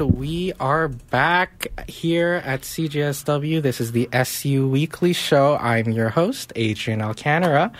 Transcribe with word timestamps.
and 0.00 0.18
we 0.18 0.52
are 0.60 0.88
back 0.88 1.68
here 1.88 2.42
at 2.44 2.62
CJSW. 2.62 3.62
This 3.62 3.80
is 3.80 3.92
the 3.92 4.08
SU 4.12 4.68
Weekly 4.68 5.14
Show. 5.14 5.56
I'm 5.56 5.90
your 5.90 6.10
host, 6.10 6.52
Adrian 6.54 7.00
Alcanera. 7.00 7.72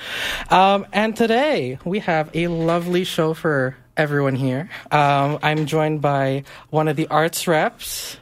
Um, 0.51 0.87
and 0.93 1.15
today 1.15 1.79
we 1.85 1.99
have 1.99 2.31
a 2.33 2.49
lovely 2.49 3.05
show 3.05 3.35
for 3.35 3.77
everyone 3.99 4.35
here. 4.35 4.71
Um, 4.91 5.39
I'm 5.43 5.67
joined 5.67 6.01
by 6.01 6.45
one 6.71 6.89
of 6.89 6.97
the 6.97 7.07
arts 7.09 7.47
reps. 7.47 8.17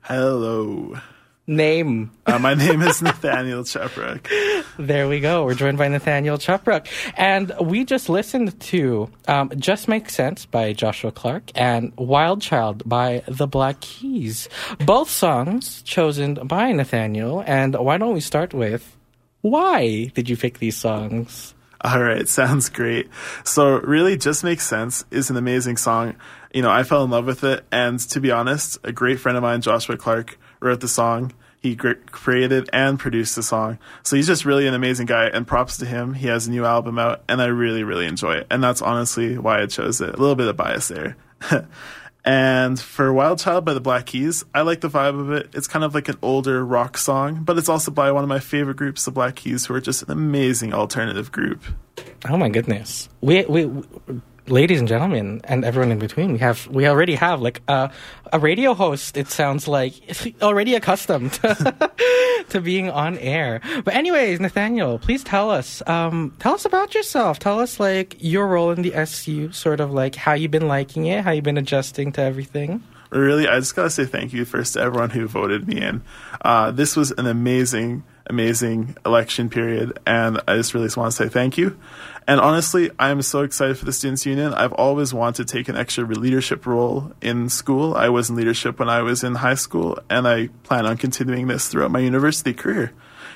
Hello. 0.00 0.98
Name. 1.46 2.10
Uh, 2.24 2.38
my 2.38 2.54
name 2.54 2.80
is 2.80 3.02
Nathaniel 3.02 3.64
Chepruck. 3.64 4.26
There 4.78 5.08
we 5.08 5.20
go. 5.20 5.44
We're 5.44 5.54
joined 5.54 5.78
by 5.78 5.88
Nathaniel 5.88 6.38
Chepruck. 6.38 6.88
And 7.16 7.52
we 7.60 7.84
just 7.84 8.08
listened 8.08 8.58
to 8.60 9.08
um, 9.28 9.52
Just 9.56 9.86
Make 9.86 10.10
Sense 10.10 10.46
by 10.46 10.72
Joshua 10.72 11.12
Clark 11.12 11.52
and 11.54 11.92
Wild 11.96 12.42
Child 12.42 12.82
by 12.88 13.22
The 13.28 13.46
Black 13.46 13.80
Keys. 13.80 14.48
Both 14.78 15.10
songs 15.10 15.82
chosen 15.82 16.34
by 16.34 16.72
Nathaniel. 16.72 17.44
And 17.46 17.76
why 17.76 17.98
don't 17.98 18.14
we 18.14 18.20
start 18.20 18.52
with 18.52 18.96
why 19.44 20.06
did 20.14 20.30
you 20.30 20.38
pick 20.38 20.58
these 20.58 20.78
songs? 20.78 21.54
All 21.82 22.02
right, 22.02 22.26
sounds 22.26 22.70
great. 22.70 23.10
So, 23.44 23.78
really, 23.80 24.16
Just 24.16 24.42
Makes 24.42 24.66
Sense 24.66 25.04
is 25.10 25.28
an 25.28 25.36
amazing 25.36 25.76
song. 25.76 26.16
You 26.54 26.62
know, 26.62 26.70
I 26.70 26.82
fell 26.82 27.04
in 27.04 27.10
love 27.10 27.26
with 27.26 27.44
it. 27.44 27.62
And 27.70 28.00
to 28.08 28.20
be 28.20 28.30
honest, 28.30 28.78
a 28.84 28.90
great 28.90 29.20
friend 29.20 29.36
of 29.36 29.42
mine, 29.42 29.60
Joshua 29.60 29.98
Clark, 29.98 30.38
wrote 30.64 30.80
the 30.80 30.88
song. 30.88 31.32
He 31.60 31.76
created 31.76 32.68
and 32.72 32.98
produced 32.98 33.36
the 33.36 33.42
song. 33.42 33.78
So 34.02 34.16
he's 34.16 34.26
just 34.26 34.44
really 34.44 34.66
an 34.66 34.74
amazing 34.74 35.06
guy. 35.06 35.28
And 35.28 35.46
props 35.46 35.78
to 35.78 35.86
him. 35.86 36.12
He 36.12 36.26
has 36.26 36.46
a 36.46 36.50
new 36.50 36.64
album 36.64 36.98
out, 36.98 37.22
and 37.28 37.40
I 37.40 37.46
really, 37.46 37.84
really 37.84 38.06
enjoy 38.06 38.34
it. 38.34 38.46
And 38.50 38.62
that's 38.62 38.82
honestly 38.82 39.38
why 39.38 39.62
I 39.62 39.66
chose 39.66 40.00
it. 40.00 40.10
A 40.10 40.16
little 40.16 40.34
bit 40.34 40.48
of 40.48 40.56
bias 40.56 40.88
there. 40.88 41.16
And 42.24 42.80
for 42.80 43.12
Wild 43.12 43.38
Child 43.38 43.66
by 43.66 43.74
the 43.74 43.82
Black 43.82 44.06
Keys, 44.06 44.46
I 44.54 44.62
like 44.62 44.80
the 44.80 44.88
vibe 44.88 45.20
of 45.20 45.30
it. 45.30 45.50
It's 45.52 45.66
kind 45.66 45.84
of 45.84 45.94
like 45.94 46.08
an 46.08 46.16
older 46.22 46.64
rock 46.64 46.96
song, 46.96 47.44
but 47.44 47.58
it's 47.58 47.68
also 47.68 47.90
by 47.90 48.10
one 48.12 48.24
of 48.24 48.28
my 48.28 48.38
favorite 48.38 48.78
groups, 48.78 49.04
the 49.04 49.10
Black 49.10 49.36
Keys, 49.36 49.66
who 49.66 49.74
are 49.74 49.80
just 49.80 50.02
an 50.02 50.10
amazing 50.10 50.72
alternative 50.72 51.30
group. 51.30 51.62
Oh 52.26 52.38
my 52.38 52.48
goodness. 52.48 53.10
We 53.20 53.44
we, 53.44 53.66
ladies 54.46 54.78
and 54.78 54.88
gentlemen 54.88 55.40
and 55.44 55.64
everyone 55.64 55.90
in 55.92 55.98
between, 55.98 56.32
we 56.32 56.38
have 56.38 56.66
we 56.68 56.86
already 56.86 57.14
have 57.14 57.40
like 57.40 57.62
a 57.68 57.90
a 58.32 58.38
radio 58.38 58.74
host 58.74 59.16
it 59.16 59.28
sounds 59.28 59.68
like 59.68 59.94
already 60.42 60.74
accustomed 60.74 61.32
to 62.48 62.60
being 62.60 62.90
on 62.90 63.18
air. 63.18 63.60
But 63.84 63.94
anyways, 63.94 64.40
Nathaniel, 64.40 64.98
please 64.98 65.24
tell 65.24 65.50
us 65.50 65.82
um 65.86 66.34
tell 66.38 66.54
us 66.54 66.64
about 66.64 66.94
yourself. 66.94 67.38
Tell 67.38 67.60
us 67.60 67.80
like 67.80 68.16
your 68.18 68.46
role 68.46 68.70
in 68.70 68.82
the 68.82 68.94
SU, 68.94 69.52
sort 69.52 69.80
of 69.80 69.92
like 69.92 70.14
how 70.14 70.34
you've 70.34 70.50
been 70.50 70.68
liking 70.68 71.06
it, 71.06 71.24
how 71.24 71.30
you've 71.30 71.44
been 71.44 71.58
adjusting 71.58 72.12
to 72.12 72.22
everything. 72.22 72.82
Really, 73.10 73.46
I 73.46 73.60
just 73.60 73.76
gotta 73.76 73.90
say 73.90 74.06
thank 74.06 74.32
you 74.32 74.44
first 74.44 74.72
to 74.72 74.80
everyone 74.80 75.10
who 75.10 75.28
voted 75.28 75.68
me 75.68 75.80
in. 75.80 76.02
Uh, 76.40 76.72
this 76.72 76.96
was 76.96 77.12
an 77.12 77.26
amazing, 77.26 78.02
amazing 78.26 78.96
election 79.04 79.50
period, 79.50 79.98
and 80.06 80.40
I 80.48 80.56
just 80.56 80.74
really 80.74 80.86
just 80.86 80.96
want 80.96 81.12
to 81.12 81.16
say 81.16 81.28
thank 81.28 81.58
you. 81.58 81.78
And 82.26 82.40
honestly, 82.40 82.90
I'm 82.98 83.20
so 83.22 83.42
excited 83.42 83.76
for 83.78 83.84
the 83.84 83.92
Students' 83.92 84.24
Union. 84.24 84.54
I've 84.54 84.72
always 84.72 85.12
wanted 85.12 85.46
to 85.46 85.52
take 85.52 85.68
an 85.68 85.76
extra 85.76 86.04
leadership 86.04 86.66
role 86.66 87.12
in 87.20 87.50
school. 87.50 87.94
I 87.94 88.08
was 88.08 88.30
in 88.30 88.36
leadership 88.36 88.78
when 88.78 88.88
I 88.88 89.02
was 89.02 89.22
in 89.22 89.34
high 89.34 89.56
school, 89.56 89.98
and 90.08 90.26
I 90.26 90.48
plan 90.62 90.86
on 90.86 90.96
continuing 90.96 91.48
this 91.48 91.68
throughout 91.68 91.90
my 91.90 92.00
university 92.00 92.54
career. 92.54 92.92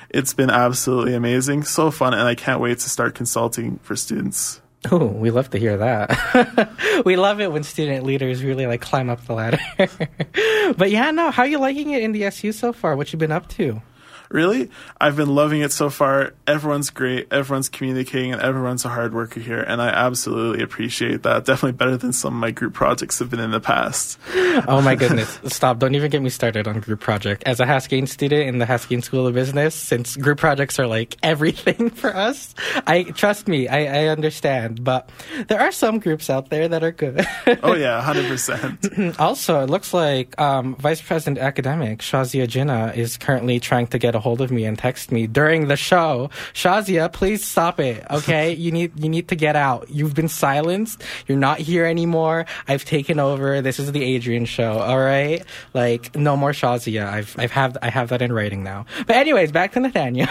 It's 0.09 0.33
been 0.33 0.49
absolutely 0.49 1.13
amazing, 1.13 1.63
so 1.63 1.91
fun, 1.91 2.13
and 2.13 2.23
I 2.23 2.33
can't 2.33 2.59
wait 2.59 2.79
to 2.79 2.89
start 2.89 3.13
consulting 3.13 3.77
for 3.83 3.95
students. 3.95 4.59
Oh, 4.91 5.05
we 5.05 5.29
love 5.29 5.49
to 5.51 5.59
hear 5.59 5.77
that. 5.77 6.71
we 7.05 7.17
love 7.17 7.41
it 7.41 7.51
when 7.51 7.63
student 7.63 8.05
leaders 8.05 8.43
really 8.43 8.65
like 8.65 8.81
climb 8.81 9.09
up 9.09 9.25
the 9.25 9.33
ladder. 9.33 9.59
but 10.77 10.89
yeah, 10.89 11.11
no, 11.11 11.31
how 11.31 11.43
are 11.43 11.47
you 11.47 11.59
liking 11.59 11.91
it 11.91 12.01
in 12.01 12.13
the 12.13 12.23
SU 12.25 12.53
so 12.53 12.71
far? 12.71 12.95
What 12.95 13.11
you 13.11 13.19
been 13.19 13.31
up 13.31 13.49
to? 13.49 13.81
Really, 14.29 14.69
I've 14.99 15.15
been 15.15 15.33
loving 15.33 15.61
it 15.61 15.71
so 15.71 15.89
far. 15.89 16.33
Everyone's 16.47 16.89
great, 16.89 17.27
everyone's 17.31 17.69
communicating, 17.69 18.31
and 18.31 18.41
everyone's 18.41 18.85
a 18.85 18.89
hard 18.89 19.13
worker 19.13 19.39
here, 19.39 19.59
and 19.59 19.81
I 19.81 19.89
absolutely 19.89 20.63
appreciate 20.63 21.23
that. 21.23 21.45
Definitely 21.45 21.73
better 21.73 21.97
than 21.97 22.13
some 22.13 22.35
of 22.35 22.39
my 22.39 22.51
group 22.51 22.73
projects 22.73 23.19
have 23.19 23.29
been 23.29 23.39
in 23.39 23.51
the 23.51 23.59
past. 23.59 24.19
oh 24.67 24.81
my 24.83 24.95
goodness. 24.99 25.39
Stop. 25.45 25.79
Don't 25.79 25.95
even 25.95 26.11
get 26.11 26.21
me 26.21 26.29
started 26.29 26.67
on 26.67 26.79
group 26.79 26.99
project. 26.99 27.43
As 27.45 27.59
a 27.59 27.65
Haskayne 27.65 28.07
student 28.07 28.47
in 28.47 28.59
the 28.59 28.65
Haskayne 28.65 29.03
School 29.03 29.27
of 29.27 29.33
Business, 29.33 29.75
since 29.75 30.15
group 30.15 30.37
projects 30.37 30.79
are 30.79 30.87
like 30.87 31.17
everything 31.23 31.89
for 31.89 32.15
us, 32.15 32.53
I 32.85 33.03
trust 33.03 33.47
me, 33.47 33.67
I, 33.67 34.03
I 34.03 34.07
understand. 34.07 34.83
But 34.83 35.09
there 35.47 35.59
are 35.59 35.71
some 35.71 35.99
groups 35.99 36.29
out 36.29 36.49
there 36.49 36.67
that 36.67 36.83
are 36.83 36.91
good. 36.91 37.25
oh 37.63 37.73
yeah, 37.73 38.01
hundred 38.01 38.27
percent. 38.27 38.87
Also, 39.19 39.61
it 39.63 39.69
looks 39.69 39.93
like 39.93 40.39
um, 40.39 40.75
Vice 40.75 41.01
President 41.01 41.39
Academic 41.39 41.99
Shazia 41.99 42.47
Jinnah 42.47 42.95
is 42.95 43.17
currently 43.17 43.59
trying 43.59 43.87
to 43.87 43.97
get 43.97 44.15
a 44.15 44.18
hold 44.19 44.41
of 44.41 44.51
me 44.51 44.65
and 44.65 44.77
text 44.77 45.11
me 45.11 45.27
during 45.27 45.67
the 45.67 45.75
show. 45.75 46.29
Shazia, 46.53 47.11
please 47.11 47.43
stop 47.45 47.79
it. 47.79 48.05
Okay, 48.09 48.53
you 48.63 48.71
need 48.71 48.91
you 49.01 49.09
need 49.09 49.27
to 49.29 49.35
get 49.35 49.55
out. 49.55 49.89
You've 49.89 50.13
been 50.15 50.27
silenced. 50.29 51.03
You're 51.27 51.37
not 51.37 51.59
here 51.59 51.85
anymore. 51.85 52.45
I've 52.67 52.85
taken 52.85 53.19
over. 53.19 53.61
This 53.61 53.79
is 53.79 53.91
the 53.91 54.03
Adrian 54.03 54.45
show. 54.45 54.79
All 54.79 54.99
right, 54.99 55.43
like 55.73 56.15
no 56.15 56.35
more 56.37 56.51
Shazia. 56.51 57.07
I've 57.07 57.35
I've 57.37 57.51
have 57.51 57.77
I 57.81 57.89
have 57.89 58.09
that 58.09 58.21
in 58.21 58.31
writing 58.33 58.63
now. 58.63 58.85
But 59.07 59.15
anyways, 59.15 59.51
back 59.51 59.71
to 59.73 59.79
Nathaniel. 59.79 60.27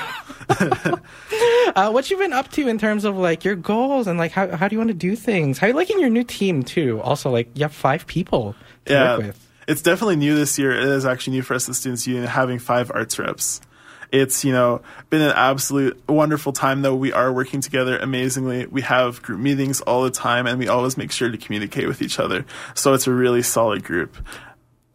uh, 0.50 1.90
what 1.90 2.10
you've 2.10 2.20
been 2.20 2.32
up 2.32 2.50
to 2.52 2.68
in 2.68 2.78
terms 2.78 3.04
of 3.04 3.16
like 3.16 3.44
your 3.44 3.54
goals 3.56 4.06
and 4.06 4.18
like 4.18 4.32
how 4.32 4.54
how 4.56 4.68
do 4.68 4.74
you 4.74 4.78
want 4.78 4.88
to 4.88 4.94
do 4.94 5.16
things? 5.16 5.58
How 5.58 5.66
you 5.66 5.72
liking 5.74 6.00
your 6.00 6.10
new 6.10 6.24
team 6.24 6.62
too? 6.62 7.00
Also, 7.02 7.30
like 7.30 7.48
you 7.54 7.62
have 7.62 7.72
five 7.72 8.06
people 8.06 8.54
to 8.86 8.92
Yeah, 8.92 9.16
work 9.16 9.26
with. 9.28 9.48
it's 9.66 9.82
definitely 9.82 10.16
new 10.16 10.34
this 10.34 10.58
year. 10.58 10.72
It 10.72 10.84
is 10.84 11.04
actually 11.06 11.36
new 11.36 11.42
for 11.42 11.54
us, 11.54 11.66
the 11.66 11.74
Students' 11.74 12.06
Union, 12.06 12.24
having 12.26 12.58
five 12.58 12.90
arts 12.94 13.18
reps. 13.18 13.60
It's 14.10 14.44
you 14.44 14.52
know 14.52 14.80
been 15.10 15.20
an 15.20 15.32
absolute 15.34 16.00
wonderful 16.08 16.52
time 16.52 16.82
though. 16.82 16.94
We 16.94 17.12
are 17.12 17.32
working 17.32 17.60
together 17.60 17.98
amazingly. 17.98 18.66
We 18.66 18.82
have 18.82 19.22
group 19.22 19.40
meetings 19.40 19.80
all 19.82 20.02
the 20.02 20.10
time, 20.10 20.46
and 20.46 20.58
we 20.58 20.68
always 20.68 20.96
make 20.96 21.12
sure 21.12 21.30
to 21.30 21.38
communicate 21.38 21.88
with 21.88 22.00
each 22.02 22.18
other. 22.18 22.44
So 22.74 22.94
it's 22.94 23.06
a 23.06 23.12
really 23.12 23.42
solid 23.42 23.84
group. 23.84 24.16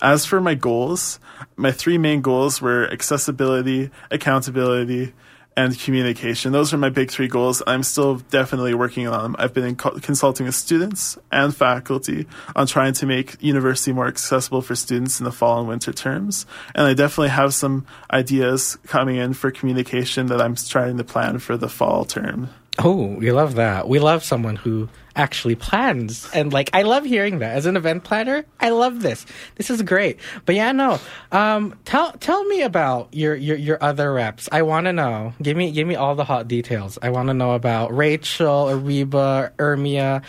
As 0.01 0.25
for 0.25 0.41
my 0.41 0.55
goals, 0.55 1.19
my 1.55 1.71
three 1.71 1.97
main 1.97 2.21
goals 2.21 2.61
were 2.61 2.91
accessibility, 2.91 3.89
accountability, 4.11 5.13
and 5.55 5.77
communication. 5.79 6.51
Those 6.51 6.73
are 6.73 6.77
my 6.77 6.89
big 6.89 7.11
three 7.11 7.27
goals. 7.27 7.61
I'm 7.67 7.83
still 7.83 8.15
definitely 8.15 8.73
working 8.73 9.07
on 9.07 9.23
them. 9.23 9.35
I've 9.39 9.53
been 9.53 9.75
co- 9.75 9.99
consulting 9.99 10.45
with 10.45 10.55
students 10.55 11.17
and 11.31 11.55
faculty 11.55 12.25
on 12.55 12.67
trying 12.67 12.93
to 12.93 13.05
make 13.05 13.41
university 13.41 13.93
more 13.93 14.07
accessible 14.07 14.61
for 14.61 14.75
students 14.75 15.19
in 15.19 15.25
the 15.25 15.31
fall 15.31 15.59
and 15.59 15.67
winter 15.67 15.93
terms. 15.93 16.45
And 16.75 16.87
I 16.87 16.93
definitely 16.93 17.29
have 17.29 17.53
some 17.53 17.85
ideas 18.11 18.77
coming 18.87 19.17
in 19.17 19.33
for 19.33 19.51
communication 19.51 20.27
that 20.27 20.41
I'm 20.41 20.55
trying 20.55 20.97
to 20.97 21.03
plan 21.03 21.39
for 21.39 21.57
the 21.57 21.69
fall 21.69 22.05
term. 22.05 22.49
Oh, 22.79 23.15
we 23.15 23.31
love 23.31 23.55
that. 23.55 23.87
We 23.87 23.99
love 23.99 24.23
someone 24.23 24.55
who 24.55 24.89
actually 25.15 25.55
plans. 25.55 26.29
And 26.33 26.51
like 26.51 26.69
I 26.73 26.83
love 26.83 27.05
hearing 27.05 27.39
that. 27.39 27.55
As 27.55 27.65
an 27.65 27.77
event 27.77 28.03
planner, 28.03 28.45
I 28.59 28.69
love 28.69 29.01
this. 29.01 29.25
This 29.55 29.69
is 29.69 29.81
great. 29.81 30.19
But 30.45 30.55
yeah, 30.55 30.71
no. 30.71 30.99
Um 31.31 31.75
tell 31.85 32.11
tell 32.13 32.43
me 32.45 32.61
about 32.61 33.13
your 33.13 33.35
your, 33.35 33.57
your 33.57 33.83
other 33.83 34.11
reps. 34.13 34.49
I 34.51 34.63
wanna 34.63 34.93
know. 34.93 35.33
Give 35.41 35.55
me 35.55 35.71
give 35.71 35.87
me 35.87 35.95
all 35.95 36.15
the 36.15 36.25
hot 36.25 36.47
details. 36.47 36.97
I 37.01 37.09
wanna 37.09 37.33
know 37.33 37.53
about 37.53 37.95
Rachel, 37.95 38.65
Ariba, 38.65 39.51
Ermia, 39.57 40.23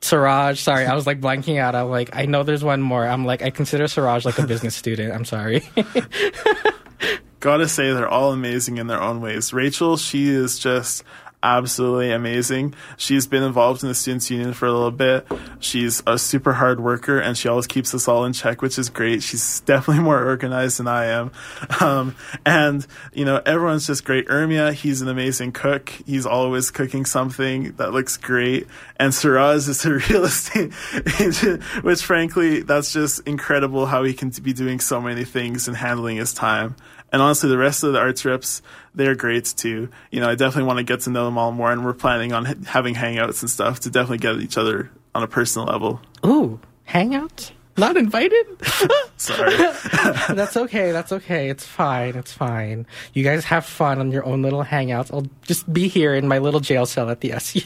Siraj. 0.00 0.58
Sorry, 0.58 0.86
I 0.86 0.94
was 0.94 1.06
like 1.06 1.20
blanking 1.20 1.58
out. 1.58 1.74
I'm 1.74 1.88
like, 1.88 2.14
I 2.14 2.26
know 2.26 2.42
there's 2.42 2.64
one 2.64 2.82
more. 2.82 3.06
I'm 3.06 3.24
like, 3.24 3.42
I 3.42 3.50
consider 3.50 3.86
Siraj 3.86 4.24
like 4.24 4.38
a 4.38 4.46
business 4.46 4.74
student. 4.74 5.12
I'm 5.12 5.24
sorry. 5.24 5.62
gotta 7.40 7.66
say 7.66 7.92
they're 7.92 8.08
all 8.08 8.32
amazing 8.32 8.76
in 8.76 8.86
their 8.86 9.00
own 9.00 9.20
ways. 9.20 9.52
Rachel, 9.52 9.96
she 9.96 10.28
is 10.28 10.58
just 10.58 11.02
absolutely 11.42 12.12
amazing. 12.12 12.74
She's 12.96 13.26
been 13.26 13.42
involved 13.42 13.82
in 13.82 13.88
the 13.88 13.94
students 13.94 14.30
union 14.30 14.52
for 14.52 14.66
a 14.66 14.72
little 14.72 14.90
bit. 14.90 15.26
She's 15.58 16.02
a 16.06 16.18
super 16.18 16.52
hard 16.54 16.80
worker 16.80 17.18
and 17.18 17.36
she 17.36 17.48
always 17.48 17.66
keeps 17.66 17.94
us 17.94 18.08
all 18.08 18.24
in 18.24 18.32
check, 18.32 18.62
which 18.62 18.78
is 18.78 18.90
great. 18.90 19.22
She's 19.22 19.60
definitely 19.66 20.02
more 20.02 20.22
organized 20.24 20.78
than 20.78 20.88
I 20.88 21.06
am. 21.06 21.32
Um, 21.80 22.14
and 22.44 22.86
you 23.12 23.24
know, 23.24 23.40
everyone's 23.44 23.86
just 23.86 24.04
great. 24.04 24.28
Ermia, 24.28 24.72
he's 24.72 25.00
an 25.00 25.08
amazing 25.08 25.52
cook. 25.52 25.90
He's 26.06 26.26
always 26.26 26.70
cooking 26.70 27.04
something 27.04 27.72
that 27.72 27.92
looks 27.92 28.16
great. 28.16 28.66
And 28.98 29.14
Siraj 29.14 29.68
is 29.68 29.84
a 29.84 29.90
real 30.10 30.24
estate 30.24 30.72
agent, 31.20 31.62
which 31.82 32.02
frankly, 32.02 32.62
that's 32.62 32.92
just 32.92 33.26
incredible 33.26 33.86
how 33.86 34.04
he 34.04 34.12
can 34.12 34.30
be 34.42 34.52
doing 34.52 34.80
so 34.80 35.00
many 35.00 35.24
things 35.24 35.68
and 35.68 35.76
handling 35.76 36.16
his 36.16 36.32
time. 36.32 36.76
And 37.12 37.20
honestly, 37.20 37.48
the 37.48 37.58
rest 37.58 37.82
of 37.82 37.92
the 37.92 37.98
arts 37.98 38.24
reps, 38.24 38.62
they're 38.94 39.14
great 39.14 39.44
too. 39.56 39.88
You 40.10 40.20
know, 40.20 40.28
I 40.28 40.34
definitely 40.34 40.68
want 40.68 40.78
to 40.78 40.84
get 40.84 41.00
to 41.00 41.10
know 41.10 41.24
them 41.24 41.38
all 41.38 41.52
more, 41.52 41.72
and 41.72 41.84
we're 41.84 41.92
planning 41.92 42.32
on 42.32 42.44
having 42.44 42.94
hangouts 42.94 43.42
and 43.42 43.50
stuff 43.50 43.80
to 43.80 43.90
definitely 43.90 44.18
get 44.18 44.36
each 44.40 44.56
other 44.56 44.90
on 45.14 45.22
a 45.22 45.28
personal 45.28 45.66
level. 45.66 46.00
Ooh, 46.24 46.60
hangout? 46.84 47.52
Not 47.80 47.96
invited? 47.96 48.46
Sorry. 49.16 49.56
That's 50.28 50.54
okay. 50.54 50.92
That's 50.92 51.12
okay. 51.12 51.48
It's 51.48 51.64
fine. 51.64 52.14
It's 52.14 52.30
fine. 52.32 52.86
You 53.14 53.24
guys 53.24 53.44
have 53.46 53.64
fun 53.64 53.98
on 53.98 54.12
your 54.12 54.24
own 54.26 54.42
little 54.42 54.62
hangouts. 54.62 55.10
I'll 55.12 55.26
just 55.42 55.70
be 55.72 55.88
here 55.88 56.14
in 56.14 56.28
my 56.28 56.38
little 56.38 56.60
jail 56.60 56.84
cell 56.84 57.08
at 57.08 57.22
the 57.22 57.32
SU. 57.32 57.62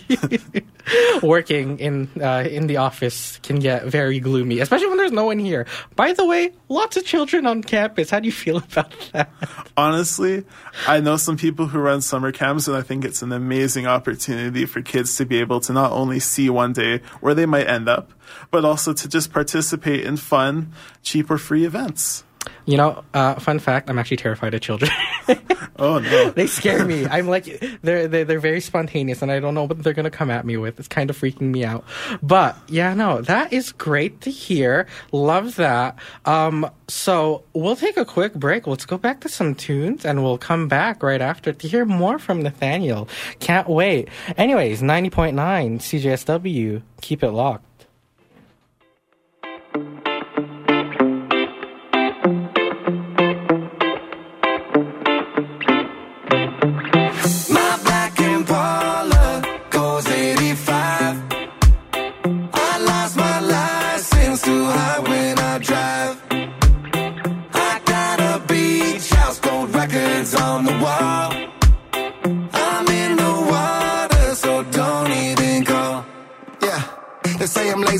Working 1.27 1.81
in 1.81 2.09
uh, 2.23 2.47
in 2.49 2.69
the 2.69 2.77
office 2.77 3.39
can 3.43 3.59
get 3.59 3.87
very 3.87 4.21
gloomy, 4.21 4.61
especially 4.61 4.87
when 4.87 4.99
there's 4.99 5.13
no 5.13 5.25
one 5.25 5.41
here. 5.41 5.67
By 5.97 6.13
the 6.13 6.25
way, 6.25 6.53
lots 6.69 6.97
of 6.97 7.05
children 7.05 7.45
on 7.45 7.63
campus. 7.65 8.11
How 8.11 8.21
do 8.21 8.27
you 8.27 8.33
feel 8.33 8.59
about 8.59 8.95
that? 9.13 9.33
Honestly, 9.77 10.45
I 10.87 11.01
know 11.01 11.17
some 11.17 11.37
people 11.37 11.67
who 11.67 11.81
run 11.81 12.03
summer 12.03 12.31
camps, 12.31 12.69
and 12.69 12.77
I 12.77 12.83
think 12.83 13.05
it's 13.05 13.23
an 13.23 13.33
amazing 13.33 13.89
opportunity 13.89 14.65
for 14.67 14.81
kids 14.81 15.17
to 15.17 15.27
be 15.27 15.41
able 15.41 15.59
to 15.61 15.73
not 15.73 15.91
only 15.91 16.21
see 16.21 16.49
one 16.51 16.73
day 16.73 17.01
where 17.21 17.35
they 17.35 17.47
might 17.47 17.67
end 17.67 17.89
up, 17.89 18.13
but 18.51 18.65
also 18.65 18.93
to 18.93 19.09
just 19.09 19.33
participate 19.33 20.05
in 20.05 20.17
fun, 20.17 20.73
cheap, 21.03 21.31
or 21.31 21.39
free 21.39 21.65
events. 21.65 22.25
You 22.67 22.77
know, 22.77 23.05
uh, 23.15 23.35
fun 23.37 23.59
fact: 23.59 23.89
I'm 23.91 23.99
actually 23.99 24.19
terrified 24.19 24.55
of 24.55 24.61
children. 24.61 24.91
Oh 25.77 25.99
no. 25.99 26.31
they 26.31 26.47
scare 26.47 26.85
me. 26.85 27.07
I'm 27.07 27.27
like 27.27 27.45
they're, 27.83 28.07
they're 28.07 28.25
they're 28.25 28.41
very 28.41 28.61
spontaneous, 28.61 29.23
and 29.23 29.31
I 29.31 29.41
don't 29.41 29.55
know 29.55 29.65
what 29.65 29.83
they're 29.83 29.93
gonna 29.93 30.11
come 30.11 30.31
at 30.31 30.47
me 30.47 30.57
with. 30.57 30.79
It's 30.79 30.89
kind 30.89 31.11
of 31.11 31.19
freaking 31.21 31.51
me 31.51 31.65
out. 31.65 31.85
But 32.23 32.57
yeah, 32.69 32.95
no, 32.95 33.23
that 33.23 33.53
is 33.53 33.73
great 33.73 34.21
to 34.23 34.31
hear. 34.31 34.87
Love 35.13 35.57
that. 35.57 35.99
Um, 36.25 36.71
so 36.87 37.43
we'll 37.55 37.77
take 37.77 37.97
a 37.97 38.05
quick 38.05 38.35
break. 38.35 38.67
Let's 38.67 38.87
go 38.87 38.99
back 38.99 39.21
to 39.23 39.29
some 39.29 39.55
tunes, 39.55 40.05
and 40.05 40.23
we'll 40.23 40.39
come 40.39 40.69
back 40.69 41.03
right 41.03 41.21
after 41.21 41.53
to 41.53 41.69
hear 41.69 41.85
more 41.85 42.19
from 42.19 42.43
Nathaniel. 42.43 43.09
Can't 43.41 43.69
wait. 43.69 44.09
Anyways, 44.37 44.83
ninety 44.83 45.11
point 45.11 45.35
nine 45.35 45.81
CJSW. 45.81 46.83
Keep 47.01 47.25
it 47.25 47.31
locked. 47.33 47.65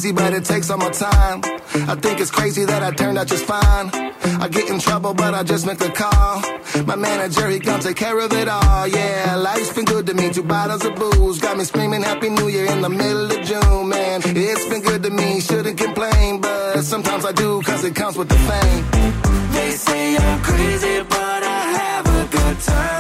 Crazy, 0.05 0.13
but 0.15 0.35
it 0.35 0.45
takes 0.45 0.71
all 0.71 0.77
my 0.77 0.91
time. 0.91 1.41
I 1.89 1.95
think 1.95 2.21
it's 2.21 2.31
crazy 2.31 2.65
that 2.67 2.83
I 2.83 2.91
turned 2.91 3.17
out 3.17 3.27
just 3.27 3.45
fine. 3.45 3.89
I 4.43 4.49
get 4.49 4.69
in 4.69 4.79
trouble, 4.79 5.15
but 5.15 5.33
I 5.35 5.43
just 5.43 5.67
make 5.67 5.79
the 5.79 5.91
call. 5.91 6.43
My 6.85 6.97
manager, 6.97 7.49
he 7.49 7.59
come 7.59 7.81
take 7.81 7.97
care 7.97 8.19
of 8.19 8.33
it 8.33 8.49
all. 8.49 8.87
Yeah, 8.87 9.37
life's 9.37 9.73
been 9.73 9.87
good 9.87 10.07
to 10.07 10.15
me. 10.15 10.31
Two 10.31 10.43
bottles 10.43 10.85
of 10.85 10.95
booze 10.97 11.41
got 11.41 11.57
me 11.57 11.65
screaming 11.65 12.03
Happy 12.03 12.29
New 12.29 12.49
Year 12.49 12.67
in 12.71 12.83
the 12.83 12.91
middle 12.91 13.31
of 13.31 13.41
June, 13.45 13.89
man. 13.89 14.21
It's 14.25 14.67
been 14.69 14.83
good 14.83 15.03
to 15.05 15.11
me, 15.11 15.41
shouldn't 15.41 15.79
complain, 15.79 16.41
but 16.41 16.83
sometimes 16.83 17.25
I 17.25 17.33
do, 17.33 17.63
cause 17.63 17.83
it 17.85 17.95
comes 17.95 18.17
with 18.19 18.29
the 18.29 18.41
fame. 18.49 18.85
They 19.53 19.71
say 19.71 20.17
I'm 20.17 20.43
crazy, 20.43 21.03
but 21.09 21.43
I 21.59 21.61
have 21.79 22.07
a 22.07 22.37
good 22.37 22.61
time. 22.61 22.94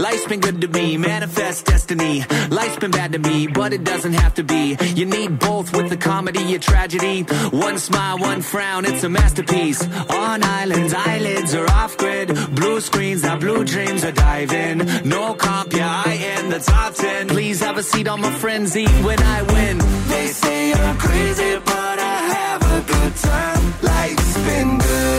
Life's 0.00 0.26
been 0.26 0.40
good 0.40 0.60
to 0.62 0.68
me, 0.68 0.96
manifest 0.96 1.66
destiny. 1.66 2.24
Life's 2.50 2.78
been 2.78 2.90
bad 2.90 3.12
to 3.12 3.18
me, 3.18 3.46
but 3.46 3.72
it 3.72 3.84
doesn't 3.84 4.14
have 4.14 4.34
to 4.34 4.42
be. 4.42 4.76
You 4.94 5.06
need 5.06 5.38
both 5.38 5.76
with 5.76 5.90
the 5.90 5.96
comedy, 5.96 6.54
a 6.54 6.58
tragedy. 6.58 7.22
One 7.50 7.78
smile, 7.78 8.18
one 8.18 8.42
frown, 8.42 8.84
it's 8.84 9.04
a 9.04 9.08
masterpiece. 9.08 9.82
On 10.08 10.42
islands, 10.42 10.94
eyelids 10.94 11.54
are 11.54 11.68
off 11.70 11.96
grid. 11.96 12.28
Blue 12.54 12.80
screens, 12.80 13.22
now 13.22 13.38
blue 13.38 13.64
dreams 13.64 14.04
are 14.04 14.12
diving. 14.12 14.78
No 15.08 15.34
comp, 15.34 15.72
yeah, 15.72 16.02
I 16.06 16.12
in 16.12 16.50
the 16.50 16.58
top 16.58 16.94
10. 16.94 17.28
Please 17.28 17.60
have 17.60 17.76
a 17.76 17.82
seat 17.82 18.08
on 18.08 18.20
my 18.20 18.32
frenzy 18.32 18.86
when 18.86 19.20
I 19.22 19.42
win. 19.42 19.78
They 20.08 20.26
say 20.28 20.72
I'm 20.72 20.96
crazy, 20.98 21.56
but 21.64 21.98
I 21.98 22.16
have 22.36 22.62
a 22.62 22.80
good 22.92 23.16
time. 23.16 23.74
Life's 23.82 24.34
been 24.46 24.78
good 24.78 25.09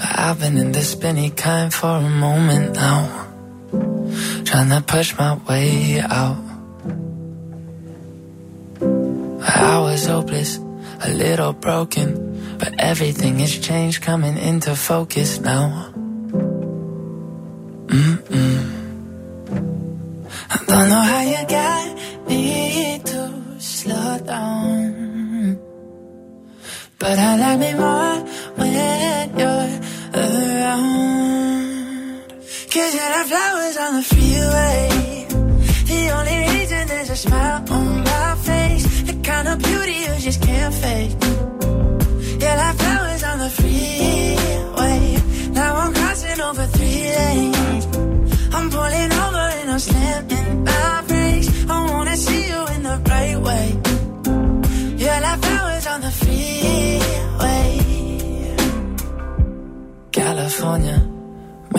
I've 0.00 0.38
been 0.40 0.58
in 0.58 0.72
this 0.72 0.92
spinny 0.92 1.30
kind 1.30 1.72
for 1.72 1.96
a 1.96 2.08
moment 2.08 2.74
now. 2.74 3.26
Trying 4.44 4.70
to 4.70 4.82
push 4.86 5.16
my 5.16 5.34
way 5.48 6.00
out. 6.00 6.36
I 8.80 9.78
was 9.80 10.06
hopeless, 10.06 10.58
a 11.00 11.10
little 11.10 11.52
broken. 11.52 12.58
But 12.58 12.74
everything 12.78 13.38
has 13.40 13.58
changed, 13.58 14.02
coming 14.02 14.36
into 14.36 14.74
focus 14.74 15.40
now. 15.40 15.92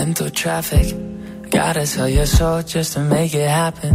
Mental 0.07 0.29
traffic. 0.29 0.87
Gotta 1.49 1.85
sell 1.85 2.07
your 2.07 2.25
soul 2.25 2.63
just 2.63 2.93
to 2.93 3.01
make 3.01 3.33
it 3.33 3.49
happen. 3.63 3.93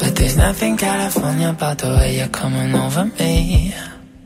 But 0.00 0.10
there's 0.16 0.38
nothing 0.38 0.78
California 0.78 1.50
about 1.50 1.76
the 1.82 1.88
way 1.96 2.16
you're 2.18 2.34
coming 2.42 2.74
over 2.74 3.04
me. 3.18 3.74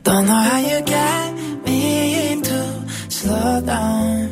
Don't 0.03 0.25
know 0.29 0.41
how 0.49 0.59
you 0.71 0.79
get 0.95 1.27
me 1.65 2.41
to 2.49 2.59
slow 3.09 3.61
down. 3.73 4.29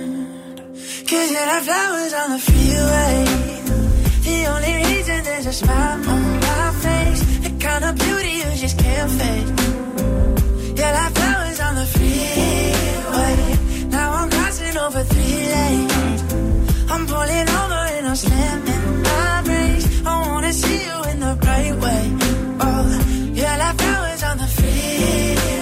Cause 1.11 1.29
you're 1.35 1.49
like 1.53 1.65
flowers 1.69 2.13
on 2.21 2.29
the 2.35 2.41
freeway. 2.47 3.17
The 4.29 4.39
only 4.53 4.75
reason 4.85 5.19
there's 5.29 5.47
a 5.47 5.53
smile 5.53 6.09
on 6.15 6.23
my 6.47 6.67
face. 6.85 7.40
Kind 7.61 7.85
of 7.85 7.95
beauty 7.99 8.33
you 8.43 8.51
just 8.57 8.79
can't 8.79 9.11
fake. 9.11 9.49
You're 10.79 10.93
like 10.99 11.13
flowers 11.19 11.61
on 11.61 11.75
the 11.75 11.87
freeway. 11.95 13.37
Now 13.91 14.13
I'm 14.15 14.31
crossing 14.31 14.77
over 14.79 15.03
three 15.05 15.47
lanes. 15.55 16.23
I'm 16.91 17.07
pulling 17.07 17.49
over 17.61 17.83
and 17.97 18.07
I'm 18.09 18.17
slamming 18.17 19.03
my 19.03 19.43
brakes. 19.45 19.87
I 20.07 20.29
wanna 20.29 20.53
see 20.53 20.85
you 20.89 21.03
in 21.11 21.21
the 21.21 21.35
right 21.49 21.77
way. 21.85 22.03
Oh, 22.61 22.87
you're 23.35 23.59
like 23.63 23.77
flowers 23.81 24.23
on 24.23 24.39
the 24.39 24.47
freeway. 24.47 25.60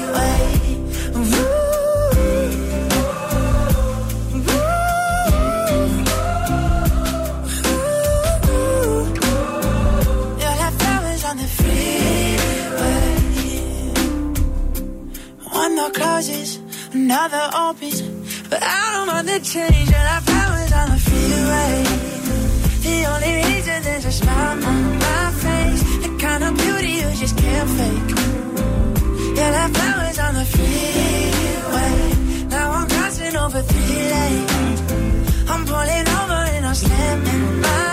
Another 16.94 17.50
opens. 17.54 18.02
But 18.48 18.62
I 18.62 18.92
don't 18.92 19.06
want 19.08 19.28
to 19.28 19.40
change. 19.40 19.90
You're 19.90 20.06
like 20.10 20.22
flowers 20.22 20.72
on 20.72 20.90
the 20.90 21.00
freeway. 21.06 21.74
The 22.86 22.96
only 23.12 23.34
reason 23.48 23.82
there's 23.82 24.04
a 24.04 24.12
smile 24.12 24.64
on 24.64 24.98
my 24.98 25.30
face, 25.44 25.82
the 26.04 26.10
kind 26.18 26.44
of 26.44 26.56
beauty 26.56 26.92
you 27.00 27.10
just 27.22 27.36
can't 27.36 27.70
fake. 27.78 28.10
Yeah, 29.36 29.50
like 29.56 29.72
flowers 29.76 30.18
on 30.18 30.34
the 30.34 30.44
freeway. 30.54 31.94
Now 32.48 32.70
I'm 32.72 32.88
crossing 32.88 33.36
over 33.36 33.62
three 33.62 34.02
lanes. 34.14 34.80
I'm 35.50 35.62
pulling 35.66 36.08
over 36.20 36.40
and 36.54 36.66
I'm 36.66 36.74
slamming 36.74 37.60
my 37.60 37.87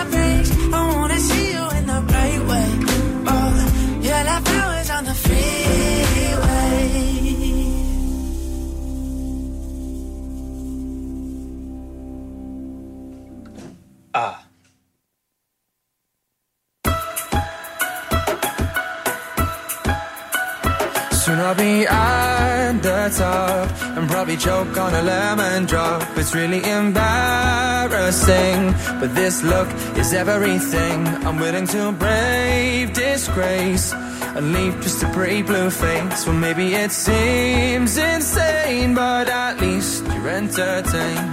I'll 21.46 21.54
be 21.54 21.86
at 21.86 22.72
the 22.82 23.08
top 23.16 23.70
and 23.96 24.10
probably 24.10 24.36
choke 24.36 24.76
on 24.76 24.92
a 24.92 25.02
lemon 25.02 25.66
drop. 25.66 26.02
It's 26.16 26.34
really 26.34 26.58
embarrassing, 26.58 28.72
but 28.98 29.14
this 29.14 29.44
look 29.44 29.68
is 29.96 30.12
everything. 30.12 31.06
I'm 31.24 31.38
willing 31.38 31.68
to 31.68 31.92
brave 31.92 32.92
disgrace 32.94 33.92
and 33.92 34.54
leave 34.54 34.80
just 34.80 35.04
a 35.04 35.08
pretty 35.10 35.42
blue 35.42 35.70
face. 35.70 36.26
Well, 36.26 36.34
maybe 36.34 36.74
it 36.74 36.90
seems 36.90 37.96
insane, 37.96 38.96
but 38.96 39.28
at 39.28 39.60
least 39.60 40.04
you're 40.04 40.28
entertained. 40.28 41.32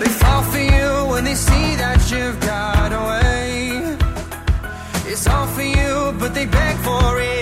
They 0.00 0.10
fall 0.20 0.42
for 0.42 0.58
you 0.58 1.06
when 1.12 1.24
they 1.24 1.34
see 1.34 1.76
that 1.76 2.10
you've 2.10 2.38
got 2.40 2.92
away. 2.92 3.96
It's 5.10 5.26
all 5.26 5.46
for 5.46 5.62
you, 5.62 6.12
but 6.20 6.34
they 6.34 6.44
beg 6.44 6.76
for 6.76 7.22
it 7.22 7.35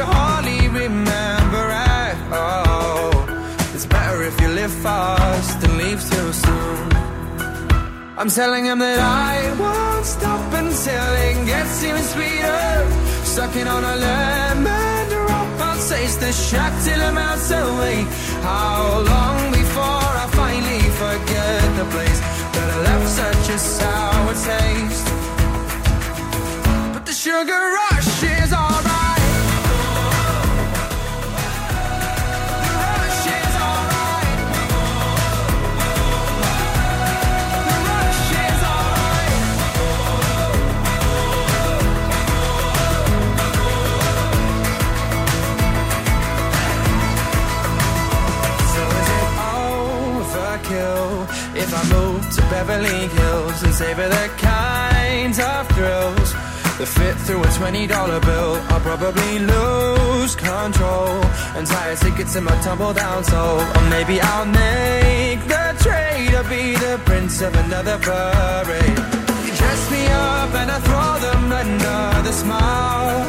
you 0.00 0.06
hardly 0.06 0.62
remember 0.68 1.64
at 2.08 2.16
all. 2.32 3.12
It's 3.74 3.86
better 3.86 4.22
if 4.30 4.40
you 4.40 4.48
live 4.60 4.72
fast 4.86 5.60
than 5.60 5.72
leave 5.82 6.00
too 6.12 6.28
soon. 6.44 6.86
I'm 8.20 8.30
telling 8.40 8.64
him 8.64 8.78
that 8.78 9.00
I 9.32 9.34
won't 9.62 10.06
stop 10.16 10.44
until 10.62 11.08
it 11.28 11.36
gets 11.52 11.84
even 11.88 12.04
sweeter. 12.14 12.68
Sucking 13.36 13.68
on 13.74 13.82
a 13.92 13.96
lemon 14.06 15.00
drop, 15.12 15.48
I'll 15.68 15.82
taste 15.92 16.20
the 16.24 16.32
shock 16.32 16.72
till 16.84 17.00
I'm 17.08 17.18
out 17.28 17.44
away. 17.62 17.98
How 18.48 18.80
long 19.12 19.40
before 19.60 20.12
I 20.24 20.26
finally 20.40 20.84
forget 21.02 21.62
the 21.80 21.86
place 21.94 22.20
that 22.54 22.68
I 22.74 22.78
left 22.88 23.08
such 23.20 23.46
a 23.56 23.58
sour 23.76 24.34
taste? 24.48 25.08
But 26.94 27.04
the 27.08 27.16
sugar 27.24 27.62
rush 27.78 27.99
Beverly 52.50 53.06
Hills 53.08 53.62
and 53.62 53.72
savor 53.72 54.08
the 54.08 54.28
kinds 54.38 55.38
of 55.38 55.68
thrills 55.68 56.32
that 56.78 56.88
fit 56.98 57.16
through 57.24 57.42
a 57.42 57.50
twenty 57.58 57.86
dollar 57.86 58.18
bill? 58.20 58.54
I'll 58.70 58.80
probably 58.80 59.38
lose 59.38 60.34
control 60.34 61.22
and 61.56 61.64
tie 61.66 61.90
a 61.90 61.96
ticket 61.96 62.26
to 62.34 62.40
my 62.40 62.56
tumble 62.62 62.92
down 62.92 63.22
soul, 63.22 63.60
or 63.60 63.84
maybe 63.88 64.20
I'll 64.20 64.46
make 64.46 65.40
the 65.46 65.66
trade 65.84 66.34
or 66.34 66.44
be 66.50 66.74
the 66.74 67.00
prince 67.04 67.40
of 67.40 67.54
another 67.54 67.96
parade. 67.98 68.98
You 69.46 69.52
dress 69.60 69.82
me 69.94 70.06
up 70.08 70.52
and 70.60 70.70
I 70.76 70.78
throw 70.86 71.10
them 71.26 71.52
under 71.52 71.86
another 71.86 72.32
smile. 72.32 73.26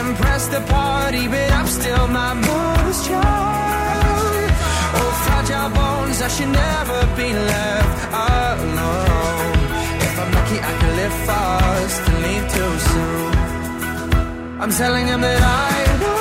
Impress 0.00 0.48
the 0.48 0.60
party, 0.62 1.28
but 1.28 1.52
I'm 1.52 1.66
still 1.66 2.08
my 2.08 2.32
mother's 2.34 3.06
child. 3.06 4.07
Fragile 5.48 5.70
bones, 5.70 6.20
I 6.20 6.28
should 6.28 6.50
never 6.50 7.00
be 7.16 7.32
left 7.32 8.00
alone. 8.12 9.56
If 10.06 10.18
I'm 10.20 10.30
lucky, 10.36 10.58
I 10.60 10.72
can 10.78 10.96
live 11.00 11.14
fast 11.26 12.02
and 12.08 12.18
leave 12.26 12.46
too 12.56 12.72
soon. 12.92 14.60
I'm 14.60 14.70
telling 14.70 15.06
him 15.06 15.22
that 15.22 15.40
I 15.42 16.02
won't 16.02 16.17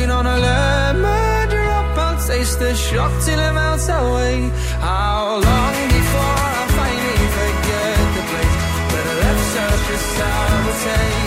Sucking 0.00 0.12
on 0.12 0.26
a 0.26 0.38
lemon 0.38 1.48
drop, 1.50 1.98
I'll 1.98 2.26
taste 2.26 2.58
the 2.58 2.74
shock 2.74 3.12
till 3.22 3.38
it 3.38 3.52
melts 3.52 3.86
away. 3.90 4.48
How 4.80 5.42
long 5.44 5.74
before 5.88 6.36
I 6.48 6.64
finally 6.78 7.28
forget 7.36 7.98
the 8.16 8.22
place 8.30 8.56
that 8.92 9.04
I 9.04 9.14
left 9.20 9.44
such 9.56 9.86
a 9.92 9.98
sour 10.16 10.72
taste? 10.84 11.19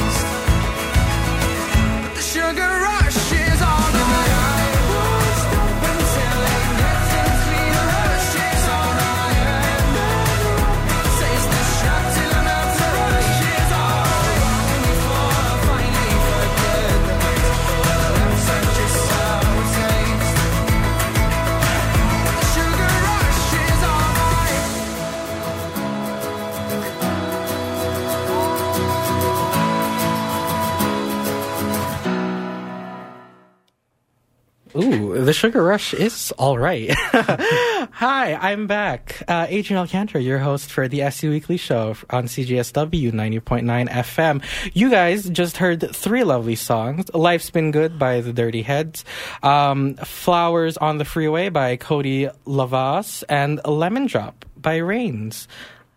The 35.34 35.40
sugar 35.40 35.64
rush 35.64 35.96
is 35.96 36.32
all 36.38 36.60
right. 36.60 36.92
Hi, 36.96 38.36
I'm 38.36 38.68
back. 38.68 39.24
Uh, 39.28 39.48
Adrian 39.50 39.80
Alcantara, 39.80 40.22
your 40.22 40.38
host 40.38 40.72
for 40.72 40.88
the 40.88 41.02
SU 41.02 41.32
Weekly 41.32 41.58
Show 41.58 41.96
on 42.12 42.26
CJSW 42.26 43.12
90.9 43.12 43.90
FM. 43.90 44.44
You 44.76 44.92
guys 44.92 45.28
just 45.28 45.58
heard 45.58 45.90
three 45.92 46.24
lovely 46.24 46.54
songs. 46.54 47.12
Life's 47.16 47.50
Been 47.50 47.72
Good 47.72 47.98
by 47.98 48.22
the 48.22 48.32
Dirty 48.32 48.62
Heads, 48.62 49.06
um, 49.42 49.96
Flowers 49.96 50.78
on 50.78 51.00
the 51.00 51.06
Freeway 51.06 51.50
by 51.50 51.78
Cody 51.78 52.30
Lovaas, 52.46 53.24
and 53.28 53.60
Lemon 53.66 54.06
Drop 54.06 54.46
by 54.56 54.76
Rains. 54.76 55.48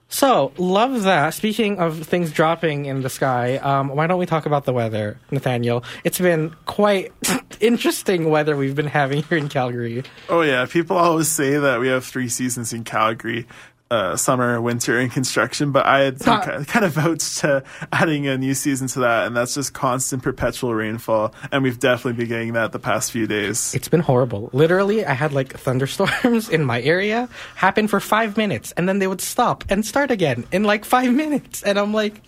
So, 0.08 0.52
love 0.56 1.02
that. 1.02 1.34
Speaking 1.34 1.78
of 1.78 2.06
things 2.06 2.30
dropping 2.30 2.86
in 2.86 3.02
the 3.02 3.10
sky, 3.10 3.56
um, 3.56 3.88
why 3.88 4.06
don't 4.06 4.18
we 4.18 4.26
talk 4.26 4.46
about 4.46 4.64
the 4.64 4.72
weather, 4.72 5.18
Nathaniel? 5.32 5.82
It's 6.04 6.20
been 6.20 6.54
quite 6.64 7.12
interesting 7.60 8.30
weather 8.30 8.56
we've 8.56 8.76
been 8.76 8.86
having 8.86 9.24
here 9.24 9.38
in 9.38 9.48
Calgary. 9.48 10.04
Oh 10.28 10.42
yeah, 10.42 10.64
people 10.66 10.96
always 10.96 11.28
say 11.28 11.58
that 11.58 11.80
we 11.80 11.88
have 11.88 12.04
three 12.04 12.28
seasons 12.28 12.72
in 12.72 12.84
Calgary. 12.84 13.46
Uh, 13.90 14.16
summer, 14.16 14.60
winter, 14.60 14.98
and 14.98 15.12
construction, 15.12 15.70
but 15.70 15.86
I 15.86 16.00
had 16.00 16.20
Huh. 16.20 16.40
ki- 16.58 16.64
kind 16.64 16.84
of 16.84 16.92
vouched 16.92 17.38
to 17.38 17.62
adding 17.92 18.26
a 18.26 18.36
new 18.36 18.52
season 18.54 18.88
to 18.88 19.00
that, 19.00 19.26
and 19.28 19.36
that's 19.36 19.54
just 19.54 19.74
constant, 19.74 20.22
perpetual 20.24 20.74
rainfall, 20.74 21.32
and 21.52 21.62
we've 21.62 21.78
definitely 21.78 22.14
been 22.14 22.28
getting 22.28 22.52
that 22.54 22.72
the 22.72 22.78
past 22.80 23.12
few 23.12 23.26
days. 23.28 23.74
It's 23.74 23.88
been 23.88 24.00
horrible. 24.00 24.50
Literally, 24.52 25.06
I 25.06 25.12
had 25.12 25.32
like 25.32 25.52
thunderstorms 25.56 26.48
in 26.56 26.64
my 26.64 26.82
area 26.82 27.28
happen 27.54 27.86
for 27.86 28.00
five 28.00 28.36
minutes, 28.36 28.72
and 28.76 28.88
then 28.88 28.98
they 28.98 29.06
would 29.06 29.20
stop 29.20 29.62
and 29.68 29.86
start 29.86 30.10
again 30.10 30.44
in 30.50 30.64
like 30.64 30.84
five 30.84 31.12
minutes. 31.14 31.62
And 31.62 31.78
I'm 31.78 31.94
like, 31.94 32.22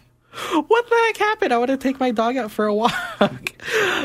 what 0.52 0.88
the 0.88 0.94
heck 1.06 1.16
happened? 1.16 1.52
I 1.52 1.58
want 1.58 1.70
to 1.70 1.76
take 1.76 1.98
my 1.98 2.12
dog 2.12 2.36
out 2.36 2.52
for 2.52 2.66
a 2.66 2.74
walk. 2.74 2.92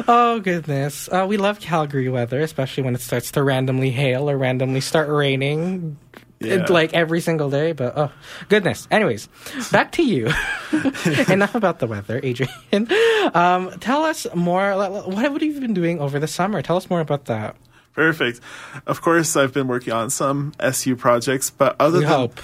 oh, 0.07 0.39
goodness. 0.43 1.07
Uh, 1.11 1.25
we 1.29 1.37
love 1.37 1.59
Calgary 1.59 2.09
weather, 2.09 2.39
especially 2.39 2.81
when 2.83 2.95
it 2.95 3.01
starts 3.01 3.31
to 3.33 3.43
randomly 3.43 3.91
hail 3.91 4.27
or 4.29 4.37
randomly 4.37 4.81
start 4.81 5.09
raining. 5.09 5.97
Yeah. 6.43 6.65
Like 6.69 6.93
every 6.93 7.21
single 7.21 7.49
day, 7.49 7.71
but 7.73 7.93
oh 7.97 8.11
goodness. 8.49 8.87
Anyways, 8.91 9.27
back 9.71 9.91
to 9.93 10.03
you. 10.03 10.27
Enough 11.29 11.55
about 11.55 11.79
the 11.79 11.87
weather, 11.87 12.19
Adrian. 12.23 12.51
Um, 13.33 13.71
tell 13.79 14.03
us 14.03 14.27
more. 14.35 14.75
What 14.75 15.23
have 15.23 15.41
you 15.41 15.59
been 15.61 15.73
doing 15.73 15.99
over 16.01 16.19
the 16.19 16.27
summer? 16.27 16.61
Tell 16.61 16.75
us 16.75 16.89
more 16.89 16.99
about 16.99 17.25
that. 17.25 17.55
Perfect. 17.93 18.41
Of 18.85 19.01
course, 19.01 19.37
I've 19.37 19.53
been 19.53 19.67
working 19.67 19.93
on 19.93 20.09
some 20.09 20.51
SU 20.59 20.95
projects, 20.97 21.49
but 21.49 21.75
other 21.79 21.99
We 21.99 22.05
than 22.05 22.13
hope. 22.13 22.39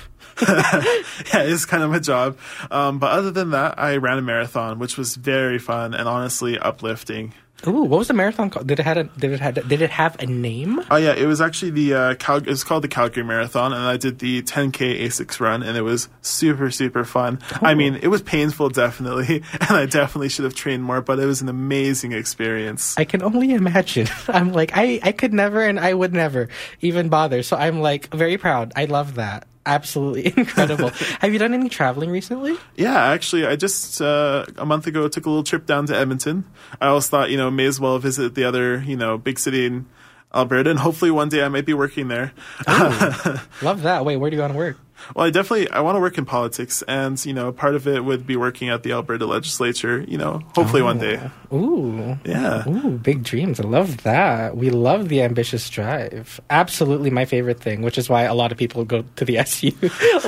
yeah, 0.47 1.41
it's 1.43 1.65
kind 1.65 1.83
of 1.83 1.89
my 1.91 1.99
job. 1.99 2.37
Um, 2.71 2.99
but 2.99 3.11
other 3.11 3.31
than 3.31 3.49
that, 3.51 3.77
I 3.77 3.97
ran 3.97 4.17
a 4.19 4.21
marathon, 4.21 4.79
which 4.79 4.97
was 4.97 5.15
very 5.15 5.59
fun 5.59 5.93
and 5.93 6.07
honestly 6.07 6.57
uplifting. 6.57 7.33
Ooh, 7.67 7.83
what 7.83 7.99
was 7.99 8.07
the 8.07 8.13
marathon 8.13 8.49
called? 8.49 8.67
Did 8.67 8.79
it 8.79 8.83
had 8.83 8.97
a, 8.97 9.03
did 9.03 9.31
it 9.31 9.39
had 9.39 9.67
did 9.67 9.81
it 9.81 9.89
have 9.89 10.17
a 10.19 10.25
name? 10.25 10.81
Oh 10.89 10.95
yeah, 10.95 11.13
it 11.13 11.25
was 11.25 11.41
actually 11.41 11.71
the 11.71 11.93
uh, 11.93 12.15
Cal- 12.15 12.37
it 12.37 12.47
was 12.47 12.63
called 12.63 12.83
the 12.83 12.87
Calgary 12.87 13.23
Marathon, 13.23 13.73
and 13.73 13.81
I 13.81 13.97
did 13.97 14.19
the 14.19 14.41
10k 14.43 15.01
Asics 15.01 15.39
run, 15.39 15.61
and 15.61 15.75
it 15.77 15.81
was 15.81 16.07
super 16.21 16.71
super 16.71 17.03
fun. 17.03 17.39
I 17.61 17.73
mean, 17.73 17.95
it 17.95 18.07
was 18.07 18.21
painful 18.21 18.69
definitely, 18.69 19.43
and 19.59 19.71
I 19.71 19.85
definitely 19.85 20.29
should 20.29 20.45
have 20.45 20.55
trained 20.55 20.83
more, 20.83 21.01
but 21.01 21.19
it 21.19 21.25
was 21.25 21.41
an 21.41 21.49
amazing 21.49 22.13
experience. 22.13 22.95
I 22.97 23.03
can 23.03 23.21
only 23.21 23.53
imagine. 23.53 24.07
I'm 24.29 24.53
like 24.53 24.71
I 24.73 24.99
I 25.03 25.11
could 25.11 25.33
never 25.33 25.61
and 25.61 25.79
I 25.79 25.93
would 25.93 26.13
never 26.13 26.47
even 26.79 27.09
bother. 27.09 27.43
So 27.43 27.57
I'm 27.57 27.81
like 27.81 28.13
very 28.13 28.37
proud. 28.37 28.71
I 28.75 28.85
love 28.85 29.15
that. 29.15 29.48
Absolutely 29.69 30.25
incredible. 30.35 30.89
have 31.19 31.31
you 31.31 31.37
done 31.37 31.53
any 31.53 31.69
traveling 31.69 32.09
recently? 32.09 32.57
Yeah, 32.75 32.97
actually, 32.97 33.45
I 33.45 33.55
just 33.55 34.01
uh, 34.01 34.47
a 34.57 34.65
month 34.65 34.87
ago 34.87 35.07
took 35.07 35.27
a 35.27 35.29
little 35.29 35.43
trip 35.43 35.67
down 35.67 35.85
to 35.85 35.95
Edmonton. 35.95 36.45
I 36.81 36.87
always 36.87 37.07
thought, 37.07 37.29
you 37.29 37.37
know, 37.37 37.51
may 37.51 37.67
as 37.67 37.79
well 37.79 37.99
visit 37.99 38.33
the 38.33 38.45
other, 38.45 38.81
you 38.81 38.97
know, 38.97 39.19
big 39.19 39.37
city 39.37 39.67
in 39.67 39.85
Alberta, 40.33 40.71
and 40.71 40.79
hopefully 40.79 41.11
one 41.11 41.29
day 41.29 41.43
I 41.43 41.49
might 41.49 41.67
be 41.67 41.75
working 41.75 42.07
there. 42.07 42.33
Love 42.67 43.83
that. 43.83 44.05
Wait, 44.05 44.17
where 44.17 44.31
do 44.31 44.35
you 44.35 44.41
want 44.41 44.53
to 44.53 44.57
work? 44.57 44.77
Well, 45.15 45.25
I 45.25 45.29
definitely 45.29 45.69
I 45.69 45.81
want 45.81 45.95
to 45.95 45.99
work 45.99 46.17
in 46.17 46.25
politics, 46.25 46.83
and 46.87 47.23
you 47.25 47.33
know, 47.33 47.51
part 47.51 47.75
of 47.75 47.87
it 47.87 48.03
would 48.05 48.25
be 48.25 48.35
working 48.35 48.69
at 48.69 48.83
the 48.83 48.91
Alberta 48.91 49.25
legislature. 49.25 50.05
You 50.07 50.17
know, 50.17 50.41
hopefully 50.55 50.81
one 50.81 50.99
day. 50.99 51.19
Ooh. 51.51 52.17
Yeah. 52.25 52.67
Ooh, 52.69 52.91
big 52.91 53.23
dreams. 53.23 53.59
I 53.59 53.63
love 53.63 54.03
that. 54.03 54.55
We 54.55 54.69
love 54.69 55.09
the 55.09 55.21
ambitious 55.23 55.69
drive. 55.69 56.39
Absolutely 56.49 57.09
my 57.09 57.25
favorite 57.25 57.59
thing, 57.59 57.81
which 57.81 57.97
is 57.97 58.07
why 58.07 58.23
a 58.23 58.35
lot 58.35 58.51
of 58.51 58.57
people 58.57 58.85
go 58.85 59.03
to 59.15 59.25
the 59.25 59.37
SU. 59.39 59.71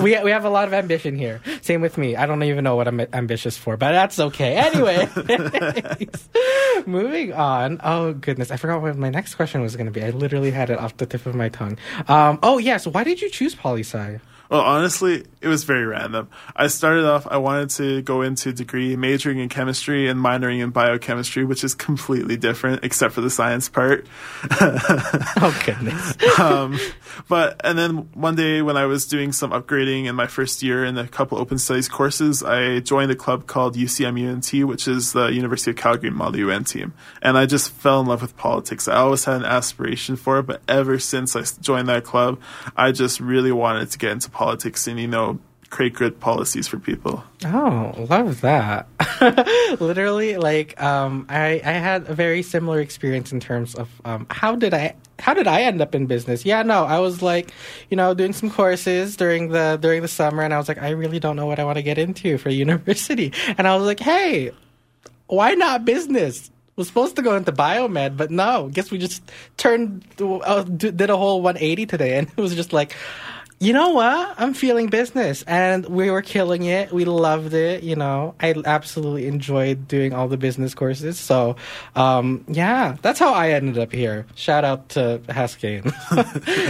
we, 0.01 0.17
we 0.23 0.31
have 0.31 0.45
a 0.45 0.49
lot 0.49 0.67
of 0.67 0.73
ambition 0.73 1.15
here. 1.15 1.41
Same 1.61 1.81
with 1.81 1.97
me. 1.97 2.15
I 2.15 2.25
don't 2.25 2.41
even 2.43 2.63
know 2.63 2.75
what 2.75 2.87
I'm 2.87 3.01
ambitious 3.13 3.57
for, 3.57 3.77
but 3.77 3.91
that's 3.91 4.19
okay. 4.19 4.55
Anyway, 4.55 5.07
moving 6.87 7.33
on. 7.33 7.79
Oh, 7.83 8.13
goodness. 8.13 8.49
I 8.49 8.57
forgot 8.57 8.81
what 8.81 8.97
my 8.97 9.09
next 9.09 9.35
question 9.35 9.61
was 9.61 9.75
going 9.75 9.85
to 9.85 9.91
be. 9.91 10.03
I 10.03 10.09
literally 10.09 10.51
had 10.51 10.69
it 10.69 10.79
off 10.79 10.97
the 10.97 11.05
tip 11.05 11.25
of 11.25 11.35
my 11.35 11.49
tongue. 11.49 11.77
Um, 12.07 12.39
oh, 12.41 12.57
yes. 12.57 12.71
Yeah, 12.71 12.77
so 12.77 12.91
why 12.91 13.03
did 13.03 13.21
you 13.21 13.29
choose 13.29 13.53
poli 13.53 13.81
sci? 13.83 14.19
Well, 14.51 14.59
honestly, 14.59 15.23
it 15.41 15.47
was 15.47 15.63
very 15.63 15.85
random. 15.85 16.29
I 16.55 16.67
started 16.67 17.05
off, 17.05 17.25
I 17.29 17.37
wanted 17.37 17.71
to 17.71 18.01
go 18.03 18.21
into 18.21 18.49
a 18.49 18.53
degree 18.53 18.95
majoring 18.95 19.39
in 19.39 19.49
chemistry 19.49 20.07
and 20.07 20.19
minoring 20.19 20.61
in 20.61 20.69
biochemistry, 20.69 21.43
which 21.45 21.63
is 21.63 21.73
completely 21.73 22.37
different 22.37 22.83
except 22.83 23.13
for 23.13 23.21
the 23.21 23.29
science 23.29 23.69
part. 23.69 24.07
Oh, 25.43 25.59
goodness. 25.65 26.15
um, 26.39 26.79
but 27.27 27.59
and 27.63 27.77
then 27.77 28.09
one 28.13 28.35
day 28.35 28.61
when 28.61 28.77
I 28.77 28.85
was 28.85 29.07
doing 29.07 29.31
some 29.31 29.51
upgrading 29.51 30.05
in 30.05 30.15
my 30.15 30.27
first 30.27 30.61
year 30.61 30.85
in 30.85 30.97
a 30.97 31.07
couple 31.07 31.37
open 31.39 31.57
studies 31.57 31.87
courses, 31.87 32.43
I 32.43 32.79
joined 32.79 33.11
a 33.11 33.15
club 33.15 33.47
called 33.47 33.75
UCMUNT, 33.75 34.65
which 34.65 34.87
is 34.87 35.13
the 35.13 35.27
University 35.27 35.71
of 35.71 35.77
Calgary 35.77 36.11
Model 36.11 36.41
UN 36.41 36.63
team, 36.63 36.93
and 37.21 37.37
I 37.37 37.45
just 37.45 37.71
fell 37.71 38.01
in 38.01 38.07
love 38.07 38.21
with 38.21 38.37
politics. 38.37 38.87
I 38.87 38.97
always 38.97 39.25
had 39.25 39.37
an 39.37 39.45
aspiration 39.45 40.15
for 40.15 40.39
it, 40.39 40.43
but 40.43 40.61
ever 40.67 40.99
since 40.99 41.35
I 41.35 41.43
joined 41.61 41.89
that 41.89 42.03
club, 42.03 42.39
I 42.75 42.91
just 42.91 43.19
really 43.19 43.51
wanted 43.51 43.89
to 43.91 43.97
get 43.97 44.11
into 44.11 44.29
politics 44.29 44.87
and 44.87 44.99
you 44.99 45.07
know 45.07 45.30
create 45.71 45.93
good 45.93 46.19
policies 46.19 46.67
for 46.67 46.77
people. 46.77 47.23
Oh, 47.45 47.93
love 48.09 48.41
that. 48.41 48.87
Literally, 49.79 50.37
like, 50.37 50.79
um, 50.81 51.25
I, 51.29 51.61
I 51.63 51.71
had 51.71 52.07
a 52.07 52.13
very 52.13 52.43
similar 52.43 52.79
experience 52.79 53.31
in 53.31 53.39
terms 53.39 53.73
of 53.73 53.89
um, 54.05 54.27
how 54.29 54.55
did 54.55 54.73
I 54.75 54.95
how 55.17 55.33
did 55.33 55.47
I 55.47 55.61
end 55.61 55.81
up 55.81 55.95
in 55.95 56.07
business? 56.07 56.45
Yeah, 56.45 56.63
no, 56.63 56.83
I 56.83 56.99
was 56.99 57.21
like, 57.21 57.51
you 57.89 57.97
know, 57.97 58.13
doing 58.13 58.33
some 58.33 58.51
courses 58.51 59.15
during 59.15 59.49
the 59.49 59.77
during 59.81 60.01
the 60.01 60.07
summer, 60.07 60.43
and 60.43 60.53
I 60.53 60.57
was 60.57 60.67
like, 60.67 60.81
I 60.81 60.89
really 60.89 61.19
don't 61.19 61.35
know 61.35 61.45
what 61.45 61.59
I 61.59 61.63
want 61.63 61.77
to 61.77 61.83
get 61.83 61.97
into 61.97 62.37
for 62.37 62.49
university, 62.65 63.33
and 63.57 63.67
I 63.67 63.75
was 63.75 63.85
like, 63.85 63.99
hey, 63.99 64.51
why 65.27 65.55
not 65.55 65.85
business? 65.85 66.51
Was 66.77 66.87
supposed 66.87 67.17
to 67.17 67.21
go 67.21 67.35
into 67.35 67.51
biomed, 67.51 68.15
but 68.15 68.31
no. 68.31 68.69
Guess 68.71 68.91
we 68.91 68.97
just 68.97 69.21
turned, 69.57 70.05
uh, 70.21 70.63
did 70.63 71.09
a 71.09 71.17
whole 71.17 71.41
180 71.41 71.85
today, 71.85 72.17
and 72.17 72.27
it 72.37 72.41
was 72.41 72.55
just 72.55 72.71
like, 72.71 72.95
you 73.61 73.73
know 73.73 73.89
what? 73.89 74.33
I'm 74.39 74.55
feeling 74.55 74.87
business, 74.87 75.43
and 75.43 75.85
we 75.85 76.09
were 76.09 76.23
killing 76.23 76.63
it. 76.63 76.91
We 76.91 77.05
loved 77.05 77.53
it. 77.53 77.83
You 77.83 77.95
know, 77.95 78.33
I 78.39 78.55
absolutely 78.65 79.27
enjoyed 79.27 79.87
doing 79.87 80.13
all 80.13 80.27
the 80.27 80.35
business 80.35 80.73
courses. 80.73 81.19
So, 81.19 81.57
um, 81.95 82.43
yeah, 82.47 82.97
that's 83.03 83.19
how 83.19 83.35
I 83.35 83.51
ended 83.51 83.77
up 83.77 83.91
here. 83.91 84.25
Shout 84.33 84.65
out 84.65 84.89
to 84.89 85.21
Haskayne. 85.27 85.93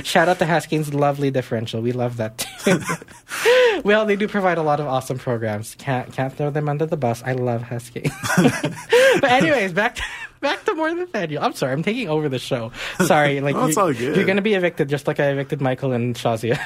Shout 0.06 0.28
out 0.28 0.40
to 0.40 0.46
Haskayne's 0.46 0.94
lovely 0.94 1.32
differential. 1.32 1.82
We 1.82 1.94
love 1.94 2.18
that 2.18 2.40
too. 2.40 2.82
well, 3.86 4.06
they 4.06 4.18
do 4.18 4.28
provide 4.28 4.58
a 4.58 4.62
lot 4.62 4.82
of 4.82 4.88
awesome 4.88 5.18
programs. 5.18 5.76
Can't 5.76 6.12
can't 6.12 6.34
throw 6.34 6.50
them 6.50 6.68
under 6.68 6.86
the 6.86 6.98
bus. 6.98 7.24
I 7.24 7.32
love 7.32 7.62
Haskayne. 7.62 8.12
but 9.22 9.32
anyways, 9.32 9.72
back 9.72 9.96
to, 9.96 10.04
back 10.42 10.66
to 10.66 10.76
more 10.76 10.90
than 10.90 11.00
Nathaniel. 11.00 11.42
I'm 11.44 11.54
sorry, 11.54 11.72
I'm 11.74 11.84
taking 11.84 12.10
over 12.10 12.28
the 12.28 12.40
show. 12.40 12.72
Sorry, 13.06 13.40
like 13.42 13.56
it's 13.56 13.76
you- 13.78 13.82
all 13.82 13.94
good. 13.94 14.16
you're 14.16 14.26
gonna 14.26 14.42
be 14.42 14.54
evicted 14.56 14.90
just 14.90 15.08
like 15.08 15.20
I 15.20 15.28
evicted 15.30 15.62
Michael 15.62 15.94
and 15.94 16.16
Shazia. 16.16 16.60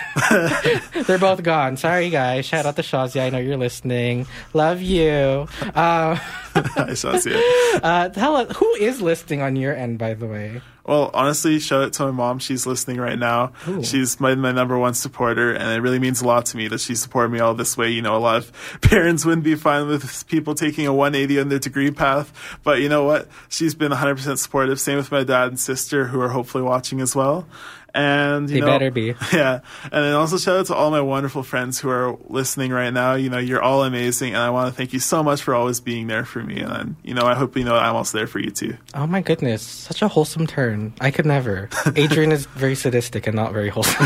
They're 1.07 1.17
both 1.19 1.43
gone. 1.43 1.77
Sorry, 1.77 2.09
guys. 2.09 2.45
Shout 2.45 2.65
out 2.65 2.75
to 2.77 2.81
Shazia. 2.81 3.21
I 3.25 3.29
know 3.29 3.37
you're 3.37 3.57
listening. 3.57 4.25
Love 4.53 4.81
you. 4.81 5.47
Uh, 5.75 6.17
I 6.55 6.93
saw 6.95 7.13
it. 7.15 7.83
uh, 7.83 8.09
tell 8.09 8.35
us 8.37 8.55
who 8.57 8.73
is 8.75 9.01
listening 9.01 9.41
on 9.41 9.55
your 9.55 9.75
end, 9.75 9.97
by 9.99 10.13
the 10.13 10.25
way. 10.25 10.61
Well, 10.85 11.09
honestly, 11.13 11.57
shout 11.59 11.83
out 11.83 11.93
to 11.93 12.03
my 12.05 12.11
mom. 12.11 12.39
She's 12.39 12.67
listening 12.67 12.97
right 12.97 13.17
now. 13.17 13.53
She's 13.83 14.19
my, 14.19 14.35
my 14.35 14.51
number 14.51 14.77
one 14.77 14.93
supporter, 14.93 15.51
and 15.51 15.71
it 15.71 15.81
really 15.81 15.97
means 15.97 16.21
a 16.21 16.27
lot 16.27 16.45
to 16.47 16.57
me 16.57 16.67
that 16.67 16.79
she 16.79 16.93
supported 16.93 17.29
me 17.31 17.39
all 17.39 17.55
this 17.55 17.75
way. 17.75 17.89
You 17.89 18.03
know, 18.03 18.15
a 18.15 18.19
lot 18.19 18.35
of 18.37 18.79
parents 18.81 19.25
wouldn't 19.25 19.43
be 19.43 19.55
fine 19.55 19.87
with 19.87 20.27
people 20.27 20.53
taking 20.53 20.85
a 20.85 20.93
180 20.93 21.39
on 21.41 21.49
their 21.49 21.59
degree 21.59 21.89
path, 21.89 22.57
but 22.63 22.81
you 22.81 22.89
know 22.89 23.03
what? 23.03 23.27
She's 23.49 23.73
been 23.73 23.91
100% 23.91 24.37
supportive. 24.37 24.79
Same 24.79 24.97
with 24.97 25.11
my 25.11 25.23
dad 25.23 25.47
and 25.47 25.59
sister, 25.59 26.05
who 26.05 26.21
are 26.21 26.29
hopefully 26.29 26.63
watching 26.63 27.01
as 27.01 27.15
well. 27.15 27.47
And 27.95 28.49
you 28.49 28.55
They 28.55 28.59
know, 28.59 28.67
better 28.67 28.91
be. 28.91 29.15
Yeah, 29.33 29.61
and 29.83 29.91
then 30.03 30.13
also 30.13 30.37
shout 30.37 30.57
out 30.57 30.65
to 30.67 30.75
all 30.75 30.91
my 30.91 30.99
wonderful 30.99 31.43
friends 31.43 31.79
who 31.79 31.89
are 31.89 32.17
listening 32.27 32.71
right 32.71 32.91
now. 32.91 33.13
You 33.15 33.29
know, 33.29 33.37
you're 33.37 33.61
all 33.61 33.83
amazing, 33.85 34.33
and 34.33 34.43
I 34.43 34.49
want 34.49 34.67
to 34.69 34.75
thank 34.75 34.91
you 34.91 34.99
so 34.99 35.23
much 35.23 35.41
for 35.41 35.55
always 35.55 35.79
being 35.79 36.07
there 36.07 36.25
for 36.25 36.43
me. 36.43 36.59
And 36.59 36.97
you 37.03 37.13
know, 37.13 37.25
I 37.25 37.35
hope 37.35 37.55
you 37.55 37.63
know 37.63 37.75
I'm 37.75 37.95
also 37.95 38.17
there 38.17 38.27
for 38.27 38.39
you 38.39 38.51
too. 38.51 38.75
Oh 38.93 39.07
my 39.07 39.21
goodness, 39.21 39.61
such 39.63 40.01
a 40.01 40.09
wholesome 40.09 40.45
turn. 40.45 40.93
I 40.99 41.09
could 41.09 41.25
never. 41.25 41.69
Adrian 41.95 42.33
is 42.33 42.45
very 42.47 42.75
sadistic 42.75 43.27
and 43.27 43.35
not 43.35 43.53
very 43.53 43.69
wholesome. 43.69 44.05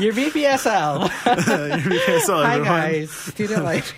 You're 0.00 0.12
VPSL. 0.12 1.08
so, 2.26 2.34
Hi 2.42 2.54
everyone. 2.56 2.64
guys, 2.64 3.10
student 3.12 3.62
life. 3.62 3.94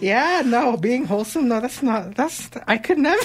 yeah, 0.00 0.42
no, 0.44 0.76
being 0.78 1.04
wholesome. 1.04 1.48
No, 1.48 1.60
that's 1.60 1.82
not. 1.82 2.14
That's 2.14 2.48
I 2.66 2.78
could 2.78 2.98
never. 2.98 3.22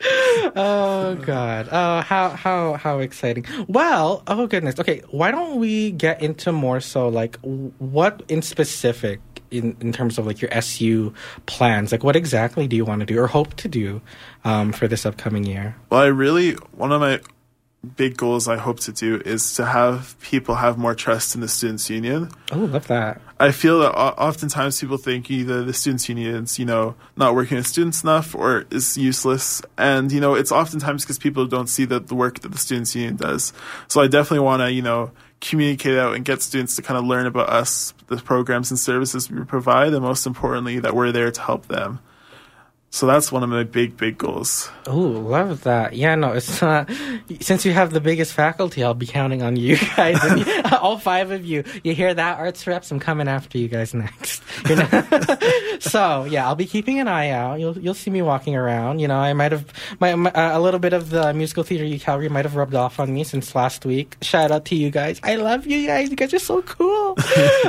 Oh 0.00 1.18
god. 1.24 1.68
Oh, 1.70 2.00
how 2.00 2.30
how 2.30 2.74
how 2.74 2.98
exciting. 3.00 3.44
Well, 3.66 4.22
oh 4.26 4.46
goodness. 4.46 4.78
Okay, 4.78 5.02
why 5.10 5.30
don't 5.30 5.56
we 5.56 5.90
get 5.90 6.22
into 6.22 6.52
more 6.52 6.80
so 6.80 7.08
like 7.08 7.36
what 7.42 8.22
in 8.28 8.42
specific 8.42 9.20
in 9.50 9.76
in 9.80 9.92
terms 9.92 10.18
of 10.18 10.26
like 10.26 10.40
your 10.40 10.52
SU 10.54 11.12
plans? 11.46 11.92
Like 11.92 12.04
what 12.04 12.16
exactly 12.16 12.68
do 12.68 12.76
you 12.76 12.84
want 12.84 13.00
to 13.00 13.06
do 13.06 13.18
or 13.18 13.26
hope 13.26 13.54
to 13.54 13.68
do 13.68 14.00
um, 14.44 14.72
for 14.72 14.86
this 14.86 15.04
upcoming 15.04 15.44
year? 15.44 15.76
Well, 15.90 16.00
I 16.00 16.06
really 16.06 16.52
one 16.72 16.92
of 16.92 17.00
my 17.00 17.20
big 17.96 18.16
goals 18.16 18.48
I 18.48 18.56
hope 18.56 18.80
to 18.80 18.92
do 18.92 19.22
is 19.24 19.54
to 19.54 19.64
have 19.64 20.16
people 20.20 20.56
have 20.56 20.78
more 20.78 20.94
trust 20.94 21.34
in 21.34 21.40
the 21.40 21.48
students 21.48 21.88
union. 21.88 22.30
Oh, 22.50 22.58
love 22.58 22.88
that. 22.88 23.20
I 23.38 23.52
feel 23.52 23.78
that 23.80 23.92
oftentimes 23.92 24.80
people 24.80 24.96
think 24.96 25.30
either 25.30 25.62
the 25.62 25.72
students 25.72 26.08
union's, 26.08 26.58
you 26.58 26.64
know, 26.64 26.96
not 27.16 27.36
working 27.36 27.56
with 27.56 27.68
students 27.68 28.02
enough 28.02 28.34
or 28.34 28.64
is 28.70 28.98
useless. 28.98 29.62
And, 29.76 30.10
you 30.10 30.20
know, 30.20 30.34
it's 30.34 30.50
oftentimes 30.50 31.04
because 31.04 31.18
people 31.18 31.46
don't 31.46 31.68
see 31.68 31.84
that 31.84 32.08
the 32.08 32.16
work 32.16 32.40
that 32.40 32.50
the 32.50 32.58
students 32.58 32.96
union 32.96 33.14
does. 33.16 33.52
So 33.86 34.00
I 34.00 34.08
definitely 34.08 34.44
want 34.44 34.62
to, 34.62 34.72
you 34.72 34.82
know, 34.82 35.12
communicate 35.40 35.96
out 35.96 36.16
and 36.16 36.24
get 36.24 36.42
students 36.42 36.74
to 36.76 36.82
kind 36.82 36.98
of 36.98 37.04
learn 37.04 37.26
about 37.26 37.48
us, 37.48 37.94
the 38.08 38.16
programs 38.16 38.72
and 38.72 38.78
services 38.78 39.30
we 39.30 39.44
provide, 39.44 39.94
and 39.94 40.02
most 40.02 40.26
importantly, 40.26 40.80
that 40.80 40.94
we're 40.96 41.12
there 41.12 41.30
to 41.30 41.40
help 41.40 41.68
them. 41.68 42.00
So 42.90 43.06
that's 43.06 43.30
one 43.30 43.42
of 43.42 43.50
my 43.50 43.64
big, 43.64 43.98
big 43.98 44.16
goals. 44.16 44.70
Oh, 44.86 44.96
love 44.96 45.64
that. 45.64 45.92
Yeah, 45.94 46.14
no, 46.14 46.32
it's 46.32 46.62
not. 46.62 46.90
Since 47.40 47.66
you 47.66 47.72
have 47.72 47.92
the 47.92 48.00
biggest 48.00 48.32
faculty, 48.32 48.82
I'll 48.82 48.94
be 48.94 49.06
counting 49.06 49.42
on 49.42 49.56
you 49.56 49.76
guys. 49.96 50.18
And 50.22 50.64
all 50.72 50.96
five 50.98 51.30
of 51.30 51.44
you. 51.44 51.64
You 51.84 51.94
hear 51.94 52.14
that, 52.14 52.38
arts 52.38 52.66
reps? 52.66 52.90
I'm 52.90 52.98
coming 52.98 53.28
after 53.28 53.58
you 53.58 53.68
guys 53.68 53.92
next. 53.92 54.42
You 54.68 54.76
know? 54.76 54.88
so 55.80 56.24
yeah, 56.24 56.46
I'll 56.46 56.54
be 56.54 56.64
keeping 56.64 56.98
an 56.98 57.08
eye 57.08 57.28
out. 57.28 57.60
You'll 57.60 57.78
you'll 57.78 57.92
see 57.94 58.10
me 58.10 58.22
walking 58.22 58.56
around. 58.56 59.00
You 59.00 59.08
know, 59.08 59.18
I 59.18 59.34
might 59.34 59.52
have 59.52 59.66
my, 60.00 60.14
my 60.14 60.30
uh, 60.32 60.58
a 60.58 60.60
little 60.60 60.80
bit 60.80 60.94
of 60.94 61.10
the 61.10 61.34
musical 61.34 61.64
theater 61.64 61.84
U 61.84 62.00
Calgary 62.00 62.30
might 62.30 62.46
have 62.46 62.56
rubbed 62.56 62.74
off 62.74 62.98
on 62.98 63.12
me 63.12 63.22
since 63.22 63.54
last 63.54 63.84
week. 63.84 64.16
Shout 64.22 64.50
out 64.50 64.64
to 64.66 64.74
you 64.74 64.90
guys. 64.90 65.20
I 65.22 65.36
love 65.36 65.66
you 65.66 65.86
guys. 65.86 66.08
You 66.08 66.16
guys 66.16 66.32
are 66.32 66.38
so 66.38 66.62
cool. 66.62 67.16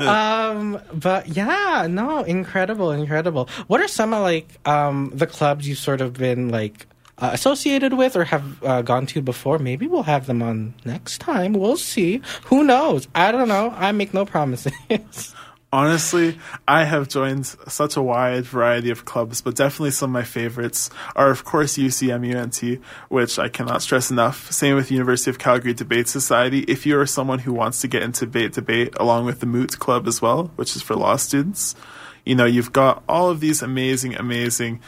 um, 0.07 0.79
but 0.93 1.27
yeah, 1.27 1.87
no, 1.89 2.23
incredible, 2.23 2.91
incredible. 2.91 3.49
What 3.67 3.81
are 3.81 3.87
some 3.89 4.13
of 4.13 4.21
like 4.21 4.47
um 4.65 5.08
the 5.13 5.27
clubs 5.27 5.67
you've 5.67 5.77
sort 5.77 6.01
of 6.01 6.13
been 6.13 6.49
like 6.49 6.87
uh, 7.17 7.31
associated 7.33 7.93
with 7.93 8.15
or 8.15 8.23
have 8.25 8.63
uh, 8.63 8.81
gone 8.81 9.05
to 9.07 9.21
before? 9.21 9.59
Maybe 9.59 9.87
we'll 9.87 10.03
have 10.03 10.25
them 10.25 10.41
on 10.41 10.73
next 10.85 11.19
time. 11.19 11.53
We'll 11.53 11.77
see. 11.77 12.21
Who 12.45 12.63
knows? 12.63 13.07
I 13.13 13.31
don't 13.31 13.47
know. 13.47 13.73
I 13.75 13.91
make 13.91 14.13
no 14.13 14.25
promises. 14.25 14.73
Honestly, 15.71 16.39
I 16.67 16.83
have 16.85 17.09
joined 17.09 17.45
such 17.45 17.95
a 17.95 18.01
wide 18.01 18.45
variety 18.45 18.89
of 18.89 19.05
clubs, 19.05 19.41
but 19.41 19.55
definitely 19.55 19.91
some 19.91 20.09
of 20.09 20.13
my 20.13 20.23
favorites 20.23 20.89
are, 21.15 21.29
of 21.29 21.45
course, 21.45 21.77
UCMUNT, 21.77 22.81
which 23.09 23.37
I 23.37 23.49
cannot 23.49 23.83
stress 23.83 24.09
enough. 24.09 24.51
Same 24.51 24.75
with 24.75 24.89
University 24.89 25.29
of 25.29 25.37
Calgary 25.37 25.75
Debate 25.75 26.07
Society. 26.07 26.61
If 26.61 26.87
you 26.87 26.99
are 26.99 27.05
someone 27.05 27.37
who 27.37 27.53
wants 27.53 27.81
to 27.81 27.87
get 27.87 28.01
into 28.01 28.25
debate, 28.25 28.53
debate 28.53 28.95
along 28.99 29.25
with 29.25 29.41
the 29.41 29.45
Moot 29.45 29.77
Club 29.77 30.07
as 30.07 30.23
well, 30.23 30.49
which 30.55 30.75
is 30.75 30.81
for 30.81 30.95
law 30.95 31.17
students, 31.17 31.75
you 32.25 32.35
know, 32.35 32.45
you've 32.45 32.73
got 32.73 33.03
all 33.07 33.29
of 33.29 33.39
these 33.39 33.61
amazing, 33.61 34.15
amazing 34.15 34.81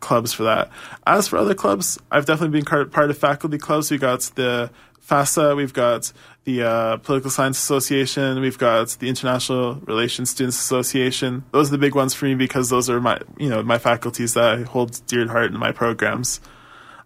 clubs 0.00 0.32
for 0.32 0.44
that. 0.44 0.70
As 1.06 1.28
for 1.28 1.36
other 1.38 1.54
clubs, 1.54 1.98
I've 2.10 2.26
definitely 2.26 2.60
been 2.60 2.90
part 2.90 3.10
of 3.10 3.18
faculty 3.18 3.58
clubs. 3.58 3.90
We've 3.90 4.00
got 4.00 4.20
the 4.34 4.70
FASA, 5.06 5.56
we've 5.56 5.72
got 5.72 6.12
the 6.44 6.62
uh, 6.62 6.96
Political 6.98 7.30
Science 7.30 7.58
Association, 7.58 8.40
we've 8.40 8.58
got 8.58 8.88
the 8.98 9.08
International 9.08 9.74
Relations 9.74 10.30
Students 10.30 10.58
Association. 10.58 11.44
Those 11.52 11.68
are 11.68 11.72
the 11.72 11.78
big 11.78 11.94
ones 11.94 12.14
for 12.14 12.24
me 12.24 12.34
because 12.34 12.70
those 12.70 12.90
are 12.90 13.00
my 13.00 13.20
you 13.38 13.48
know 13.48 13.62
my 13.62 13.78
faculties 13.78 14.34
that 14.34 14.44
I 14.44 14.62
hold 14.62 15.00
dear 15.06 15.24
to 15.24 15.30
heart 15.30 15.52
in 15.52 15.58
my 15.58 15.72
programs. 15.72 16.40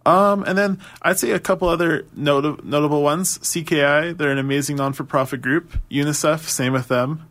Um, 0.06 0.44
and 0.44 0.56
then 0.56 0.80
I'd 1.02 1.18
say 1.18 1.32
a 1.32 1.38
couple 1.38 1.68
other 1.68 2.06
not- 2.14 2.64
notable 2.64 3.02
ones. 3.02 3.38
CKI, 3.38 4.16
they're 4.16 4.30
an 4.30 4.38
amazing 4.38 4.76
non-for-profit 4.76 5.42
group. 5.42 5.78
UNICEF, 5.90 6.40
same 6.48 6.72
with 6.72 6.88
them. 6.88 7.28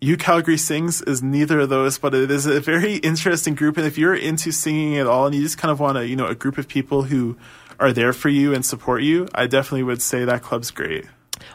U 0.00 0.16
Calgary 0.16 0.56
Sings 0.56 1.02
is 1.02 1.22
neither 1.24 1.60
of 1.60 1.70
those, 1.70 1.98
but 1.98 2.14
it 2.14 2.30
is 2.30 2.46
a 2.46 2.60
very 2.60 2.96
interesting 2.96 3.56
group. 3.56 3.76
And 3.76 3.86
if 3.86 3.98
you're 3.98 4.14
into 4.14 4.52
singing 4.52 4.96
at 4.96 5.08
all 5.08 5.26
and 5.26 5.34
you 5.34 5.42
just 5.42 5.58
kind 5.58 5.72
of 5.72 5.80
want 5.80 5.98
a, 5.98 6.06
you 6.06 6.14
know, 6.14 6.28
a 6.28 6.36
group 6.36 6.56
of 6.56 6.68
people 6.68 7.02
who 7.02 7.36
are 7.80 7.92
there 7.92 8.12
for 8.12 8.28
you 8.28 8.54
and 8.54 8.64
support 8.64 9.02
you, 9.02 9.28
I 9.34 9.48
definitely 9.48 9.82
would 9.82 10.00
say 10.00 10.24
that 10.24 10.42
club's 10.42 10.70
great. 10.70 11.06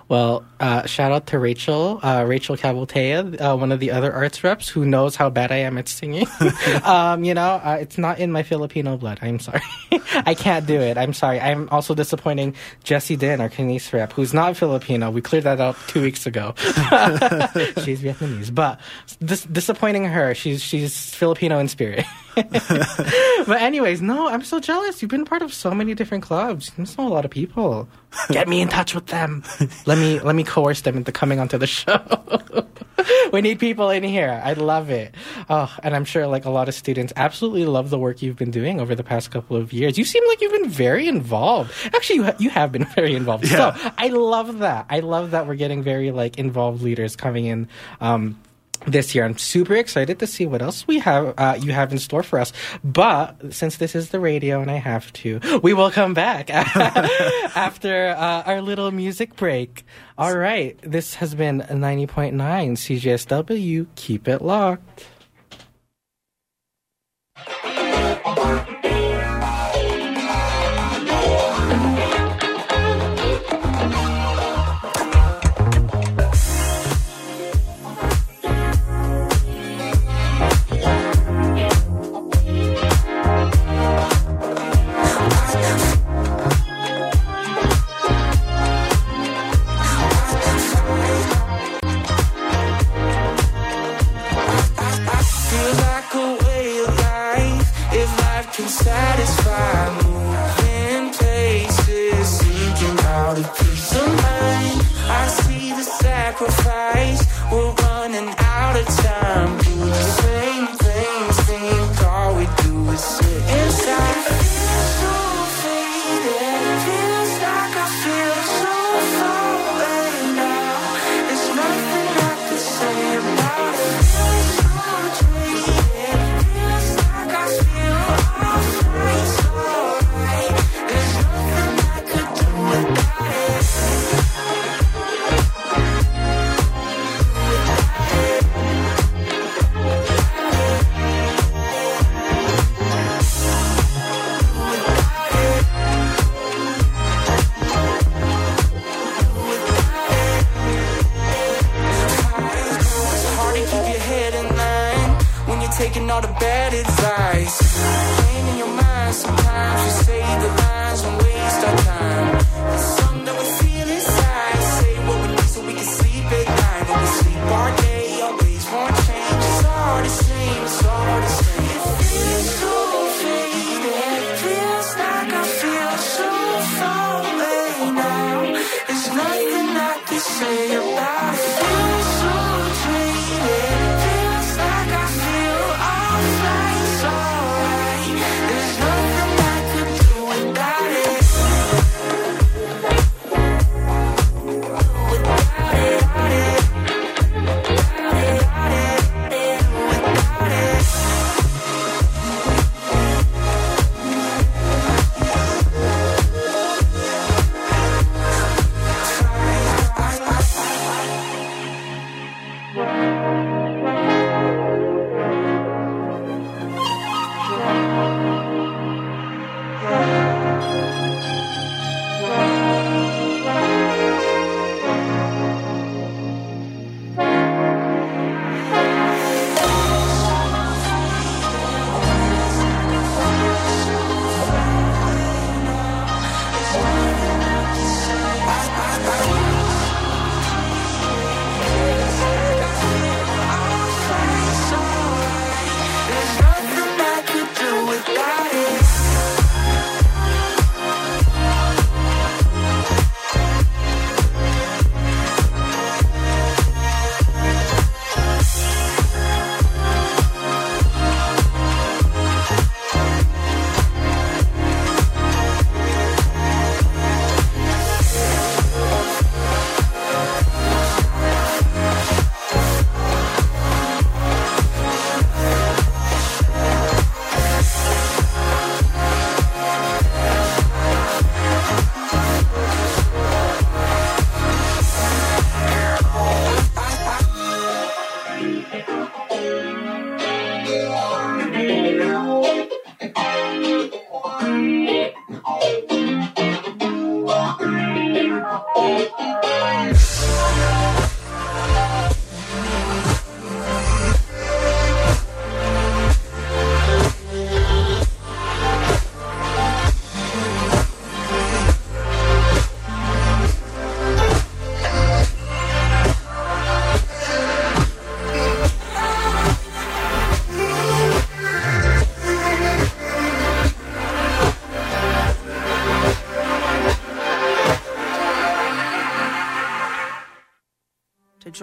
Well, 0.07 0.45
uh, 0.59 0.85
shout 0.85 1.11
out 1.11 1.27
to 1.27 1.39
Rachel, 1.39 1.99
uh, 2.03 2.25
Rachel 2.27 2.55
Cabotea, 2.55 3.39
uh, 3.39 3.55
one 3.55 3.71
of 3.71 3.79
the 3.79 3.91
other 3.91 4.11
arts 4.13 4.43
reps 4.43 4.69
who 4.69 4.85
knows 4.85 5.15
how 5.15 5.29
bad 5.29 5.51
I 5.51 5.57
am 5.57 5.77
at 5.77 5.87
singing. 5.87 6.27
um, 6.83 7.23
you 7.23 7.33
know, 7.33 7.61
uh, 7.63 7.77
it's 7.79 7.97
not 7.97 8.19
in 8.19 8.31
my 8.31 8.43
Filipino 8.43 8.97
blood. 8.97 9.19
I'm 9.21 9.39
sorry. 9.39 9.61
I 10.25 10.33
can't 10.33 10.65
do 10.65 10.79
it. 10.79 10.97
I'm 10.97 11.13
sorry. 11.13 11.39
I'm 11.39 11.69
also 11.69 11.95
disappointing 11.95 12.55
Jessie 12.83 13.15
Din, 13.15 13.41
our 13.41 13.49
Canese 13.49 13.91
rep, 13.93 14.13
who's 14.13 14.33
not 14.33 14.57
Filipino. 14.57 15.11
We 15.11 15.21
cleared 15.21 15.45
that 15.45 15.59
out 15.59 15.75
two 15.87 16.01
weeks 16.01 16.25
ago. 16.25 16.53
she's 16.57 18.01
Vietnamese, 18.01 18.53
but 18.53 18.79
dis- 19.23 19.45
disappointing 19.45 20.05
her. 20.05 20.33
She's 20.35 20.61
she's 20.61 21.13
Filipino 21.13 21.59
in 21.59 21.67
spirit. 21.67 22.05
but 22.35 23.61
anyways, 23.61 24.01
no, 24.01 24.27
I'm 24.27 24.43
so 24.43 24.59
jealous. 24.59 25.01
You've 25.01 25.11
been 25.11 25.25
part 25.25 25.41
of 25.41 25.53
so 25.53 25.71
many 25.71 25.93
different 25.93 26.23
clubs. 26.23 26.71
You 26.77 26.85
know 26.97 27.07
a 27.07 27.09
lot 27.09 27.25
of 27.25 27.31
people. 27.31 27.87
Get 28.29 28.47
me 28.47 28.61
in 28.61 28.67
touch 28.69 28.95
with 28.95 29.07
them. 29.07 29.43
let 29.85 29.97
me 29.97 30.19
let 30.19 30.35
me 30.35 30.43
coerce 30.43 30.81
them 30.81 30.97
into 30.97 31.11
coming 31.11 31.39
onto 31.39 31.57
the 31.57 31.67
show. 31.67 32.01
we 33.31 33.41
need 33.41 33.59
people 33.59 33.89
in 33.89 34.03
here. 34.03 34.41
I 34.43 34.53
love 34.53 34.89
it. 34.89 35.13
Oh, 35.49 35.73
and 35.83 35.95
I'm 35.95 36.05
sure 36.05 36.27
like 36.27 36.45
a 36.45 36.49
lot 36.49 36.67
of 36.67 36.75
students 36.75 37.13
absolutely 37.15 37.65
love 37.65 37.89
the 37.89 37.99
work 37.99 38.21
you've 38.21 38.37
been 38.37 38.51
doing 38.51 38.79
over 38.79 38.95
the 38.95 39.03
past 39.03 39.31
couple 39.31 39.57
of 39.57 39.73
years. 39.73 39.97
You 39.97 40.05
seem 40.05 40.25
like 40.27 40.41
you've 40.41 40.51
been 40.51 40.69
very 40.69 41.07
involved. 41.07 41.73
Actually, 41.93 42.17
you, 42.17 42.23
ha- 42.23 42.35
you 42.39 42.49
have 42.49 42.71
been 42.71 42.85
very 42.95 43.15
involved. 43.15 43.45
Yeah. 43.45 43.73
So 43.73 43.91
I 43.97 44.07
love 44.07 44.59
that. 44.59 44.85
I 44.89 44.99
love 44.99 45.31
that 45.31 45.47
we're 45.47 45.55
getting 45.55 45.83
very 45.83 46.11
like 46.11 46.37
involved 46.37 46.81
leaders 46.81 47.15
coming 47.15 47.45
in. 47.45 47.67
Um, 47.99 48.39
this 48.85 49.15
year. 49.15 49.25
I'm 49.25 49.37
super 49.37 49.75
excited 49.75 50.19
to 50.19 50.27
see 50.27 50.45
what 50.45 50.61
else 50.61 50.87
we 50.87 50.99
have 50.99 51.33
uh, 51.37 51.57
you 51.59 51.71
have 51.71 51.91
in 51.91 51.99
store 51.99 52.23
for 52.23 52.39
us. 52.39 52.53
But 52.83 53.53
since 53.53 53.77
this 53.77 53.95
is 53.95 54.09
the 54.09 54.19
radio 54.19 54.61
and 54.61 54.69
I 54.69 54.77
have 54.77 55.11
to, 55.13 55.39
we 55.61 55.73
will 55.73 55.91
come 55.91 56.13
back 56.13 56.49
after 57.55 58.09
uh, 58.09 58.43
our 58.45 58.61
little 58.61 58.91
music 58.91 59.35
break. 59.35 59.85
All 60.17 60.37
right, 60.37 60.77
this 60.81 61.15
has 61.15 61.35
been 61.35 61.61
90.9 61.61 62.33
CJSW. 62.33 63.87
Keep 63.95 64.27
it 64.27 64.41
locked. 64.41 65.07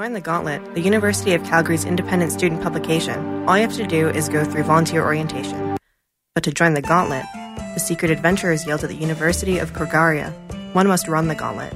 Join 0.01 0.15
the 0.15 0.21
Gauntlet, 0.23 0.75
the 0.75 0.81
University 0.81 1.35
of 1.35 1.45
Calgary's 1.45 1.85
independent 1.85 2.33
student 2.33 2.63
publication, 2.63 3.47
all 3.47 3.59
you 3.59 3.61
have 3.61 3.77
to 3.77 3.87
do 3.87 4.09
is 4.09 4.31
go 4.31 4.47
through 4.47 4.63
volunteer 4.63 5.05
orientation. 5.05 5.77
But 6.35 6.43
to 6.45 6.53
join 6.53 6.73
the 6.73 6.81
Gauntlet, 6.81 7.27
the 7.75 7.81
secret 7.81 8.11
adventures 8.11 8.67
yield 8.67 8.83
at 8.83 8.89
the 8.89 8.97
University 8.97 9.59
of 9.59 9.75
Corgaria, 9.75 10.33
one 10.73 10.87
must 10.87 11.07
run 11.07 11.29
the 11.29 11.35
Gauntlet. 11.35 11.75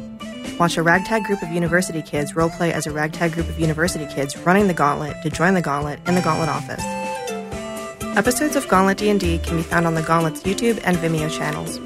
Watch 0.59 0.79
a 0.79 0.83
ragtag 0.83 1.25
group 1.25 1.43
of 1.43 1.51
university 1.51 2.01
kids 2.01 2.33
roleplay 2.33 2.70
as 2.70 2.87
a 2.87 2.93
ragtag 2.93 3.33
group 3.33 3.47
of 3.47 3.61
university 3.61 4.07
kids 4.07 4.35
running 4.39 4.68
the 4.68 4.72
Gauntlet 4.72 5.20
to 5.22 5.29
join 5.29 5.53
the 5.53 5.61
Gauntlet 5.61 6.01
in 6.09 6.14
the 6.14 6.22
Gauntlet 6.22 6.49
office. 6.49 6.83
Episodes 8.16 8.57
of 8.57 8.66
Gauntlet 8.68 8.97
D&D 8.97 9.41
can 9.41 9.59
be 9.59 9.62
found 9.62 9.87
on 9.87 9.97
the 9.97 10.03
Gauntlet's 10.03 10.43
YouTube 10.45 10.81
and 10.85 10.97
Vimeo 10.97 11.31
channels. 11.31 11.79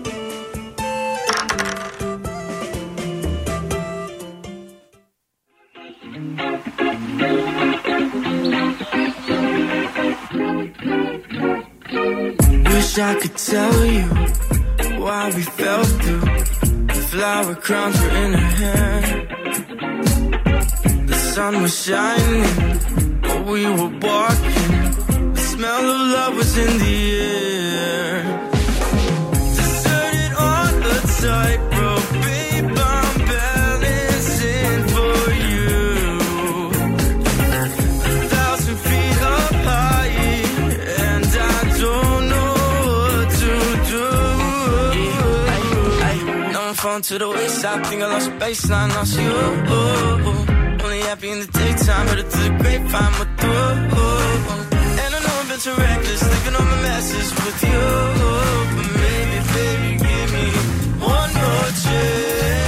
I 13.00 13.14
could 13.14 13.36
tell 13.36 13.84
you 13.84 14.06
why 15.00 15.30
we 15.36 15.42
fell 15.42 15.84
through. 15.84 16.20
The 16.86 17.02
flower 17.10 17.54
crowns 17.54 18.00
were 18.00 18.16
in 18.24 18.32
her 18.32 18.50
hair. 18.62 19.00
The 21.06 21.14
sun 21.14 21.62
was 21.62 21.84
shining, 21.84 23.20
but 23.20 23.46
we 23.46 23.66
were 23.66 23.92
walking. 24.02 25.32
The 25.32 25.44
smell 25.52 25.90
of 25.94 26.00
love 26.16 26.36
was 26.36 26.58
in 26.58 26.78
the 26.78 27.20
air. 27.20 28.27
Now 46.98 47.02
to 47.02 47.16
the 47.16 47.28
wayside, 47.28 47.86
think 47.86 48.02
I 48.02 48.12
lost 48.12 48.28
baseline, 48.40 48.88
lost 48.88 49.16
you. 49.20 49.30
Only 50.84 51.00
happy 51.02 51.30
in 51.30 51.38
the 51.38 51.46
daytime, 51.46 52.08
heard 52.08 52.18
it 52.18 52.26
through 52.26 52.42
the 52.42 52.58
grapevine 52.60 53.14
with 53.20 53.42
you. 53.44 53.50
And 55.02 55.14
I 55.14 55.20
know 55.24 55.40
I've 55.40 55.48
been 55.48 55.60
too 55.60 55.76
reckless, 55.80 56.22
thinking 56.24 56.56
on 56.56 56.66
my 56.66 56.82
messes 56.82 57.30
with 57.44 57.62
you. 57.70 57.82
But 58.74 58.88
maybe, 58.98 59.38
baby, 59.54 59.90
give 60.02 60.28
me 60.34 60.46
one 60.98 61.32
more 61.34 61.70
chance. 61.84 62.67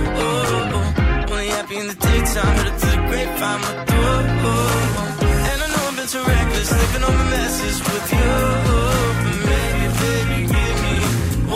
Lost 0.00 1.26
you. 1.28 1.34
Only 1.34 1.48
happy 1.48 1.76
in 1.76 1.86
the 1.88 1.94
daytime, 1.94 2.56
heard 2.56 2.68
it 2.72 2.78
to 2.80 2.86
the 2.86 2.96
grapevine 3.08 3.60
with 3.60 3.90
you. 3.92 4.08
And 5.50 5.58
I 5.62 5.66
know 5.72 5.88
I've 5.88 5.96
been 5.96 6.08
too 6.08 6.22
reckless, 6.22 6.70
living 6.72 7.04
on 7.04 7.14
my 7.14 7.24
messes 7.30 7.78
with 7.86 8.12
you. 8.12 8.32
But 9.24 9.38
maybe, 9.50 9.86
baby, 10.02 10.38
give 10.54 10.76
me 10.84 10.96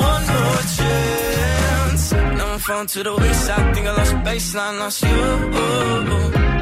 one 0.07 0.25
more 0.35 0.63
chance. 0.77 2.03
Now 2.13 2.53
I'm 2.53 2.59
falling 2.59 2.87
to 2.89 3.03
the 3.03 3.15
wayside, 3.17 3.75
think 3.75 3.87
I 3.87 3.89
lost 3.97 4.15
baseline, 4.27 4.77
lost 4.79 5.03
you. 5.03 5.21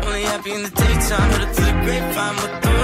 Only 0.06 0.22
happy 0.22 0.52
in 0.52 0.62
the 0.62 0.70
daytime, 0.70 1.30
heard 1.32 1.44
it 1.48 1.52
to 1.54 1.62
the 1.62 1.72
grapevine 1.84 2.36
with 2.42 2.54
you. 2.66 2.80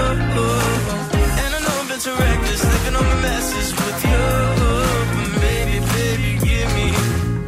And 1.43 1.51
I 1.55 1.59
know 1.65 1.75
I've 1.81 1.87
been 1.89 1.99
too 1.99 2.15
reckless, 2.15 2.61
living 2.73 2.95
on 2.99 3.05
my 3.05 3.17
messes 3.21 3.69
with 3.79 3.99
you. 4.11 4.25
But 5.15 5.29
maybe, 5.43 5.75
baby, 5.93 6.31
give 6.47 6.69
me 6.77 6.87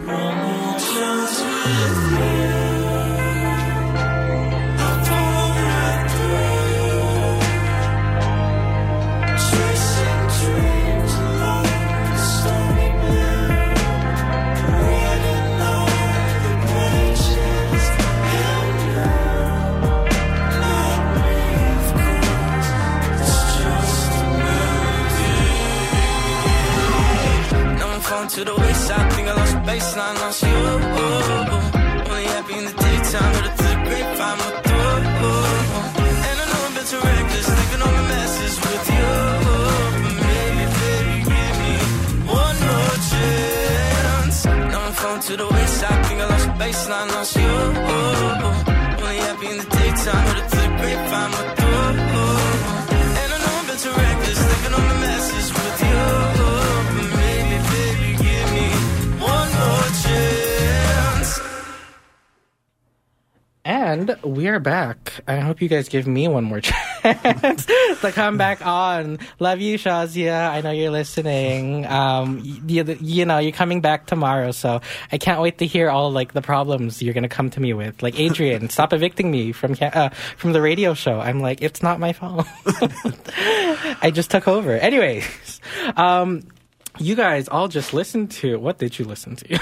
one 0.07 0.35
more 0.45 0.78
chance 0.99 1.41
with 1.41 2.63
you. 2.63 2.68
To 28.29 28.43
the 28.45 28.53
wayside, 28.53 29.11
think 29.13 29.27
I 29.27 29.33
lost 29.33 29.55
baseline, 29.65 30.15
lost 30.21 30.43
you. 30.43 30.49
Only 32.09 32.25
happy 32.25 32.53
in 32.59 32.65
the 32.65 32.73
daytime, 32.73 33.33
heard 33.33 33.45
it 33.49 33.55
through 33.57 33.73
the 33.73 33.81
grapevine 33.89 34.37
with 34.37 34.69
you. 34.69 34.81
And 36.29 36.37
I 36.41 36.45
know 36.51 36.61
I've 36.67 36.75
been 36.75 36.85
too 36.85 37.01
reckless, 37.09 37.47
leaving 37.57 37.81
all 37.81 37.93
my 37.97 38.05
messes 38.13 38.55
with 38.65 38.85
you. 38.97 39.09
But 40.03 40.15
maybe, 40.29 40.63
baby, 40.77 41.17
give 41.31 41.55
me 41.63 41.73
one 42.41 42.57
more 42.69 42.97
chance. 43.09 44.37
Now 44.45 44.85
I'm 44.87 44.93
falling 44.93 45.23
to 45.29 45.33
the 45.37 45.47
wayside, 45.47 46.05
think 46.05 46.21
I 46.21 46.25
lost 46.29 46.47
baseline, 46.61 47.09
lost 47.17 47.35
you. 47.35 47.55
Only 49.01 49.17
happy 49.25 49.47
in 49.53 49.57
the 49.57 49.67
daytime, 49.77 50.23
heard 50.27 50.37
it 50.37 50.47
through 50.51 50.61
the 50.61 50.69
grapevine 50.77 51.31
with 51.31 51.57
you. 51.57 51.58
And 63.99 64.15
we 64.23 64.47
are 64.47 64.61
back. 64.61 65.11
I 65.27 65.39
hope 65.39 65.61
you 65.61 65.67
guys 65.67 65.89
give 65.89 66.07
me 66.07 66.29
one 66.29 66.45
more 66.45 66.61
chance 66.61 67.65
to 67.65 68.11
come 68.13 68.37
back 68.37 68.65
on. 68.65 69.19
Love 69.39 69.59
you, 69.59 69.77
Shazia. 69.77 70.49
I 70.49 70.61
know 70.61 70.71
you're 70.71 70.89
listening. 70.89 71.85
Um, 71.85 72.39
you, 72.65 72.85
you 73.01 73.25
know, 73.25 73.39
you're 73.39 73.51
coming 73.51 73.81
back 73.81 74.05
tomorrow, 74.05 74.51
so 74.51 74.79
I 75.11 75.17
can't 75.17 75.41
wait 75.41 75.57
to 75.57 75.65
hear 75.65 75.89
all 75.89 76.13
like 76.13 76.31
the 76.31 76.41
problems 76.41 77.01
you're 77.01 77.13
gonna 77.13 77.27
come 77.27 77.49
to 77.49 77.59
me 77.59 77.73
with. 77.73 78.01
Like 78.01 78.17
Adrian, 78.17 78.69
stop 78.69 78.93
evicting 78.93 79.31
me 79.31 79.51
from 79.51 79.75
uh, 79.81 80.11
from 80.37 80.53
the 80.53 80.61
radio 80.61 80.93
show. 80.93 81.19
I'm 81.19 81.41
like, 81.41 81.61
it's 81.61 81.83
not 81.83 81.99
my 81.99 82.13
fault. 82.13 82.47
I 84.01 84.11
just 84.13 84.31
took 84.31 84.47
over. 84.47 84.77
Anyways, 84.77 85.59
um, 85.97 86.43
you 86.99 87.15
guys 87.15 87.47
all 87.47 87.67
just 87.67 87.93
listened 87.93 88.31
to 88.31 88.59
what 88.59 88.77
did 88.77 88.99
you 88.99 89.05
listen 89.05 89.35
to? 89.37 89.59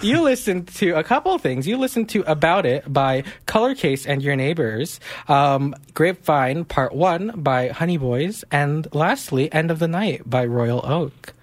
you 0.02 0.22
listened 0.22 0.68
to 0.68 0.92
a 0.92 1.04
couple 1.04 1.36
things. 1.38 1.66
You 1.66 1.76
listened 1.76 2.08
to 2.10 2.22
About 2.22 2.66
It 2.66 2.90
by 2.92 3.24
Color 3.46 3.74
Case 3.74 4.06
and 4.06 4.22
Your 4.22 4.36
Neighbors, 4.36 5.00
um, 5.28 5.74
Grapevine 5.94 6.64
Part 6.64 6.94
1 6.94 7.32
by 7.36 7.68
Honey 7.68 7.98
Boys, 7.98 8.44
and 8.50 8.86
lastly, 8.94 9.52
End 9.52 9.70
of 9.70 9.78
the 9.78 9.88
Night 9.88 10.28
by 10.28 10.44
Royal 10.44 10.84
Oak. 10.84 11.34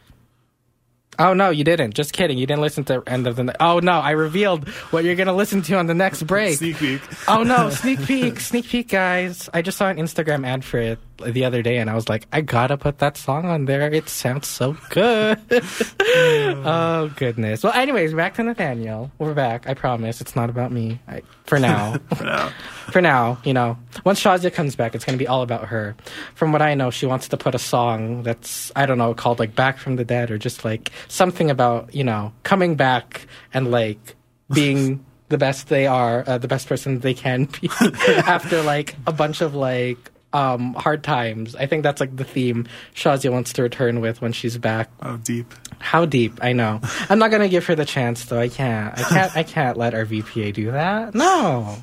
Oh 1.19 1.33
no, 1.33 1.49
you 1.49 1.63
didn't. 1.63 1.93
Just 1.93 2.13
kidding. 2.13 2.37
You 2.37 2.45
didn't 2.45 2.61
listen 2.61 2.83
to 2.85 3.03
End 3.07 3.27
of 3.27 3.35
the 3.35 3.45
Night. 3.45 3.57
Oh 3.59 3.79
no, 3.79 3.99
I 3.99 4.11
revealed 4.11 4.67
what 4.91 5.03
you're 5.03 5.15
gonna 5.15 5.33
listen 5.33 5.61
to 5.63 5.75
on 5.77 5.87
the 5.87 5.93
next 5.93 6.23
break. 6.23 6.57
Sneak 6.57 6.77
peek. 6.77 7.01
Oh 7.27 7.43
no, 7.43 7.69
sneak 7.81 8.05
peek, 8.05 8.39
sneak 8.39 8.67
peek, 8.67 8.89
guys. 8.89 9.49
I 9.53 9.61
just 9.61 9.77
saw 9.77 9.87
an 9.87 9.97
Instagram 9.97 10.45
ad 10.45 10.63
for 10.63 10.79
it 10.79 10.99
the 11.17 11.45
other 11.45 11.61
day 11.61 11.77
and 11.77 11.89
I 11.89 11.95
was 11.95 12.09
like, 12.09 12.27
I 12.31 12.41
gotta 12.41 12.77
put 12.77 12.99
that 12.99 13.17
song 13.17 13.45
on 13.45 13.65
there. 13.65 13.91
It 13.93 14.09
sounds 14.09 14.47
so 14.47 14.77
good. 14.89 15.39
oh 16.01 17.11
goodness. 17.15 17.63
Well, 17.63 17.73
anyways, 17.73 18.13
back 18.13 18.35
to 18.35 18.43
Nathaniel. 18.43 19.11
We're 19.17 19.33
back. 19.33 19.67
I 19.67 19.73
promise. 19.73 20.21
It's 20.21 20.35
not 20.35 20.49
about 20.49 20.71
me. 20.71 20.99
I, 21.07 21.21
for 21.45 21.59
now. 21.59 21.95
No. 22.21 22.49
for 22.91 23.01
now, 23.01 23.37
you 23.43 23.53
know, 23.53 23.77
once 24.03 24.21
Shazia 24.21 24.51
comes 24.53 24.75
back, 24.75 24.95
it's 24.95 25.03
going 25.05 25.17
to 25.17 25.21
be 25.21 25.27
all 25.27 25.41
about 25.41 25.67
her. 25.67 25.95
From 26.33 26.51
what 26.51 26.61
I 26.61 26.73
know, 26.75 26.89
she 26.91 27.05
wants 27.05 27.27
to 27.29 27.37
put 27.37 27.53
a 27.53 27.59
song 27.59 28.23
that's, 28.23 28.71
I 28.75 28.85
don't 28.85 28.97
know, 28.97 29.13
called 29.13 29.37
like 29.39 29.55
Back 29.55 29.77
from 29.77 29.95
the 29.95 30.05
Dead 30.05 30.31
or 30.31 30.37
just 30.37 30.63
like 30.63 30.91
something 31.07 31.51
about, 31.51 31.93
you 31.93 32.03
know, 32.03 32.31
coming 32.43 32.75
back 32.75 33.27
and 33.53 33.69
like 33.69 34.15
being 34.53 35.05
the 35.29 35.37
best 35.37 35.67
they 35.69 35.87
are, 35.87 36.23
uh, 36.25 36.37
the 36.37 36.47
best 36.47 36.67
person 36.67 36.99
they 36.99 37.13
can 37.13 37.45
be 37.45 37.69
after 38.07 38.61
like 38.61 38.95
a 39.05 39.11
bunch 39.11 39.41
of 39.41 39.55
like, 39.55 40.11
um, 40.35 40.73
hard 40.73 41.03
times. 41.03 41.55
I 41.55 41.65
think 41.65 41.83
that's 41.83 42.01
like 42.01 42.15
the 42.15 42.25
theme 42.25 42.67
Shazia 42.93 43.31
wants 43.31 43.53
to 43.53 43.63
return 43.63 44.01
with 44.01 44.21
when 44.21 44.33
she's 44.33 44.57
back. 44.57 44.91
Oh, 45.01 45.17
deep. 45.17 45.53
How 45.79 46.05
deep? 46.05 46.39
I 46.41 46.51
know. 46.53 46.81
I'm 47.09 47.19
not 47.19 47.31
gonna 47.31 47.47
give 47.49 47.65
her 47.67 47.75
the 47.75 47.85
chance 47.85 48.25
though. 48.25 48.39
I 48.39 48.49
can't. 48.49 48.97
I 48.97 49.03
can't. 49.03 49.37
I 49.37 49.43
can't 49.43 49.77
let 49.77 49.93
our 49.93 50.05
VPA 50.05 50.53
do 50.53 50.71
that. 50.71 51.15
No. 51.15 51.77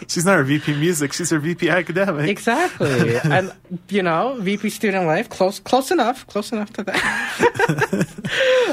She's 0.08 0.26
not 0.26 0.38
our 0.38 0.44
VP 0.44 0.74
music. 0.76 1.12
She's 1.12 1.34
our 1.34 1.40
VP 1.40 1.70
academic. 1.70 2.30
exactly. 2.30 3.18
and 3.24 3.52
you 3.90 4.02
know, 4.02 4.38
VP 4.40 4.70
student 4.70 5.06
life, 5.06 5.30
close, 5.30 5.60
close 5.60 5.92
enough, 5.92 6.26
close 6.28 6.52
enough 6.52 6.72
to 6.74 6.84
that. 6.84 8.08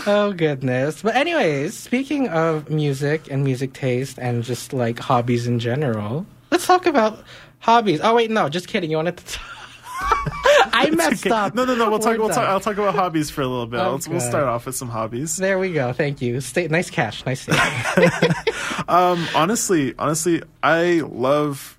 oh 0.07 0.33
goodness. 0.33 1.03
But 1.03 1.17
anyways, 1.17 1.77
speaking 1.77 2.29
of 2.29 2.71
music 2.71 3.31
and 3.31 3.43
music 3.43 3.73
taste 3.73 4.19
and 4.19 4.45
just 4.45 4.73
like 4.73 4.99
hobbies 5.01 5.47
in 5.49 5.59
general, 5.59 6.25
let's 6.53 6.67
talk 6.67 6.87
about 6.87 7.25
hobbies. 7.65 8.01
Oh 8.03 8.15
wait, 8.15 8.31
no, 8.31 8.49
just 8.49 8.69
kidding. 8.69 8.91
You 8.91 8.99
wanted 8.99 9.17
to. 9.17 9.41
I 10.77 10.91
messed 10.91 11.27
Okay. 11.27 11.35
up. 11.35 11.55
No, 11.55 11.65
no, 11.65 11.75
no. 11.75 11.89
We'll 11.89 11.99
talk. 11.99 12.13
We're 12.19 12.19
We'll 12.25 12.29
talk. 12.29 12.49
I'll 12.49 12.61
talk 12.61 12.75
about 12.75 12.95
hobbies 12.95 13.31
for 13.31 13.43
a 13.43 13.47
little 13.47 13.67
bit. 13.67 13.79
We'll 13.79 13.95
Okay. 13.95 14.19
start 14.21 14.45
off 14.45 14.67
with 14.67 14.75
some 14.77 14.89
hobbies. 14.89 15.37
There 15.37 15.59
we 15.59 15.73
go. 15.73 15.93
Thank 15.93 16.21
you. 16.21 16.41
Stay, 16.41 16.69
nice 16.69 16.91
catch. 16.91 17.25
Nice 17.27 17.43
save. 17.43 17.57
Um, 18.89 19.27
honestly, 19.35 19.95
honestly, 19.99 20.43
I 20.63 21.01
love 21.07 21.79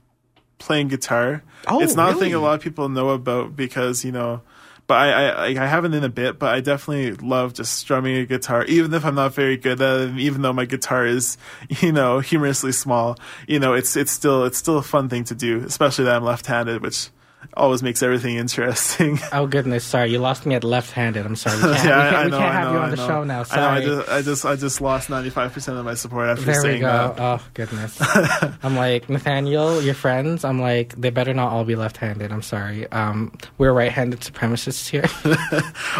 playing 0.57 0.87
guitar. 0.87 1.43
Oh, 1.67 1.79
it's 1.81 1.95
not 1.95 2.13
a 2.13 2.15
thing 2.15 2.33
a 2.33 2.39
lot 2.39 2.55
of 2.55 2.61
people 2.61 2.89
know 2.89 3.09
about 3.09 3.55
because 3.55 4.03
you 4.03 4.11
know. 4.11 4.41
But 4.87 4.95
I, 4.95 5.29
I, 5.29 5.45
I 5.47 5.65
haven't 5.65 5.93
in 5.93 6.03
a 6.03 6.09
bit. 6.09 6.37
But 6.39 6.53
I 6.53 6.61
definitely 6.61 7.13
love 7.13 7.53
just 7.53 7.73
strumming 7.73 8.17
a 8.17 8.25
guitar, 8.25 8.63
even 8.65 8.93
if 8.93 9.05
I'm 9.05 9.15
not 9.15 9.33
very 9.33 9.57
good 9.57 9.81
at 9.81 10.01
it. 10.01 10.17
Even 10.17 10.41
though 10.41 10.53
my 10.53 10.65
guitar 10.65 11.05
is, 11.05 11.37
you 11.81 11.91
know, 11.91 12.19
humorously 12.19 12.71
small. 12.71 13.17
You 13.47 13.59
know, 13.59 13.73
it's 13.73 13.95
it's 13.95 14.11
still 14.11 14.45
it's 14.45 14.57
still 14.57 14.77
a 14.77 14.83
fun 14.83 15.09
thing 15.09 15.23
to 15.25 15.35
do, 15.35 15.63
especially 15.65 16.05
that 16.05 16.15
I'm 16.15 16.23
left-handed, 16.23 16.81
which 16.81 17.09
always 17.53 17.83
makes 17.83 18.01
everything 18.03 18.35
interesting. 18.37 19.19
oh 19.33 19.47
goodness, 19.47 19.83
sorry, 19.83 20.11
you 20.11 20.19
lost 20.19 20.45
me 20.45 20.55
at 20.55 20.63
left-handed. 20.63 21.25
I'm 21.25 21.35
sorry. 21.35 21.57
We 21.57 21.63
can't, 21.75 21.85
Yeah, 21.85 21.99
we 21.99 22.05
I- 22.07 22.09
can't, 22.09 22.15
I 22.15 22.25
we 22.25 22.31
know, 22.31 22.37
can't 22.37 22.51
I 22.55 22.59
have 22.59 22.67
know, 22.67 22.73
you 22.73 22.79
on 22.79 22.89
the 22.91 22.97
show 22.97 23.23
now. 23.23 23.35
I 23.35 23.37
know. 23.37 23.43
Sorry. 23.43 23.59
I 23.59 23.81
just, 23.85 24.09
I 24.09 24.21
just, 24.21 24.45
I 24.45 24.55
just 24.55 24.81
lost 24.81 25.09
ninety 25.09 25.29
five 25.29 25.53
percent 25.53 25.77
of 25.77 25.85
my 25.85 25.93
support 25.93 26.29
after 26.29 26.45
There 26.45 26.55
we 26.61 26.61
saying 26.69 26.81
go. 26.81 26.87
that. 26.87 27.19
Oh 27.19 27.41
goodness. 27.53 27.97
I'm 28.63 28.75
like 28.75 29.09
Nathaniel, 29.09 29.81
your 29.81 29.93
friends. 29.95 30.43
I'm 30.43 30.59
like 30.59 30.95
they 30.99 31.09
better 31.09 31.33
not 31.33 31.51
all 31.51 31.63
be 31.63 31.75
left-handed. 31.75 32.31
I'm 32.31 32.41
sorry. 32.41 32.89
Um, 32.91 33.31
we're 33.57 33.73
right-handed 33.73 34.21
supremacists 34.21 34.87
here. 34.89 35.05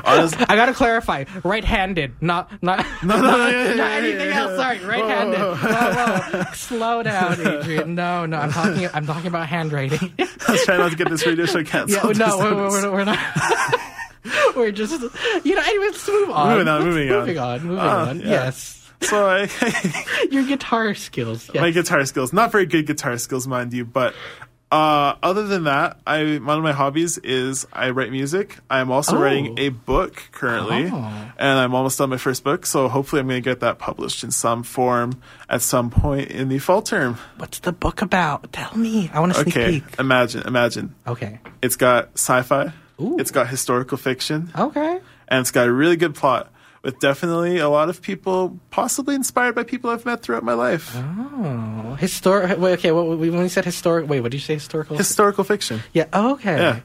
Honest- 0.05 0.35
I 0.49 0.55
gotta 0.55 0.73
clarify, 0.73 1.25
right-handed, 1.43 2.13
not 2.21 2.51
not 2.63 2.85
no, 3.03 3.19
no, 3.19 3.47
yeah, 3.47 3.69
yeah, 3.69 3.73
not 3.75 3.91
anything 3.91 4.27
yeah, 4.29 4.39
else. 4.41 4.55
Sorry, 4.57 4.79
right-handed. 4.79 5.39
Whoa, 5.39 5.55
whoa. 5.55 6.43
Slow 6.53 7.03
down, 7.03 7.39
Adrian. 7.45 7.95
No, 7.95 8.25
no, 8.25 8.37
I'm 8.37 8.51
talking. 8.51 8.89
I'm 8.93 9.05
talking 9.05 9.27
about 9.27 9.47
handwriting. 9.47 10.13
I 10.47 10.51
was 10.51 10.63
trying 10.65 10.79
not 10.79 10.91
to 10.91 10.97
get 10.97 11.09
this 11.09 11.25
radio 11.38 11.45
show 11.45 11.63
canceled. 11.63 12.17
yeah, 12.17 12.27
no, 12.27 12.38
we're, 12.39 12.69
we're, 12.69 12.91
we're 12.91 13.03
not. 13.05 13.19
We're 14.55 14.71
just, 14.71 14.99
you 15.45 15.53
know. 15.53 15.61
Anyways, 15.61 15.91
let's 15.91 16.07
move 16.07 16.29
on. 16.31 16.49
Moving 16.53 16.67
on, 16.67 16.79
Let's- 16.81 16.95
moving 16.95 17.11
on. 17.11 17.19
moving 17.19 17.38
on, 17.38 17.63
moving 17.63 17.77
Ah, 17.79 18.09
on. 18.09 18.19
yeah. 18.21 18.27
Yes, 18.29 18.89
So 19.01 19.27
I, 19.29 19.49
your 20.31 20.43
guitar 20.45 20.95
skills. 20.95 21.49
Yes. 21.53 21.61
my 21.61 21.69
guitar 21.71 22.03
skills, 22.05 22.33
not 22.33 22.51
very 22.51 22.65
good 22.65 22.88
guitar 22.88 23.17
skills, 23.19 23.47
mind 23.47 23.71
you, 23.73 23.86
but 23.86 24.15
uh, 24.72 25.16
other 25.22 25.45
than 25.47 25.66
that, 25.66 25.99
I 26.07 26.38
one 26.43 26.57
of 26.57 26.63
my 26.63 26.72
hobbies 26.74 27.18
is 27.20 27.66
I 27.72 27.91
write 27.91 28.11
music. 28.11 28.57
I'm 28.70 28.91
also 28.91 29.16
Oh. 29.16 29.22
writing 29.22 29.57
a 29.59 29.70
book 29.70 30.24
currently, 30.32 30.89
Oh. 30.91 31.32
and 31.38 31.59
I'm 31.59 31.74
almost 31.76 31.97
done 31.97 32.09
my 32.09 32.18
first 32.18 32.43
book. 32.43 32.66
So 32.66 32.88
hopefully, 32.89 33.20
I'm 33.22 33.28
going 33.28 33.41
to 33.41 33.47
get 33.49 33.59
that 33.61 33.78
published 33.80 34.24
in 34.24 34.32
some 34.32 34.63
form 34.63 35.22
at 35.49 35.61
some 35.61 35.89
point 35.91 36.32
in 36.32 36.49
the 36.49 36.59
fall 36.59 36.82
term. 36.82 37.18
What's 37.38 37.59
the 37.59 37.72
book 37.72 38.01
about? 38.01 38.51
Tell 38.51 38.76
me. 38.76 39.09
I 39.13 39.20
want 39.20 39.34
to 39.34 39.41
sneak 39.41 39.55
Okay, 39.55 39.72
peek. 39.82 39.99
imagine, 39.99 40.43
imagine. 40.47 40.95
Okay. 41.07 41.39
It's 41.61 41.76
got 41.76 42.09
sci-fi. 42.16 42.74
Ooh. 42.99 43.18
It's 43.20 43.32
got 43.32 43.47
historical 43.47 43.97
fiction. 43.97 44.51
Okay. 44.57 44.99
and 45.28 45.41
it's 45.41 45.49
got 45.51 45.68
a 45.68 45.72
really 45.72 45.95
good 45.95 46.13
plot 46.13 46.51
with 46.86 46.99
definitely 46.99 47.57
a 47.57 47.67
lot 47.67 47.89
of 47.89 48.01
people 48.01 48.59
possibly 48.69 49.15
inspired 49.15 49.55
by 49.55 49.63
people 49.63 49.89
I've 49.89 50.05
met 50.05 50.21
throughout 50.21 50.43
my 50.43 50.53
life. 50.53 50.95
Oh, 50.95 51.97
historic. 51.99 52.59
Wait, 52.59 52.73
okay. 52.73 52.91
What, 52.91 53.17
when 53.17 53.33
you 53.33 53.49
said 53.49 53.65
historic, 53.65 54.07
wait, 54.07 54.21
what 54.21 54.31
did 54.31 54.38
you 54.38 54.41
say? 54.41 54.53
Historical. 54.53 54.95
Historical 54.95 55.43
fiction. 55.43 55.81
yeah. 55.93 56.05
Okay. 56.13 56.55
Yeah. 56.55 56.79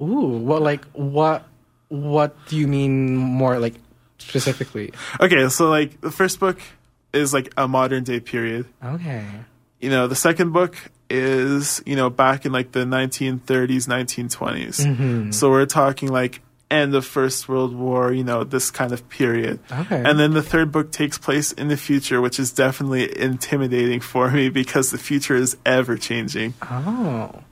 Ooh. 0.00 0.38
Well, 0.38 0.60
like 0.60 0.84
what? 0.92 1.46
What 1.88 2.36
do 2.46 2.56
you 2.56 2.68
mean 2.68 3.16
more 3.16 3.58
like 3.58 3.74
specifically? 4.18 4.92
Okay, 5.20 5.48
so 5.48 5.68
like 5.68 6.00
the 6.00 6.12
first 6.12 6.38
book 6.38 6.60
is 7.12 7.34
like 7.34 7.52
a 7.56 7.66
modern 7.66 8.04
day 8.04 8.20
period. 8.20 8.66
Okay. 8.82 9.26
You 9.80 9.90
know, 9.90 10.06
the 10.06 10.14
second 10.14 10.52
book 10.52 10.76
is, 11.08 11.82
you 11.84 11.96
know, 11.96 12.08
back 12.08 12.46
in 12.46 12.52
like 12.52 12.70
the 12.70 12.84
1930s, 12.84 13.88
1920s. 13.88 14.86
Mm-hmm. 14.86 15.30
So 15.32 15.50
we're 15.50 15.66
talking 15.66 16.08
like 16.10 16.40
end 16.70 16.94
of 16.94 17.04
First 17.04 17.48
World 17.48 17.74
War, 17.74 18.12
you 18.12 18.24
know, 18.24 18.44
this 18.44 18.70
kind 18.70 18.92
of 18.92 19.08
period. 19.08 19.58
Okay. 19.70 20.02
And 20.04 20.18
then 20.18 20.32
the 20.32 20.42
third 20.42 20.70
book 20.72 20.92
takes 20.92 21.18
place 21.18 21.52
in 21.52 21.68
the 21.68 21.76
future, 21.76 22.20
which 22.20 22.38
is 22.38 22.52
definitely 22.52 23.18
intimidating 23.18 24.00
for 24.00 24.30
me 24.30 24.48
because 24.48 24.90
the 24.90 24.98
future 24.98 25.34
is 25.34 25.56
ever 25.66 25.96
changing. 25.96 26.54
Oh. 26.62 27.42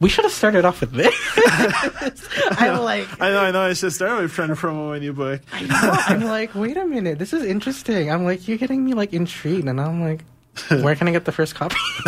We 0.00 0.08
should 0.08 0.24
have 0.24 0.32
started 0.32 0.64
off 0.64 0.80
with 0.80 0.92
this. 0.92 1.12
I'm 2.52 2.82
like, 2.84 3.08
I 3.20 3.30
know, 3.30 3.40
I 3.40 3.50
know. 3.50 3.62
I 3.62 3.72
should 3.72 3.92
start 3.92 4.22
with 4.22 4.32
trying 4.32 4.48
to 4.48 4.54
promote 4.54 4.90
my 4.90 4.98
new 5.00 5.12
book. 5.12 5.40
I'm 5.52 6.20
like, 6.24 6.54
wait 6.54 6.76
a 6.76 6.84
minute, 6.84 7.18
this 7.18 7.32
is 7.32 7.42
interesting. 7.42 8.08
I'm 8.08 8.24
like, 8.24 8.46
you're 8.46 8.58
getting 8.58 8.84
me 8.84 8.94
like 8.94 9.12
intrigued, 9.12 9.66
and 9.66 9.80
I'm 9.80 10.00
like, 10.00 10.24
where 10.82 10.94
can 10.94 11.08
I 11.08 11.12
get 11.12 11.24
the 11.24 11.32
first 11.32 11.54
copy? 11.54 11.76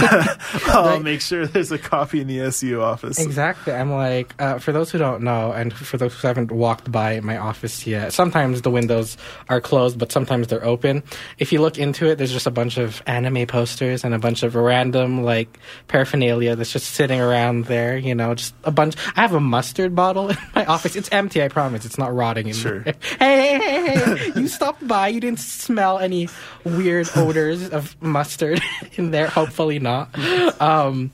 I'll 0.67 0.85
Like- 0.85 1.03
make 1.03 1.21
sure 1.21 1.47
there's 1.47 1.73
a 1.73 1.79
copy 1.79 2.21
in 2.21 2.27
the 2.27 2.41
SU 2.41 2.81
office. 2.81 3.19
Exactly. 3.19 3.73
I'm 3.73 3.91
like, 3.93 4.35
uh, 4.39 4.59
for 4.59 4.73
those 4.73 4.91
who 4.91 4.99
don't 4.99 5.23
know, 5.23 5.53
and 5.53 5.73
for 5.73 5.97
those 5.97 6.15
who 6.15 6.27
haven't 6.27 6.51
walked 6.51 6.91
by 6.91 7.21
my 7.21 7.37
office 7.37 7.87
yet, 7.87 8.13
sometimes 8.13 8.63
the 8.63 8.71
windows 8.71 9.17
are 9.49 9.61
closed, 9.61 9.99
but 9.99 10.13
sometimes 10.13 10.49
they're 10.49 10.65
open. 10.65 11.03
If 11.39 11.53
you 11.53 11.61
look 11.61 11.79
into 11.79 12.07
it, 12.09 12.17
there's 12.17 12.33
just 12.33 12.47
a 12.47 12.51
bunch 12.51 12.77
of 12.79 13.03
anime 13.07 13.47
posters 13.47 14.05
and 14.05 14.15
a 14.15 14.19
bunch 14.19 14.43
of 14.43 14.55
random, 14.55 15.23
like, 15.25 15.59
paraphernalia 15.89 16.57
that's 16.57 16.73
just 16.73 16.93
sitting 16.93 17.21
around 17.21 17.67
there, 17.67 17.97
you 17.97 18.15
know, 18.15 18.35
just 18.35 18.55
a 18.65 18.71
bunch. 18.71 18.95
I 19.17 19.23
have 19.23 19.35
a 19.35 19.41
mustard 19.41 19.95
bottle 19.95 20.29
in 20.31 20.37
my 20.55 20.65
office. 20.67 20.97
It's 20.97 21.09
empty, 21.13 21.43
I 21.43 21.49
promise. 21.49 21.85
It's 21.85 21.99
not 21.99 22.15
rotting 22.15 22.47
in 22.49 22.55
Sure. 22.55 22.81
there. 22.81 22.95
Hey, 23.19 23.59
hey, 23.59 23.81
hey, 23.81 24.17
hey. 24.31 24.41
you 24.41 24.49
stopped 24.49 24.87
by. 24.87 25.09
You 25.09 25.21
didn't 25.21 25.41
smell 25.41 25.99
any 25.99 26.29
weird 26.65 27.09
odors 27.17 27.69
of 27.71 28.01
mustard 28.03 28.61
in 28.95 29.11
there. 29.11 29.29
Hopefully 29.29 29.79
not. 29.79 30.17
Um, 30.61 31.13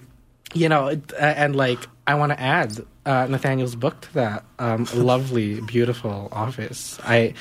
you 0.55 0.69
know, 0.69 1.01
and 1.19 1.57
like 1.57 1.87
I 2.07 2.15
want 2.15 2.33
to 2.33 2.41
add 2.41 2.85
uh, 3.05 3.27
Nathaniel's 3.29 3.75
book 3.75 4.01
to 4.03 4.15
that 4.15 4.45
um, 4.59 4.87
lovely, 4.95 5.61
beautiful 5.61 6.29
office. 6.33 6.99
I, 7.05 7.35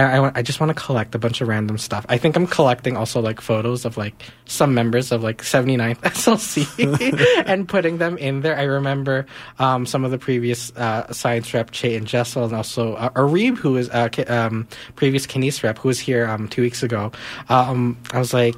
I, 0.00 0.18
I, 0.18 0.32
I 0.36 0.42
just 0.42 0.60
want 0.60 0.70
to 0.70 0.82
collect 0.82 1.14
a 1.14 1.18
bunch 1.18 1.40
of 1.40 1.48
random 1.48 1.78
stuff. 1.78 2.06
I 2.08 2.18
think 2.18 2.36
I'm 2.36 2.46
collecting 2.46 2.96
also 2.96 3.20
like 3.20 3.40
photos 3.40 3.84
of 3.84 3.96
like 3.96 4.14
some 4.46 4.74
members 4.74 5.12
of 5.12 5.22
like 5.22 5.42
79th 5.42 6.00
SLC 6.00 7.42
and 7.46 7.68
putting 7.68 7.98
them 7.98 8.16
in 8.18 8.40
there. 8.40 8.56
I 8.56 8.62
remember 8.64 9.26
um, 9.58 9.86
some 9.86 10.04
of 10.04 10.10
the 10.10 10.18
previous 10.18 10.74
uh, 10.76 11.12
science 11.12 11.52
rep, 11.52 11.70
Che 11.70 11.96
and 11.96 12.06
Jessel, 12.06 12.44
and 12.44 12.54
also 12.54 12.94
uh, 12.94 13.10
Arib, 13.10 13.56
who 13.56 13.72
was 13.72 13.88
uh, 13.90 14.08
um, 14.28 14.66
previous 14.96 15.26
Kines 15.26 15.62
rep, 15.62 15.78
who 15.78 15.88
was 15.88 15.98
here 15.98 16.26
um, 16.26 16.48
two 16.48 16.62
weeks 16.62 16.82
ago. 16.82 17.12
Um, 17.48 17.98
I 18.12 18.18
was 18.18 18.32
like, 18.32 18.56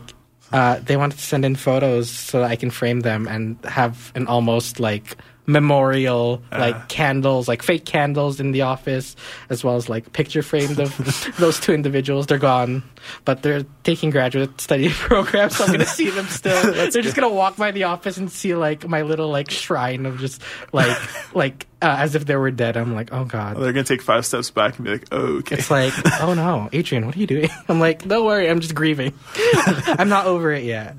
uh, 0.53 0.81
they 0.81 0.97
wanted 0.97 1.17
to 1.17 1.25
send 1.25 1.45
in 1.45 1.57
photos 1.57 2.11
so 2.11 2.41
that 2.41 2.51
I 2.51 2.57
can 2.57 2.71
frame 2.71 3.01
them 3.01 3.27
and 3.27 3.57
have 3.65 4.13
an 4.15 4.27
almost 4.27 4.79
like 4.79 5.17
memorial 5.47 6.41
like 6.53 6.89
candles 6.89 7.49
like 7.49 7.63
fake 7.63 7.85
candles 7.85 8.39
in 8.39 8.53
the 8.53 8.63
office 8.63 9.17
as 9.51 9.65
well 9.65 9.75
as 9.75 9.89
like 9.89 10.13
picture 10.13 10.43
framed 10.43 10.79
of 10.79 11.35
those 11.39 11.59
two 11.59 11.73
individuals 11.73 12.27
they're 12.29 12.39
gone 12.39 12.83
but 13.25 13.43
they're 13.43 13.65
taking 13.83 14.11
graduate 14.11 14.61
study 14.61 14.89
programs 14.93 15.57
so 15.57 15.65
i'm 15.65 15.73
gonna 15.73 15.85
see 15.85 16.11
them 16.11 16.27
still 16.27 16.73
they're 16.91 17.03
just 17.03 17.17
gonna 17.17 17.29
walk 17.29 17.57
by 17.57 17.73
the 17.73 17.83
office 17.83 18.17
and 18.19 18.31
see 18.31 18.55
like 18.55 18.87
my 18.87 19.03
little 19.03 19.31
like 19.31 19.51
shrine 19.51 20.07
of 20.07 20.19
just 20.19 20.41
like 20.73 20.97
like 21.35 21.67
uh, 21.83 21.97
as 21.99 22.15
if 22.15 22.25
they 22.27 22.37
were 22.37 22.53
dead 22.53 22.77
i'm 22.77 22.95
like 22.95 23.13
oh 23.13 23.25
god 23.25 23.57
They're 23.57 23.73
gonna 23.73 23.83
take 23.83 24.03
five 24.03 24.25
steps 24.25 24.53
back 24.53 24.77
and 24.77 24.85
be 24.85 24.93
like, 24.93 25.09
oh, 25.11 25.39
okay. 25.39 25.57
it's 25.57 25.71
like, 25.71 25.93
oh 26.21 26.35
no, 26.35 26.69
Adrian, 26.73 27.05
what 27.05 27.17
are 27.17 27.19
you 27.19 27.27
doing? 27.27 27.49
I'm 27.69 27.81
like, 27.81 28.07
don't 28.07 28.25
worry, 28.25 28.49
I'm 28.49 28.61
just 28.61 28.75
grieving. 28.77 29.13
I'm 29.37 30.09
not 30.09 30.27
over 30.27 30.53
it 30.53 30.63
yet. 30.63 30.95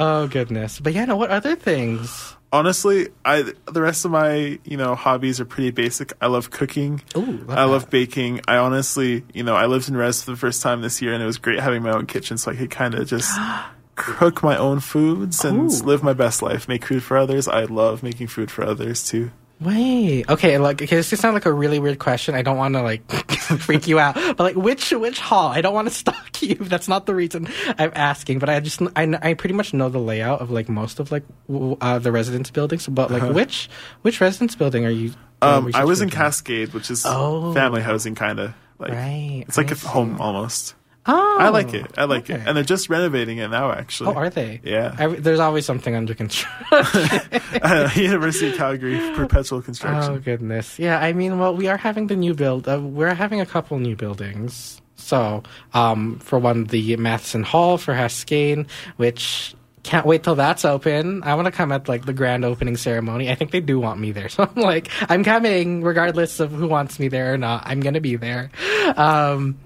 Oh 0.00 0.28
goodness. 0.30 0.80
But 0.80 0.94
yeah, 0.94 1.04
no, 1.04 1.16
what 1.16 1.28
other 1.30 1.54
things? 1.56 2.34
Honestly, 2.52 3.08
I 3.24 3.50
the 3.64 3.80
rest 3.80 4.04
of 4.04 4.10
my 4.10 4.58
you 4.64 4.76
know 4.76 4.94
hobbies 4.94 5.40
are 5.40 5.46
pretty 5.46 5.70
basic. 5.70 6.12
I 6.20 6.26
love 6.26 6.50
cooking. 6.50 7.00
Ooh, 7.16 7.20
love 7.20 7.50
I 7.50 7.64
love 7.64 7.82
that. 7.82 7.90
baking. 7.90 8.42
I 8.46 8.58
honestly, 8.58 9.24
you 9.32 9.42
know, 9.42 9.56
I 9.56 9.66
lived 9.66 9.88
in 9.88 9.96
res 9.96 10.22
for 10.22 10.32
the 10.32 10.36
first 10.36 10.60
time 10.62 10.82
this 10.82 11.00
year, 11.00 11.14
and 11.14 11.22
it 11.22 11.26
was 11.26 11.38
great 11.38 11.60
having 11.60 11.82
my 11.82 11.92
own 11.92 12.06
kitchen, 12.06 12.36
so 12.36 12.50
I 12.50 12.54
could 12.54 12.70
kind 12.70 12.94
of 12.94 13.08
just 13.08 13.32
cook 13.94 14.42
my 14.42 14.56
own 14.56 14.80
foods 14.80 15.44
and 15.44 15.70
Ooh. 15.72 15.84
live 15.84 16.02
my 16.02 16.12
best 16.12 16.42
life. 16.42 16.68
Make 16.68 16.84
food 16.84 17.02
for 17.02 17.16
others. 17.16 17.48
I 17.48 17.64
love 17.64 18.02
making 18.02 18.26
food 18.26 18.50
for 18.50 18.64
others 18.64 19.02
too. 19.02 19.30
Wait. 19.60 20.28
Okay. 20.28 20.58
Like, 20.58 20.82
okay. 20.82 20.96
This 20.96 21.10
could 21.10 21.18
sound 21.18 21.34
like 21.34 21.46
a 21.46 21.52
really 21.52 21.78
weird 21.78 21.98
question. 21.98 22.34
I 22.34 22.42
don't 22.42 22.56
want 22.56 22.74
to 22.74 22.82
like 22.82 23.08
freak 23.58 23.86
you 23.86 23.98
out, 23.98 24.14
but 24.36 24.40
like, 24.40 24.56
which 24.56 24.90
which 24.92 25.20
hall? 25.20 25.48
I 25.48 25.60
don't 25.60 25.74
want 25.74 25.88
to 25.88 25.94
stalk 26.02 26.42
you. 26.42 26.56
That's 26.56 26.88
not 26.88 27.06
the 27.06 27.14
reason 27.14 27.48
I'm 27.78 27.92
asking. 27.94 28.38
But 28.40 28.48
I 28.48 28.58
just 28.60 28.82
I, 28.96 29.18
I 29.22 29.34
pretty 29.34 29.54
much 29.54 29.72
know 29.72 29.88
the 29.88 29.98
layout 30.00 30.40
of 30.40 30.50
like 30.50 30.68
most 30.68 30.98
of 31.00 31.12
like 31.12 31.24
w- 31.48 31.76
uh, 31.80 31.98
the 31.98 32.10
residence 32.10 32.50
buildings. 32.50 32.86
But 32.88 33.10
like, 33.10 33.32
which 33.34 33.68
which 34.02 34.20
residence 34.20 34.54
building 34.56 34.84
are 34.84 34.90
you? 34.90 35.10
Uh-huh. 35.40 35.58
Um, 35.58 35.70
I 35.74 35.84
was 35.84 36.00
in? 36.00 36.10
Cascade, 36.10 36.72
which 36.72 36.90
is 36.90 37.04
Oh. 37.06 37.52
family 37.52 37.82
housing, 37.82 38.14
kind 38.14 38.38
of. 38.40 38.54
Like, 38.78 38.92
Right, 38.92 39.44
It's 39.46 39.56
like 39.56 39.70
I 39.70 39.74
a 39.74 39.78
home 39.88 40.20
almost. 40.20 40.74
Oh, 41.04 41.36
I 41.40 41.48
like 41.48 41.74
it. 41.74 41.98
I 41.98 42.04
like 42.04 42.30
it, 42.30 42.40
and 42.46 42.56
they're 42.56 42.62
just 42.62 42.88
renovating 42.88 43.38
it 43.38 43.48
now. 43.48 43.72
Actually, 43.72 44.10
Oh, 44.10 44.14
are 44.14 44.30
they? 44.30 44.60
Yeah. 44.62 44.94
Every, 44.98 45.18
there's 45.18 45.40
always 45.40 45.66
something 45.66 45.96
under 45.96 46.14
construction. 46.14 46.60
University 48.02 48.50
of 48.50 48.56
Calgary 48.56 48.98
perpetual 49.16 49.62
construction. 49.62 50.12
Oh 50.14 50.18
goodness, 50.18 50.78
yeah. 50.78 51.00
I 51.00 51.12
mean, 51.12 51.38
well, 51.38 51.56
we 51.56 51.66
are 51.68 51.76
having 51.76 52.06
the 52.06 52.16
new 52.16 52.34
build. 52.34 52.68
Uh, 52.68 52.80
we're 52.80 53.14
having 53.14 53.40
a 53.40 53.46
couple 53.46 53.78
new 53.80 53.96
buildings. 53.96 54.80
So, 54.94 55.42
um, 55.74 56.20
for 56.20 56.38
one, 56.38 56.64
the 56.66 56.96
Mathison 56.96 57.42
Hall 57.42 57.78
for 57.78 57.92
Haskayne, 57.94 58.68
which 58.96 59.54
can't 59.82 60.06
wait 60.06 60.22
till 60.22 60.36
that's 60.36 60.64
open. 60.64 61.24
I 61.24 61.34
want 61.34 61.46
to 61.46 61.50
come 61.52 61.72
at 61.72 61.88
like 61.88 62.06
the 62.06 62.12
grand 62.12 62.44
opening 62.44 62.76
ceremony. 62.76 63.28
I 63.28 63.34
think 63.34 63.50
they 63.50 63.60
do 63.60 63.80
want 63.80 63.98
me 63.98 64.12
there, 64.12 64.28
so 64.28 64.44
I'm 64.44 64.62
like, 64.62 64.88
I'm 65.10 65.24
coming 65.24 65.82
regardless 65.82 66.38
of 66.38 66.52
who 66.52 66.68
wants 66.68 67.00
me 67.00 67.08
there 67.08 67.34
or 67.34 67.38
not. 67.38 67.64
I'm 67.66 67.80
gonna 67.80 68.00
be 68.00 68.14
there. 68.14 68.50
Um, 68.96 69.58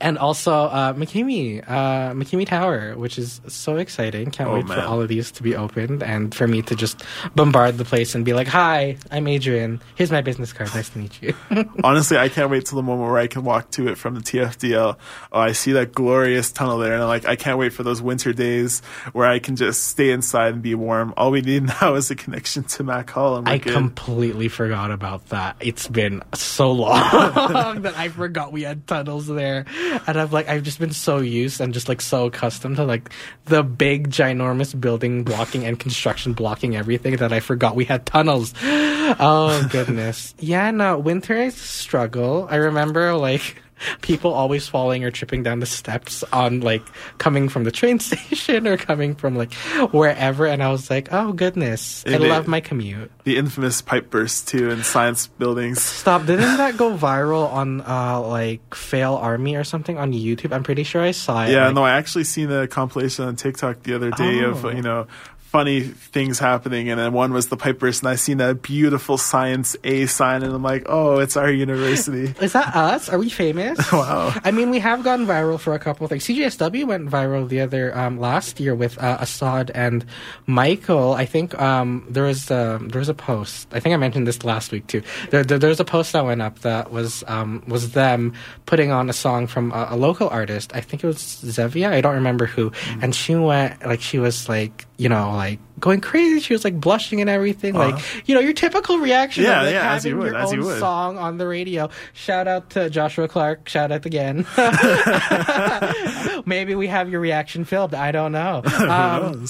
and 0.00 0.18
also 0.18 0.52
uh, 0.52 0.92
McKinney, 0.92 1.62
uh, 1.68 2.12
McKinney 2.12 2.46
Tower, 2.46 2.96
which 2.96 3.18
is 3.18 3.40
so 3.48 3.76
exciting. 3.76 4.30
Can't 4.30 4.48
Oh, 4.50 4.54
wait 4.54 4.66
for 4.68 4.80
all 4.80 5.00
of 5.00 5.08
these 5.08 5.30
to 5.32 5.42
be 5.42 5.56
opened 5.56 6.02
and 6.02 6.34
for 6.34 6.46
me 6.46 6.62
to 6.62 6.76
just 6.76 7.02
bombard 7.34 7.76
the 7.78 7.84
place 7.84 8.14
and 8.14 8.24
be 8.24 8.32
like, 8.32 8.46
"Hi, 8.48 8.96
I'm 9.10 9.26
Adrian. 9.26 9.80
Here's 9.96 10.10
my 10.12 10.20
business 10.20 10.52
card. 10.52 10.72
Nice 10.74 10.90
to 10.90 10.98
meet 10.98 11.20
you." 11.20 11.34
Honestly, 11.84 12.16
I 12.18 12.28
can't 12.28 12.50
wait 12.50 12.66
till 12.66 12.76
the 12.76 12.82
moment 12.82 13.10
where 13.10 13.18
I 13.20 13.26
can 13.26 13.42
walk 13.42 13.70
to 13.72 13.88
it 13.88 13.98
from 13.98 14.14
the 14.14 14.20
TFDL. 14.20 14.96
Oh, 15.32 15.40
I 15.40 15.52
see 15.52 15.72
that 15.72 15.92
glorious 15.92 16.52
tunnel 16.52 16.78
there, 16.78 16.92
and 16.94 17.02
I'm 17.02 17.08
like, 17.08 17.26
I 17.26 17.34
can't 17.36 17.58
wait 17.58 17.72
for 17.72 17.82
those 17.82 18.00
winter 18.00 18.32
days 18.32 18.80
where 19.12 19.26
I 19.26 19.38
can 19.40 19.56
just 19.56 19.88
stay 19.88 20.10
inside 20.10 20.54
and 20.54 20.62
be 20.62 20.74
warm. 20.76 21.14
All 21.16 21.30
we 21.32 21.40
need 21.40 21.64
now 21.82 21.94
is 21.94 22.10
a 22.10 22.14
connection 22.16 22.62
to 22.64 22.84
Mac 22.84 23.10
Hall, 23.10 23.36
and 23.36 23.48
I 23.48 23.58
good. 23.58 23.72
completely 23.72 24.48
forgot 24.48 24.90
about 24.92 25.26
that. 25.30 25.56
It's 25.60 25.88
been 25.88 26.22
so 26.32 26.70
long 26.72 27.82
that 27.82 27.94
I 27.96 28.08
forgot 28.08 28.52
we 28.52 28.62
had 28.62 28.86
tunnels 28.86 29.26
there. 29.26 29.64
And 30.06 30.18
I've 30.18 30.32
like 30.32 30.48
I've 30.48 30.62
just 30.62 30.78
been 30.78 30.92
so 30.92 31.18
used 31.18 31.60
and 31.60 31.74
just 31.74 31.88
like 31.88 32.00
so 32.00 32.26
accustomed 32.26 32.76
to 32.76 32.84
like 32.84 33.10
the 33.46 33.62
big 33.62 34.10
ginormous 34.10 34.78
building 34.78 35.24
blocking 35.24 35.64
and 35.64 35.78
construction 35.78 36.32
blocking 36.32 36.76
everything 36.76 37.16
that 37.16 37.32
I 37.32 37.40
forgot 37.40 37.76
we 37.76 37.84
had 37.84 38.06
tunnels. 38.06 38.54
Oh 38.62 39.66
goodness. 39.70 40.34
yeah, 40.38 40.70
no, 40.70 40.98
winter 40.98 41.36
is 41.36 41.54
a 41.54 41.58
struggle. 41.58 42.46
I 42.50 42.56
remember 42.56 43.14
like 43.14 43.56
people 44.02 44.32
always 44.32 44.68
falling 44.68 45.04
or 45.04 45.10
tripping 45.10 45.42
down 45.42 45.60
the 45.60 45.66
steps 45.66 46.22
on 46.32 46.60
like 46.60 46.82
coming 47.18 47.48
from 47.48 47.64
the 47.64 47.70
train 47.70 47.98
station 48.00 48.66
or 48.66 48.76
coming 48.76 49.14
from 49.14 49.36
like 49.36 49.52
wherever 49.92 50.46
and 50.46 50.62
I 50.62 50.70
was 50.70 50.90
like, 50.90 51.08
"Oh 51.12 51.32
goodness. 51.32 52.04
I 52.06 52.16
love 52.16 52.46
my 52.46 52.60
commute." 52.60 53.10
the 53.24 53.36
infamous 53.36 53.82
pipe 53.82 54.10
burst 54.10 54.48
too 54.48 54.70
in 54.70 54.82
science 54.82 55.26
buildings. 55.26 55.80
Stop! 55.82 56.26
Didn't 56.26 56.56
that 56.56 56.76
go 56.76 56.96
viral 56.96 57.52
on 57.52 57.80
uh 57.82 58.20
like 58.20 58.74
Fail 58.74 59.14
Army 59.14 59.56
or 59.56 59.64
something 59.64 59.98
on 59.98 60.12
YouTube? 60.12 60.52
I'm 60.52 60.62
pretty 60.62 60.82
sure 60.84 61.02
I 61.02 61.10
saw 61.12 61.44
it. 61.44 61.50
Yeah, 61.52 61.66
like- 61.66 61.74
no, 61.74 61.84
I 61.84 61.92
actually 61.92 62.24
seen 62.24 62.50
a 62.50 62.66
compilation 62.66 63.24
on 63.26 63.36
TikTok 63.36 63.82
the 63.82 63.94
other 63.94 64.10
day 64.10 64.40
of 64.42 64.64
Oh. 64.64 64.70
you 64.70 64.82
know 64.82 65.06
funny 65.50 65.80
things 65.80 66.38
happening, 66.38 66.88
and 66.90 67.00
then 67.00 67.12
one 67.12 67.32
was 67.32 67.48
the 67.48 67.56
pipe 67.56 67.80
burst, 67.80 68.02
and 68.02 68.08
I 68.08 68.14
seen 68.14 68.38
that 68.38 68.62
beautiful 68.62 69.18
science 69.18 69.76
A 69.82 70.06
sign, 70.06 70.44
and 70.44 70.54
I'm 70.54 70.62
like, 70.62 70.84
oh, 70.86 71.18
it's 71.18 71.36
our 71.36 71.50
university. 71.50 72.32
Is 72.40 72.52
that 72.52 72.74
us? 72.76 73.08
Are 73.08 73.18
we 73.18 73.28
famous? 73.28 73.78
Wow. 74.00 74.32
I 74.44 74.50
mean, 74.50 74.70
we 74.70 74.78
have 74.78 75.02
gone 75.04 75.26
viral 75.26 75.58
for 75.58 75.74
a 75.74 75.78
couple 75.78 76.04
of 76.04 76.10
things. 76.10 76.24
CJSW 76.24 76.86
went 76.86 77.10
viral 77.10 77.46
the 77.46 77.60
other 77.60 77.96
um, 77.98 78.18
last 78.18 78.58
year 78.58 78.74
with 78.74 78.96
uh, 78.98 79.18
Assad 79.20 79.70
and 79.74 80.06
Michael. 80.46 81.12
I 81.12 81.26
think 81.26 81.60
um, 81.60 82.06
there 82.08 82.22
was 82.22 82.50
um, 82.50 82.88
there 82.88 83.00
was 83.00 83.10
a 83.10 83.14
post. 83.14 83.68
I 83.72 83.80
think 83.80 83.92
I 83.92 83.96
mentioned 83.96 84.26
this 84.26 84.42
last 84.42 84.72
week 84.72 84.86
too. 84.86 85.02
There, 85.30 85.44
there, 85.44 85.58
there 85.58 85.68
was 85.68 85.80
a 85.80 85.84
post 85.84 86.12
that 86.12 86.24
went 86.24 86.40
up 86.40 86.60
that 86.60 86.92
was 86.92 87.22
um, 87.26 87.62
was 87.66 87.92
them 87.92 88.32
putting 88.64 88.90
on 88.90 89.10
a 89.10 89.12
song 89.12 89.46
from 89.46 89.72
a, 89.72 89.88
a 89.90 89.96
local 89.96 90.28
artist. 90.30 90.74
I 90.74 90.80
think 90.80 91.04
it 91.04 91.06
was 91.06 91.18
Zevia. 91.18 91.90
I 91.90 92.00
don't 92.00 92.14
remember 92.14 92.46
who. 92.46 92.72
And 93.02 93.14
she 93.14 93.34
went 93.34 93.84
like 93.84 94.00
she 94.00 94.18
was 94.18 94.48
like 94.48 94.86
you 95.00 95.08
know 95.08 95.32
like 95.32 95.58
going 95.80 96.02
crazy. 96.02 96.40
She 96.40 96.52
was 96.52 96.62
like 96.62 96.78
blushing 96.78 97.22
and 97.22 97.30
everything. 97.30 97.74
Like 97.74 98.28
you 98.28 98.34
know 98.34 98.40
your 98.40 98.52
typical 98.52 98.98
reaction. 98.98 99.46
Uh-huh. 99.46 99.52
Yeah, 99.52 99.60
of, 99.60 99.66
like, 99.66 99.74
yeah, 99.74 99.94
as 99.94 100.04
having 100.04 100.10
you 100.10 100.22
would, 100.22 100.32
your 100.32 100.36
as 100.36 100.52
you 100.52 100.60
own 100.60 100.66
would. 100.66 100.78
song 100.78 101.18
on 101.18 101.38
the 101.38 101.46
radio. 101.46 101.88
Shout 102.12 102.46
out 102.46 102.68
to 102.70 102.90
Joshua 102.90 103.26
Clark. 103.26 103.66
Shout 103.66 103.90
out 103.90 104.04
again. 104.04 104.46
Maybe 106.46 106.74
we 106.74 106.86
have 106.88 107.08
your 107.08 107.20
reaction 107.20 107.64
filmed. 107.64 107.94
I 107.94 108.12
don't 108.12 108.32
know. 108.32 108.62
Um, 108.90 109.46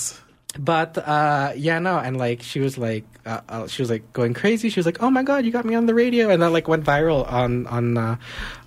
but 0.59 0.99
uh, 0.99 1.53
yeah, 1.57 1.79
no, 1.79 1.99
and 1.99 2.17
like 2.17 2.43
she 2.43 2.61
was 2.61 2.77
like, 2.77 3.05
uh, 3.25 3.41
uh, 3.49 3.67
she 3.69 3.83
was 3.83 3.91
like 3.91 4.13
going 4.13 4.35
crazy. 4.35 4.69
She 4.69 4.79
was 4.79 4.87
like, 4.87 5.03
"Oh 5.03 5.11
my 5.11 5.23
god, 5.23 5.45
you 5.45 5.53
got 5.53 5.65
me 5.65 5.75
on 5.75 5.87
the 5.87 5.95
radio!" 5.95 6.29
And 6.29 6.43
that 6.43 6.51
like 6.51 6.67
went 6.69 6.85
viral 6.85 7.31
on 7.31 7.67
on 7.69 7.97
uh, 7.97 8.17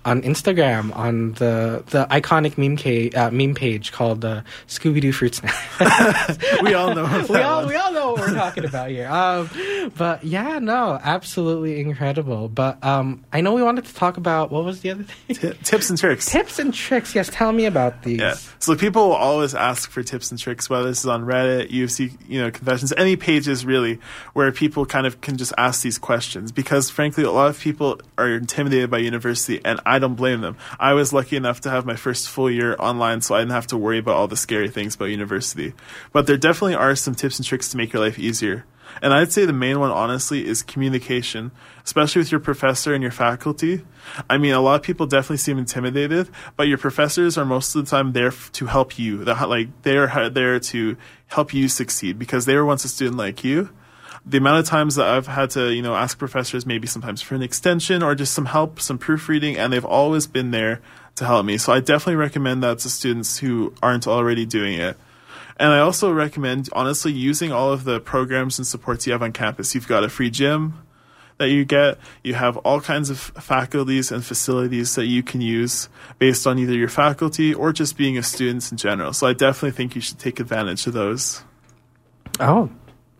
on 0.04 0.22
Instagram 0.22 0.94
on 0.94 1.32
the 1.32 1.82
the 1.86 2.06
iconic 2.10 2.58
meme 2.58 2.76
ca- 2.76 3.10
uh, 3.10 3.30
meme 3.30 3.54
page 3.54 3.92
called 3.92 4.24
uh, 4.24 4.42
Scooby 4.68 5.00
Doo 5.00 5.12
Fruit 5.12 5.34
Snack. 5.34 5.54
we 6.62 6.74
all 6.74 6.94
know. 6.94 7.24
we 7.30 7.40
all 7.40 7.66
we 7.66 7.74
all 7.74 7.92
know 7.92 8.12
what 8.12 8.20
we're 8.20 8.34
talking 8.34 8.64
about 8.64 8.90
here. 8.90 9.08
Um, 9.08 9.48
but 9.96 10.24
yeah, 10.24 10.58
no, 10.58 10.98
absolutely 11.02 11.80
incredible. 11.80 12.48
But 12.48 12.82
um, 12.84 13.24
I 13.32 13.40
know 13.40 13.54
we 13.54 13.62
wanted 13.62 13.84
to 13.86 13.94
talk 13.94 14.16
about 14.16 14.50
what 14.50 14.64
was 14.64 14.80
the 14.80 14.90
other 14.90 15.04
thing? 15.04 15.36
T- 15.36 15.58
tips 15.62 15.90
and 15.90 15.98
tricks. 15.98 16.26
Tips 16.26 16.58
and 16.58 16.72
tricks. 16.72 17.14
Yes, 17.14 17.30
tell 17.32 17.52
me 17.52 17.66
about 17.66 18.02
these. 18.02 18.20
Yeah. 18.20 18.34
So 18.58 18.76
people 18.76 19.08
will 19.08 19.16
always 19.16 19.54
ask 19.54 19.90
for 19.90 20.02
tips 20.02 20.30
and 20.30 20.40
tricks, 20.40 20.68
whether 20.68 20.88
this 20.88 21.00
is 21.00 21.06
on 21.06 21.24
Reddit, 21.24 21.70
UFC, 21.70 22.12
you 22.28 22.40
know, 22.40 22.50
confessions, 22.50 22.92
any 22.96 23.16
pages 23.16 23.64
really, 23.64 24.00
where 24.32 24.50
people 24.52 24.86
kind 24.86 25.06
of 25.06 25.20
can 25.20 25.36
just 25.36 25.52
ask 25.58 25.82
these 25.82 25.98
questions. 25.98 26.52
Because 26.52 26.90
frankly, 26.90 27.24
a 27.24 27.30
lot 27.30 27.48
of 27.48 27.58
people 27.58 28.00
are 28.18 28.28
intimidated 28.28 28.90
by 28.90 28.98
university, 28.98 29.60
and 29.64 29.80
I 29.86 29.93
don't 29.98 30.14
blame 30.14 30.40
them. 30.40 30.56
I 30.78 30.92
was 30.92 31.12
lucky 31.12 31.36
enough 31.36 31.60
to 31.62 31.70
have 31.70 31.86
my 31.86 31.96
first 31.96 32.28
full 32.28 32.50
year 32.50 32.76
online, 32.78 33.20
so 33.20 33.34
I 33.34 33.40
didn't 33.40 33.52
have 33.52 33.66
to 33.68 33.76
worry 33.76 33.98
about 33.98 34.16
all 34.16 34.28
the 34.28 34.36
scary 34.36 34.68
things 34.68 34.94
about 34.94 35.06
university. 35.06 35.74
But 36.12 36.26
there 36.26 36.36
definitely 36.36 36.74
are 36.74 36.94
some 36.94 37.14
tips 37.14 37.38
and 37.38 37.46
tricks 37.46 37.68
to 37.70 37.76
make 37.76 37.92
your 37.92 38.02
life 38.02 38.18
easier. 38.18 38.64
And 39.02 39.12
I'd 39.12 39.32
say 39.32 39.44
the 39.44 39.52
main 39.52 39.80
one, 39.80 39.90
honestly, 39.90 40.46
is 40.46 40.62
communication, 40.62 41.50
especially 41.84 42.20
with 42.20 42.30
your 42.30 42.40
professor 42.40 42.94
and 42.94 43.02
your 43.02 43.10
faculty. 43.10 43.84
I 44.30 44.38
mean, 44.38 44.52
a 44.52 44.60
lot 44.60 44.76
of 44.76 44.82
people 44.82 45.06
definitely 45.06 45.38
seem 45.38 45.58
intimidated, 45.58 46.28
but 46.56 46.68
your 46.68 46.78
professors 46.78 47.36
are 47.36 47.44
most 47.44 47.74
of 47.74 47.84
the 47.84 47.90
time 47.90 48.12
there 48.12 48.30
to 48.30 48.66
help 48.66 48.98
you. 48.98 49.24
Like 49.24 49.82
they're 49.82 50.30
there 50.30 50.60
to 50.60 50.96
help 51.28 51.52
you 51.52 51.68
succeed 51.68 52.18
because 52.18 52.44
they 52.44 52.54
were 52.54 52.64
once 52.64 52.84
a 52.84 52.88
student 52.88 53.16
like 53.16 53.42
you. 53.42 53.70
The 54.26 54.38
amount 54.38 54.60
of 54.60 54.66
times 54.66 54.94
that 54.94 55.06
I've 55.06 55.26
had 55.26 55.50
to, 55.50 55.72
you 55.72 55.82
know, 55.82 55.94
ask 55.94 56.18
professors 56.18 56.64
maybe 56.64 56.86
sometimes 56.86 57.20
for 57.20 57.34
an 57.34 57.42
extension 57.42 58.02
or 58.02 58.14
just 58.14 58.32
some 58.32 58.46
help, 58.46 58.80
some 58.80 58.96
proofreading, 58.96 59.58
and 59.58 59.72
they've 59.72 59.84
always 59.84 60.26
been 60.26 60.50
there 60.50 60.80
to 61.16 61.26
help 61.26 61.44
me. 61.44 61.58
So 61.58 61.72
I 61.72 61.80
definitely 61.80 62.16
recommend 62.16 62.62
that 62.62 62.78
to 62.80 62.88
students 62.88 63.38
who 63.38 63.74
aren't 63.82 64.06
already 64.06 64.46
doing 64.46 64.80
it. 64.80 64.96
And 65.56 65.70
I 65.72 65.78
also 65.80 66.12
recommend, 66.12 66.68
honestly, 66.72 67.12
using 67.12 67.52
all 67.52 67.72
of 67.72 67.84
the 67.84 68.00
programs 68.00 68.58
and 68.58 68.66
supports 68.66 69.06
you 69.06 69.12
have 69.12 69.22
on 69.22 69.32
campus. 69.32 69.74
You've 69.74 69.86
got 69.86 70.02
a 70.02 70.08
free 70.08 70.30
gym 70.30 70.74
that 71.38 71.50
you 71.50 71.64
get. 71.64 71.98
You 72.22 72.34
have 72.34 72.56
all 72.58 72.80
kinds 72.80 73.10
of 73.10 73.18
faculties 73.18 74.10
and 74.10 74.24
facilities 74.24 74.94
that 74.96 75.06
you 75.06 75.22
can 75.22 75.40
use 75.40 75.88
based 76.18 76.46
on 76.46 76.58
either 76.58 76.74
your 76.74 76.88
faculty 76.88 77.54
or 77.54 77.72
just 77.72 77.96
being 77.96 78.18
a 78.18 78.22
student 78.22 78.70
in 78.72 78.78
general. 78.78 79.12
So 79.12 79.26
I 79.26 79.32
definitely 79.32 79.72
think 79.72 79.94
you 79.94 80.00
should 80.00 80.18
take 80.18 80.40
advantage 80.40 80.86
of 80.86 80.92
those. 80.92 81.44
Oh, 82.40 82.70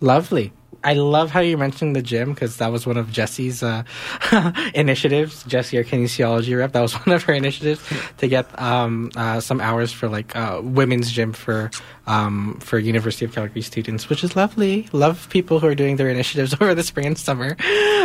lovely. 0.00 0.52
I 0.84 0.92
love 0.92 1.30
how 1.30 1.40
you 1.40 1.56
mentioned 1.56 1.96
the 1.96 2.02
gym 2.02 2.34
because 2.34 2.58
that 2.58 2.70
was 2.70 2.86
one 2.86 2.98
of 2.98 3.10
Jesse's 3.10 3.62
uh, 3.62 3.84
initiatives. 4.74 5.42
Jesse, 5.44 5.78
our 5.78 5.84
kinesiology 5.84 6.56
rep, 6.56 6.72
that 6.72 6.82
was 6.82 6.92
one 7.06 7.16
of 7.16 7.22
her 7.24 7.32
initiatives 7.32 7.82
to 8.18 8.28
get 8.28 8.46
um, 8.60 9.10
uh, 9.16 9.40
some 9.40 9.60
hours 9.60 9.92
for 9.92 10.08
like 10.08 10.36
uh, 10.36 10.60
women's 10.62 11.10
gym 11.10 11.32
for 11.32 11.70
um, 12.06 12.58
for 12.60 12.78
University 12.78 13.24
of 13.24 13.34
Calgary 13.34 13.62
students, 13.62 14.08
which 14.08 14.22
is 14.24 14.36
lovely. 14.36 14.88
Love 14.92 15.28
people 15.30 15.60
who 15.60 15.66
are 15.66 15.74
doing 15.74 15.96
their 15.96 16.08
initiatives 16.08 16.54
over 16.60 16.74
the 16.74 16.82
spring 16.82 17.06
and 17.06 17.18
summer. 17.18 17.56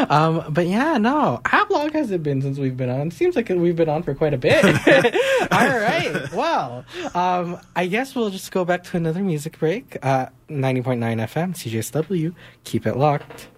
Um, 0.09 0.45
but 0.49 0.67
yeah, 0.67 0.97
no. 0.97 1.41
How 1.45 1.67
long 1.69 1.91
has 1.93 2.11
it 2.11 2.23
been 2.23 2.41
since 2.41 2.57
we've 2.57 2.77
been 2.77 2.89
on? 2.89 3.11
Seems 3.11 3.35
like 3.35 3.49
we've 3.49 3.75
been 3.75 3.89
on 3.89 4.03
for 4.03 4.15
quite 4.15 4.33
a 4.33 4.37
bit. 4.37 4.63
All 5.51 5.79
right. 5.79 6.31
Well, 6.33 6.85
um, 7.13 7.59
I 7.75 7.87
guess 7.87 8.15
we'll 8.15 8.29
just 8.29 8.51
go 8.51 8.65
back 8.65 8.83
to 8.85 8.97
another 8.97 9.21
music 9.21 9.59
break. 9.59 9.97
Uh, 10.01 10.27
90.9 10.49 10.97
FM, 10.97 11.53
CJSW. 11.53 12.33
Keep 12.63 12.87
it 12.87 12.97
locked. 12.97 13.49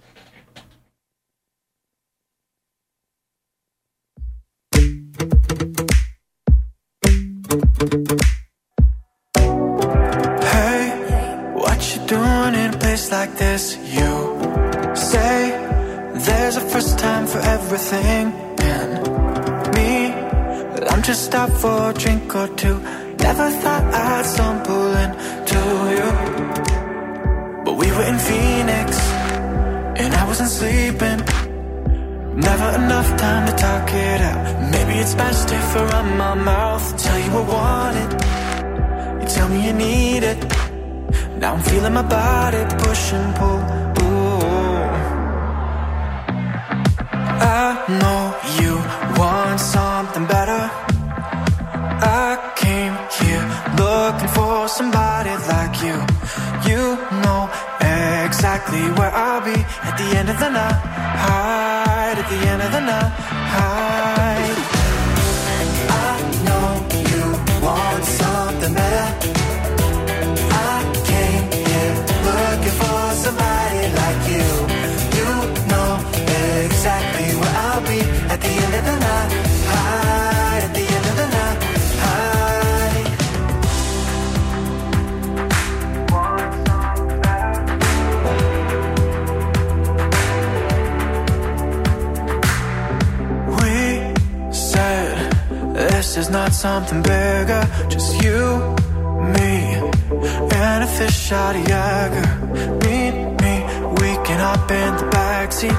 Place 12.92 13.12
like 13.12 13.34
this? 13.38 13.64
You 13.96 14.12
say 15.12 15.38
There's 16.28 16.58
a 16.58 16.66
first 16.74 17.00
time 17.00 17.26
for 17.26 17.40
everything. 17.56 18.24
And 18.74 18.90
me, 19.76 19.92
I'm 20.92 21.02
just 21.02 21.34
out 21.34 21.54
for 21.62 21.92
a 21.92 21.94
drink 21.94 22.36
or 22.36 22.48
two. 22.62 22.78
Never 23.28 23.48
thought 23.62 23.86
I'd 24.08 24.26
stumble 24.34 24.92
into 25.04 25.62
you. 25.98 26.10
But 27.66 27.76
we 27.82 27.88
were 27.96 28.08
in 28.12 28.18
Phoenix, 28.30 28.88
and 30.02 30.12
I 30.22 30.24
wasn't 30.30 30.52
sleeping. 30.60 31.20
Never 32.50 32.70
enough 32.84 33.10
time 33.26 33.44
to 33.50 33.54
talk 33.66 33.88
it 34.10 34.22
out. 34.30 34.44
Maybe 34.74 34.94
it's 35.04 35.16
best 35.16 35.48
if 35.60 35.76
I 35.80 35.82
run 35.94 36.08
my 36.18 36.34
mouth, 36.52 36.86
tell 37.04 37.20
you 37.26 37.32
I 37.42 37.44
want 37.54 37.96
it. 38.04 38.12
You 39.22 39.28
tell 39.36 39.48
me 39.54 39.60
you 39.68 39.74
need 39.86 40.24
it. 40.34 40.71
Now 41.42 41.56
I'm 41.56 41.64
feeling 41.64 41.94
my 41.94 42.04
body 42.04 42.64
push 42.84 43.14
and 43.14 43.36
pull. 43.36 43.62
Ooh. 44.04 44.42
I 47.64 47.68
know 48.00 48.22
you 48.62 48.74
want 49.20 49.60
something 49.60 50.28
better. 50.28 50.70
I 52.22 52.54
came 52.64 52.94
here 53.18 53.44
looking 53.82 54.32
for 54.38 54.68
somebody 54.68 55.34
like 55.50 55.76
you. 55.82 55.98
You 56.70 56.82
know 57.24 57.50
exactly 58.24 58.84
where 58.98 59.12
I'll 59.12 59.42
be 59.42 59.58
at 59.88 59.98
the 59.98 60.10
end 60.20 60.30
of 60.30 60.38
the 60.38 60.50
night. 60.50 60.80
At 62.20 62.30
the 62.30 62.40
end 62.52 62.62
of 62.62 62.72
the 62.72 62.82
night. 62.82 64.21
Not 96.32 96.54
something 96.54 97.02
bigger, 97.02 97.68
just 97.90 98.24
you, 98.24 98.40
me, 99.36 99.76
and 100.64 100.84
a 100.84 100.88
fish 100.88 101.32
out 101.34 101.56
of 101.58 101.66
Jagger. 101.68 102.28
Meet 102.86 103.16
me, 103.42 103.56
we 104.00 104.10
can 104.26 104.40
hop 104.40 104.72
in 104.72 104.96
the 104.96 105.08
backseat. 105.12 105.78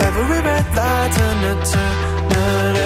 Every 0.00 0.24
red 0.24 0.66
light 0.76 1.12
turn 1.16 1.58
eternity. 1.58 2.83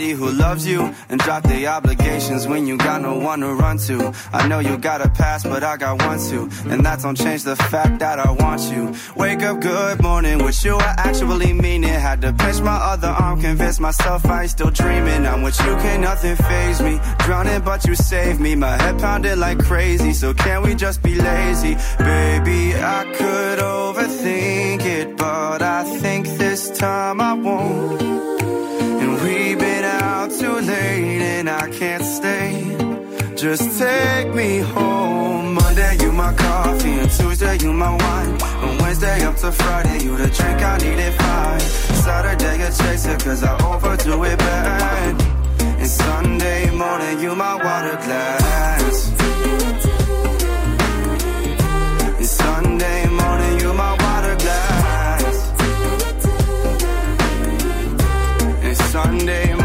Somebody 0.00 0.18
who 0.18 0.30
loves 0.30 0.66
you 0.66 0.94
and 1.10 1.20
drop 1.20 1.42
the 1.42 1.66
obligations 1.66 2.46
when 2.46 2.66
you 2.66 2.78
got 2.78 3.02
no 3.02 3.18
one 3.18 3.40
to 3.40 3.54
run 3.54 3.76
to. 3.76 4.12
I 4.32 4.48
know 4.48 4.60
you 4.60 4.78
got 4.78 5.04
a 5.04 5.10
past, 5.10 5.44
but 5.44 5.62
I 5.62 5.76
got 5.76 6.02
one 6.02 6.18
too. 6.18 6.48
And 6.70 6.84
that 6.86 7.00
don't 7.02 7.16
change 7.16 7.42
the 7.44 7.56
fact 7.56 7.98
that 7.98 8.18
I 8.18 8.30
want 8.30 8.62
you. 8.72 8.94
Wake 9.14 9.42
up, 9.42 9.60
good 9.60 10.02
morning 10.02 10.42
with 10.42 10.64
you. 10.64 10.76
I 10.76 10.94
actually 11.08 11.52
mean 11.52 11.84
it. 11.84 12.00
Had 12.00 12.22
to 12.22 12.32
pinch 12.32 12.60
my 12.60 12.78
other 12.92 13.08
arm, 13.08 13.40
convince 13.40 13.78
myself 13.78 14.24
I 14.24 14.42
ain't 14.42 14.50
still 14.50 14.70
dreaming. 14.70 15.26
I'm 15.26 15.42
with 15.42 15.58
you, 15.60 15.72
can't 15.84 16.02
nothing 16.02 16.36
phase 16.36 16.80
me. 16.80 16.98
Drowning, 17.18 17.62
but 17.62 17.84
you 17.86 17.94
saved 17.94 18.40
me. 18.40 18.54
My 18.54 18.76
head 18.82 18.98
pounded 18.98 19.38
like 19.38 19.58
crazy. 19.58 20.12
So 20.12 20.32
can 20.32 20.62
we 20.62 20.74
just 20.74 21.02
be 21.02 21.14
lazy? 21.14 21.74
Baby, 21.98 22.74
I 22.74 23.04
could 23.16 23.58
overthink 23.58 24.82
it, 24.84 25.16
but 25.16 25.60
I 25.60 25.84
think 26.00 26.26
this 26.38 26.70
time 26.78 27.20
I 27.20 27.34
won't. 27.34 28.09
I 31.60 31.68
can't 31.68 32.02
stay. 32.02 32.74
Just 33.36 33.78
take 33.78 34.34
me 34.34 34.60
home. 34.60 35.52
Monday, 35.52 35.98
you 36.00 36.10
my 36.10 36.32
coffee, 36.32 36.88
and 37.02 37.10
Tuesday, 37.10 37.58
you 37.58 37.70
my 37.74 37.90
wine. 37.90 38.42
On 38.64 38.78
Wednesday 38.78 39.22
up 39.24 39.36
to 39.36 39.52
Friday, 39.52 40.02
you 40.04 40.16
the 40.16 40.28
drink 40.28 40.62
I 40.62 40.78
needed 40.78 41.12
fine. 41.20 41.60
Saturday, 41.60 42.62
a 42.62 42.70
chaser, 42.70 43.18
cause 43.18 43.42
I 43.42 43.52
overdo 43.70 44.24
it 44.24 44.38
bad. 44.38 45.22
And 45.80 45.86
Sunday 45.86 46.70
morning, 46.70 47.20
you 47.20 47.34
my 47.36 47.54
water 47.56 47.96
glass. 48.06 49.10
And 52.16 52.26
Sunday 52.26 53.06
morning, 53.06 53.60
you 53.60 53.74
my 53.74 53.92
water 54.02 54.36
glass. 54.36 55.36
And 58.62 58.76
Sunday 58.76 59.59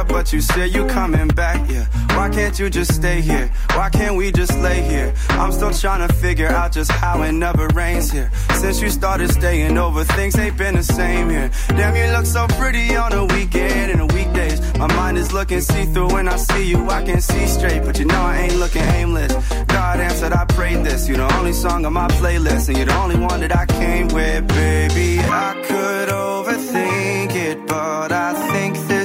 up, 0.00 0.08
but 0.08 0.32
you 0.32 0.40
say 0.40 0.66
you 0.66 0.86
coming 0.86 1.28
back, 1.28 1.58
yeah. 1.70 1.86
Why 2.16 2.28
can't 2.30 2.58
you 2.58 2.70
just 2.70 2.94
stay 2.94 3.20
here? 3.20 3.52
Why 3.74 3.88
can't 3.90 4.16
we 4.16 4.32
just 4.32 4.56
lay 4.58 4.82
here? 4.82 5.12
I'm 5.30 5.52
still 5.52 5.72
trying 5.72 6.06
to 6.06 6.12
figure 6.14 6.48
out 6.48 6.72
just 6.72 6.90
how 6.90 7.22
it 7.22 7.32
never 7.32 7.68
rains 7.68 8.10
here. 8.10 8.30
Since 8.54 8.80
you 8.80 8.90
started 8.90 9.30
staying 9.30 9.76
over, 9.78 10.04
things 10.04 10.38
ain't 10.38 10.56
been 10.56 10.74
the 10.76 10.82
same 10.82 11.28
here. 11.28 11.50
Damn, 11.68 11.94
you 11.96 12.16
look 12.16 12.26
so 12.26 12.46
pretty 12.60 12.96
on 12.96 13.12
a 13.12 13.24
weekend 13.26 13.90
and 13.92 14.00
the 14.00 14.06
weekdays. 14.14 14.58
My 14.78 14.88
mind 14.94 15.18
is 15.18 15.32
looking 15.32 15.60
see 15.60 15.84
through 15.92 16.12
when 16.14 16.28
I 16.28 16.36
see 16.36 16.64
you, 16.70 16.88
I 16.88 17.04
can 17.04 17.20
see 17.20 17.46
straight. 17.46 17.82
But 17.84 17.98
you 17.98 18.06
know 18.06 18.22
I 18.32 18.36
ain't 18.44 18.56
looking 18.56 18.86
aimless. 19.00 19.32
God 19.66 20.00
answered, 20.00 20.32
I 20.32 20.44
prayed 20.46 20.84
this. 20.84 21.08
You're 21.08 21.18
the 21.18 21.34
only 21.38 21.52
song 21.52 21.84
on 21.84 21.92
my 21.92 22.08
playlist, 22.20 22.68
and 22.68 22.76
you're 22.76 22.86
the 22.86 22.98
only 23.04 23.18
one 23.18 23.40
that 23.40 23.54
I 23.54 23.66
came 23.66 24.08
with, 24.08 24.48
baby. 24.48 25.20
I 25.20 25.52
could 25.66 26.08
overthink 26.08 27.34
it, 27.34 27.66
but 27.66 28.12
I 28.12 28.49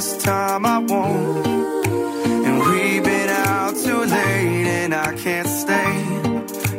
this 0.05 0.23
time 0.23 0.65
I 0.65 0.77
won't. 0.79 1.47
And 2.47 2.59
we've 2.67 3.03
been 3.03 3.29
out 3.29 3.75
too 3.75 4.01
late, 4.17 4.67
and 4.79 4.93
I 4.93 5.15
can't 5.15 5.47
stay. 5.47 5.93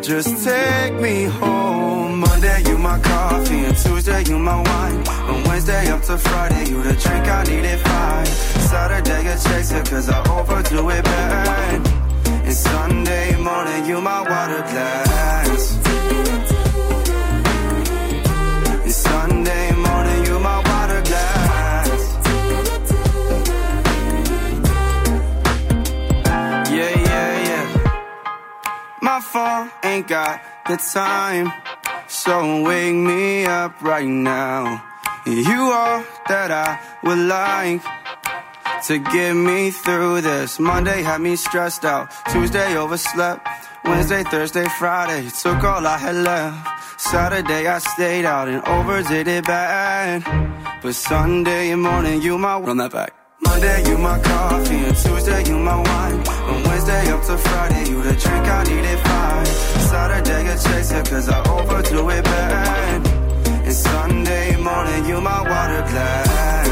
Just 0.00 0.44
take 0.44 0.94
me 1.00 1.24
home. 1.24 2.20
Monday, 2.20 2.62
you 2.68 2.78
my 2.78 2.98
coffee, 3.00 3.64
and 3.68 3.76
Tuesday, 3.76 4.22
you 4.30 4.38
my 4.38 4.58
wine. 4.68 5.04
From 5.04 5.42
Wednesday 5.44 5.88
up 5.90 6.02
to 6.02 6.16
Friday, 6.18 6.70
you 6.70 6.82
the 6.82 6.94
drink 7.04 7.26
I 7.38 7.42
needed 7.44 7.80
fine. 7.80 8.26
Saturday, 8.70 9.22
a 9.34 9.36
chaser, 9.46 9.82
cause 9.90 10.08
I 10.08 10.18
overdo 10.38 10.90
it 10.90 11.04
bad. 11.04 11.86
And 12.46 12.54
Sunday 12.54 13.36
morning, 13.42 13.86
you 13.86 14.00
my 14.00 14.20
water 14.20 14.62
glass. 14.70 15.85
Ain't 29.84 30.08
got 30.08 30.40
the 30.68 30.76
time. 30.76 31.52
So 32.08 32.62
wake 32.62 32.94
me 32.94 33.46
up 33.46 33.80
right 33.82 34.06
now. 34.06 34.82
You 35.26 35.62
are 35.72 36.04
that 36.28 36.50
I 36.50 36.78
would 37.02 37.18
like 37.18 37.82
to 38.86 38.98
get 38.98 39.34
me 39.34 39.70
through 39.70 40.20
this. 40.20 40.58
Monday 40.60 41.02
had 41.02 41.20
me 41.20 41.36
stressed 41.36 41.84
out. 41.84 42.12
Tuesday 42.30 42.76
overslept. 42.76 43.46
Wednesday, 43.84 44.22
Thursday, 44.24 44.66
Friday 44.78 45.28
took 45.30 45.62
all 45.62 45.86
I 45.86 45.98
had 45.98 46.16
left. 46.16 47.00
Saturday 47.00 47.66
I 47.66 47.78
stayed 47.78 48.24
out 48.24 48.48
and 48.48 48.62
overdid 48.64 49.28
it 49.28 49.44
bad. 49.44 50.22
But 50.82 50.94
Sunday 50.94 51.74
morning 51.74 52.22
you 52.22 52.38
my 52.38 52.58
run 52.58 52.78
that 52.78 52.92
back. 52.92 53.25
Monday 53.46 53.88
you 53.88 53.98
my 53.98 54.18
coffee 54.20 54.82
and 54.88 54.96
Tuesday 54.96 55.42
you 55.48 55.58
my 55.58 55.76
wine. 55.76 56.24
From 56.24 56.62
Wednesday 56.64 57.10
up 57.12 57.22
to 57.26 57.36
Friday 57.38 57.88
you 57.90 58.02
the 58.02 58.14
drink 58.24 58.46
I 58.58 58.64
needed 58.64 58.98
fine. 59.06 59.46
Saturday 59.90 60.42
a 60.52 60.56
chaser 60.66 61.02
cause 61.10 61.28
I 61.28 61.38
overdo 61.48 62.10
it 62.10 62.24
bad. 62.24 63.06
And 63.66 63.72
Sunday 63.72 64.56
morning 64.56 65.04
you 65.06 65.20
my 65.20 65.40
water 65.50 65.82
glass. 65.90 66.65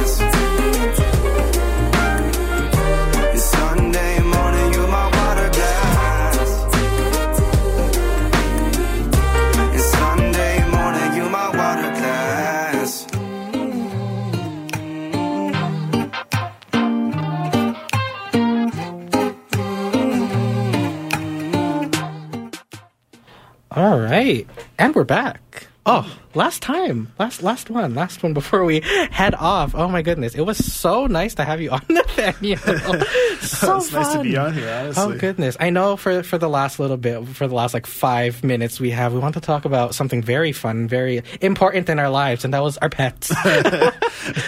All 23.77 23.99
right, 23.99 24.47
and 24.79 24.95
we're 24.95 25.03
back. 25.03 25.67
Oh, 25.85 26.09
last 26.35 26.63
time, 26.63 27.13
last 27.19 27.43
last 27.43 27.71
one, 27.71 27.95
last 27.95 28.23
one 28.23 28.35
before 28.35 28.65
we 28.65 28.81
head 29.11 29.35
off. 29.35 29.75
Oh 29.75 29.89
my 29.89 30.03
goodness, 30.03 30.35
it 30.35 30.43
was 30.43 30.57
so 30.59 31.07
nice 31.07 31.35
to 31.37 31.45
have 31.45 31.61
you 31.61 31.71
on, 31.71 31.83
Nathaniel. 31.89 32.59
so 33.41 33.77
It's 33.77 33.93
nice 33.93 34.13
to 34.15 34.23
be 34.23 34.35
fun. 34.35 34.47
on 34.47 34.55
here, 34.55 34.71
honestly. 34.73 35.03
Oh 35.15 35.19
goodness, 35.19 35.57
I 35.61 35.71
know 35.71 35.97
for 35.97 36.23
for 36.23 36.39
the 36.39 36.49
last 36.49 36.79
little 36.79 36.97
bit, 36.97 37.27
for 37.29 37.47
the 37.47 37.55
last 37.55 37.75
like 37.75 37.87
five 37.87 38.43
minutes 38.45 38.81
we 38.81 38.91
have, 38.91 39.13
we 39.13 39.19
want 39.19 39.35
to 39.35 39.41
talk 39.41 39.65
about 39.65 39.95
something 39.95 40.23
very 40.23 40.53
fun, 40.53 40.89
very 40.89 41.23
important 41.41 41.89
in 41.89 41.99
our 41.99 42.11
lives, 42.11 42.45
and 42.45 42.53
that 42.55 42.63
was 42.63 42.79
our 42.79 42.89
pets. 42.91 43.33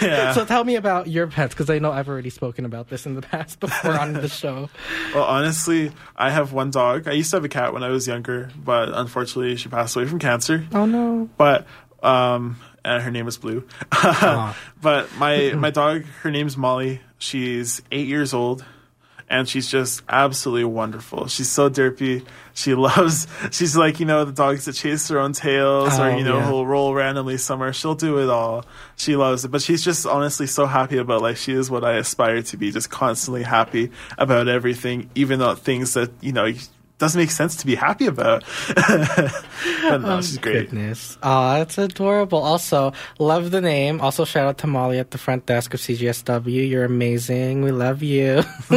yeah. 0.01 0.33
So 0.33 0.45
tell 0.45 0.63
me 0.63 0.75
about 0.75 1.07
your 1.07 1.27
pets, 1.27 1.53
because 1.53 1.69
I 1.69 1.79
know 1.79 1.91
I've 1.91 2.09
already 2.09 2.29
spoken 2.29 2.65
about 2.65 2.89
this 2.89 3.05
in 3.05 3.15
the 3.15 3.21
past 3.21 3.59
before 3.59 3.97
on 3.97 4.13
the 4.13 4.27
show. 4.27 4.69
Well, 5.13 5.23
honestly, 5.23 5.91
I 6.15 6.29
have 6.29 6.53
one 6.53 6.71
dog. 6.71 7.07
I 7.07 7.13
used 7.13 7.31
to 7.31 7.37
have 7.37 7.45
a 7.45 7.49
cat 7.49 7.73
when 7.73 7.83
I 7.83 7.89
was 7.89 8.07
younger, 8.07 8.49
but 8.57 8.89
unfortunately, 8.89 9.55
she 9.55 9.69
passed 9.69 9.95
away 9.95 10.05
from 10.05 10.19
cancer. 10.19 10.65
Oh 10.73 10.85
no. 10.85 11.29
But 11.37 11.67
um, 12.03 12.57
and 12.85 13.03
her 13.03 13.11
name 13.11 13.27
is 13.27 13.37
Blue. 13.37 13.67
but 14.81 15.07
my 15.17 15.51
my 15.57 15.69
dog, 15.71 16.03
her 16.21 16.31
name's 16.31 16.57
Molly. 16.57 17.01
She's 17.19 17.81
eight 17.91 18.07
years 18.07 18.33
old, 18.33 18.63
and 19.29 19.49
she's 19.49 19.69
just 19.69 20.03
absolutely 20.07 20.65
wonderful. 20.65 21.27
She's 21.27 21.49
so 21.49 21.69
derpy. 21.69 22.25
She 22.53 22.73
loves. 22.87 23.27
She's 23.51 23.75
like 23.75 23.99
you 23.99 24.05
know 24.05 24.23
the 24.25 24.31
dogs 24.31 24.65
that 24.65 24.73
chase 24.73 25.07
their 25.07 25.19
own 25.19 25.33
tails, 25.33 25.97
or 25.99 26.03
Oh, 26.09 26.17
you 26.17 26.23
know 26.23 26.37
yeah. 26.37 26.47
who'll 26.47 26.65
roll 26.67 26.93
randomly 26.93 27.37
somewhere. 27.37 27.73
She'll 27.73 27.95
do 27.95 28.19
it 28.19 28.29
all. 28.29 28.65
She 28.95 29.15
loves 29.15 29.45
it, 29.45 29.49
but 29.49 29.61
she's 29.61 29.83
just 29.83 30.05
honestly 30.05 30.47
so 30.47 30.65
happy 30.65 30.97
about 30.97 31.21
life. 31.21 31.39
She 31.39 31.53
is 31.53 31.69
what 31.71 31.83
I 31.83 31.93
aspire 31.93 32.41
to 32.43 32.57
be, 32.57 32.71
just 32.71 32.89
constantly 32.89 33.43
happy 33.43 33.91
about 34.17 34.47
everything, 34.47 35.09
even 35.15 35.39
though 35.39 35.55
things 35.55 35.93
that 35.95 36.11
you 36.21 36.31
know 36.31 36.51
doesn't 36.97 37.19
make 37.19 37.31
sense 37.31 37.55
to 37.57 37.65
be 37.65 37.75
happy 37.75 38.07
about. 38.07 38.43
but 38.75 39.97
no, 40.01 40.21
she's 40.21 40.37
great. 40.37 40.69
Goodness. 40.69 41.17
Aw, 41.21 41.59
that's 41.59 41.77
adorable. 41.77 42.39
Also, 42.39 42.93
love 43.19 43.51
the 43.51 43.61
name. 43.61 44.01
Also, 44.01 44.25
shout 44.25 44.47
out 44.47 44.57
to 44.59 44.67
Molly 44.67 44.97
at 44.97 45.11
the 45.11 45.17
front 45.17 45.45
desk 45.45 45.73
of 45.73 45.79
CJSW. 45.79 46.69
You're 46.69 46.85
amazing. 46.85 47.61
We 47.61 47.71
love 47.71 48.01
you. 48.01 48.43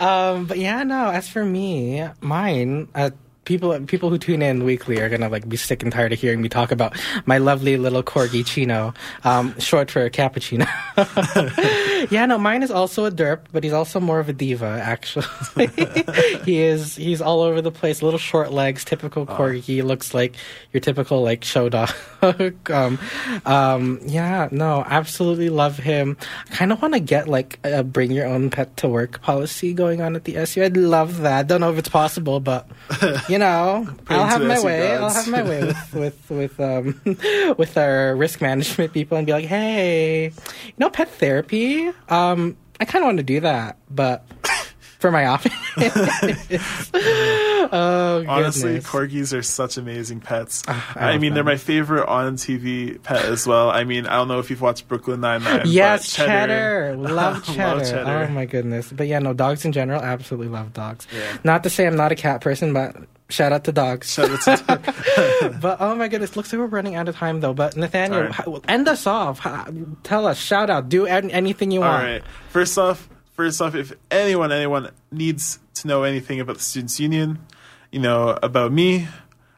um, 0.00 0.46
but 0.46 0.58
yeah, 0.58 0.82
no, 0.84 1.10
as 1.10 1.28
for 1.28 1.44
me, 1.44 2.08
mine, 2.20 2.88
uh, 2.94 3.10
People, 3.44 3.78
people 3.86 4.10
who 4.10 4.18
tune 4.18 4.42
in 4.42 4.64
weekly 4.64 5.00
are 5.00 5.08
gonna 5.08 5.28
like 5.28 5.48
be 5.48 5.56
sick 5.56 5.82
and 5.82 5.90
tired 5.92 6.12
of 6.12 6.20
hearing 6.20 6.40
me 6.42 6.48
talk 6.48 6.70
about 6.70 6.96
my 7.26 7.38
lovely 7.38 7.76
little 7.76 8.02
corgi 8.02 8.44
Chino, 8.44 8.94
um, 9.24 9.58
short 9.58 9.90
for 9.90 10.08
cappuccino. 10.10 10.68
yeah, 12.10 12.26
no, 12.26 12.38
mine 12.38 12.62
is 12.62 12.70
also 12.70 13.04
a 13.06 13.10
derp, 13.10 13.40
but 13.52 13.64
he's 13.64 13.72
also 13.72 13.98
more 13.98 14.20
of 14.20 14.28
a 14.28 14.32
diva. 14.32 14.80
Actually, 14.82 15.26
he 16.44 16.60
is. 16.60 16.96
He's 16.96 17.20
all 17.20 17.40
over 17.40 17.60
the 17.60 17.72
place. 17.72 18.02
Little 18.02 18.18
short 18.18 18.52
legs, 18.52 18.84
typical 18.84 19.26
corgi. 19.26 19.82
Looks 19.82 20.14
like 20.14 20.36
your 20.72 20.80
typical 20.80 21.22
like 21.22 21.44
show 21.44 21.68
dog. 21.68 21.90
um, 22.70 22.98
um, 23.46 24.00
yeah, 24.04 24.48
no, 24.50 24.84
absolutely 24.86 25.48
love 25.48 25.78
him. 25.78 26.16
I 26.50 26.54
kind 26.54 26.72
of 26.72 26.82
want 26.82 26.94
to 26.94 27.00
get 27.00 27.28
like 27.28 27.58
a 27.64 27.82
bring 27.82 28.10
your 28.10 28.26
own 28.26 28.50
pet 28.50 28.76
to 28.78 28.88
work 28.88 29.20
policy 29.22 29.72
going 29.72 30.00
on 30.00 30.16
at 30.16 30.24
the 30.24 30.36
SU. 30.36 30.62
I'd 30.62 30.76
love 30.76 31.18
that. 31.18 31.46
Don't 31.46 31.60
know 31.60 31.72
if 31.72 31.78
it's 31.78 31.88
possible, 31.88 32.40
but 32.40 32.68
you 33.30 33.38
know, 33.38 33.88
I'll 34.08 34.26
have 34.26 34.42
my 34.42 34.60
way. 34.60 34.96
I'll 34.96 35.10
have 35.10 35.28
my 35.28 35.42
way 35.42 35.64
with 35.64 35.94
with 35.94 36.30
with 36.30 36.60
um 36.60 37.00
with 37.56 37.76
our 37.78 38.16
risk 38.16 38.40
management 38.40 38.92
people 38.92 39.16
and 39.16 39.26
be 39.26 39.32
like, 39.32 39.46
hey, 39.46 40.24
you 40.24 40.74
know, 40.78 40.90
pet 40.90 41.08
therapy. 41.08 41.90
Um, 42.08 42.56
I 42.80 42.84
kind 42.84 43.04
of 43.04 43.08
want 43.08 43.18
to 43.18 43.24
do 43.24 43.40
that, 43.40 43.78
but 43.90 44.24
for 45.00 45.10
my 45.10 45.26
office. 45.26 45.52
oh, 47.72 48.24
Honestly, 48.28 48.74
goodness. 48.74 48.86
corgis 48.86 49.36
are 49.36 49.42
such 49.42 49.78
amazing 49.78 50.20
pets. 50.20 50.62
I 50.68 50.82
I, 50.94 51.12
love 51.12 51.20
mean, 51.22 51.34
they're 51.34 51.42
my 51.42 51.56
favorite 51.56 52.06
on 52.06 52.36
TV 52.36 53.02
pet 53.02 53.24
as 53.24 53.46
well. 53.46 53.70
I 53.70 53.84
mean, 53.84 54.06
I 54.06 54.16
don't 54.16 54.28
know 54.28 54.38
if 54.38 54.50
you've 54.50 54.60
watched 54.60 54.88
Brooklyn 54.88 55.20
Nine 55.20 55.42
Nine. 55.42 55.62
Yes, 55.64 56.12
cheddar. 56.12 56.96
Love 56.96 57.44
cheddar. 57.44 57.84
cheddar. 57.84 58.26
Oh 58.28 58.32
my 58.32 58.44
goodness. 58.44 58.92
But 58.92 59.06
yeah, 59.06 59.18
no, 59.18 59.32
dogs 59.32 59.64
in 59.64 59.72
general, 59.72 60.02
absolutely 60.02 60.48
love 60.48 60.74
dogs. 60.74 61.06
Not 61.44 61.62
to 61.64 61.70
say 61.70 61.86
I'm 61.86 61.96
not 61.96 62.12
a 62.12 62.16
cat 62.16 62.42
person, 62.42 62.74
but 62.74 62.94
shout 63.30 63.52
out 63.52 63.64
to 63.64 63.72
dogs. 63.72 64.12
Shout 64.12 64.30
out 64.48 64.58
to- 64.58 65.58
but 65.62 65.78
oh 65.80 65.94
my 65.94 66.08
goodness, 66.08 66.36
looks 66.36 66.52
like 66.52 66.60
we're 66.60 66.66
running 66.66 66.94
out 66.94 67.08
of 67.08 67.16
time 67.16 67.40
though. 67.40 67.54
But 67.54 67.76
Nathaniel, 67.76 68.18
Alright. 68.20 68.32
how- 68.34 68.60
end 68.68 68.88
us 68.88 69.06
off. 69.06 69.38
How- 69.38 69.66
Tell 70.02 70.26
us, 70.26 70.38
shout 70.38 70.70
out, 70.70 70.88
do 70.88 71.06
anything 71.06 71.70
you 71.70 71.80
want. 71.80 72.02
All 72.02 72.10
right. 72.10 72.22
First 72.50 72.76
off, 72.78 73.08
first 73.32 73.60
off, 73.62 73.74
if 73.74 73.92
anyone 74.10 74.52
anyone 74.52 74.90
needs 75.10 75.58
to 75.74 75.88
know 75.88 76.02
anything 76.02 76.40
about 76.40 76.56
the 76.56 76.62
Students 76.62 76.98
Union, 77.00 77.38
you 77.90 78.00
know 78.00 78.38
about 78.42 78.72
me, 78.72 79.08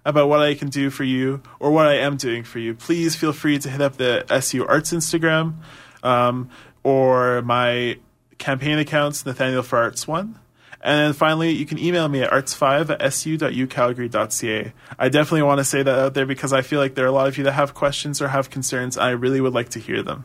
about 0.05 0.29
what 0.29 0.41
I 0.41 0.55
can 0.55 0.69
do 0.69 0.91
for 0.91 1.05
you 1.05 1.43
or 1.61 1.71
what 1.71 1.87
I 1.87 1.95
am 1.99 2.17
doing 2.17 2.45
for 2.45 2.59
you, 2.59 2.75
please 2.75 3.15
feel 3.17 3.33
free 3.33 3.59
to 3.59 3.69
hit 3.71 3.81
up 3.81 3.97
the 3.97 4.25
SU 4.31 4.67
Arts 4.67 4.93
Instagram 4.93 5.55
um, 6.03 6.49
or 6.83 7.43
my 7.43 7.99
campaign 8.39 8.79
accounts, 8.79 9.25
Nathaniel 9.25 9.63
for 9.63 9.79
Arts 9.79 10.07
One. 10.09 10.39
And 10.83 10.99
then 10.99 11.13
finally, 11.13 11.51
you 11.51 11.65
can 11.65 11.79
email 11.79 12.09
me 12.09 12.23
at 12.23 12.31
arts5 12.33 12.91
at 12.99 13.13
su.ucalgary.ca. 13.13 14.73
I 14.99 15.09
definitely 15.09 15.43
want 15.43 15.59
to 15.59 15.65
say 15.65 15.83
that 15.83 15.99
out 15.99 16.15
there 16.15 16.27
because 16.27 16.53
I 16.53 16.63
feel 16.63 16.81
like 16.81 16.95
there 16.95 17.05
are 17.05 17.09
a 17.09 17.13
lot 17.13 17.29
of 17.29 17.39
you 17.39 17.45
that 17.45 17.53
have 17.53 17.73
questions 17.73 18.21
or 18.21 18.29
have 18.29 18.51
concerns. 18.51 18.97
And 18.97 19.07
I 19.07 19.11
really 19.11 19.41
would 19.41 19.53
like 19.53 19.69
to 19.71 19.79
hear 19.79 20.03
them. 20.03 20.25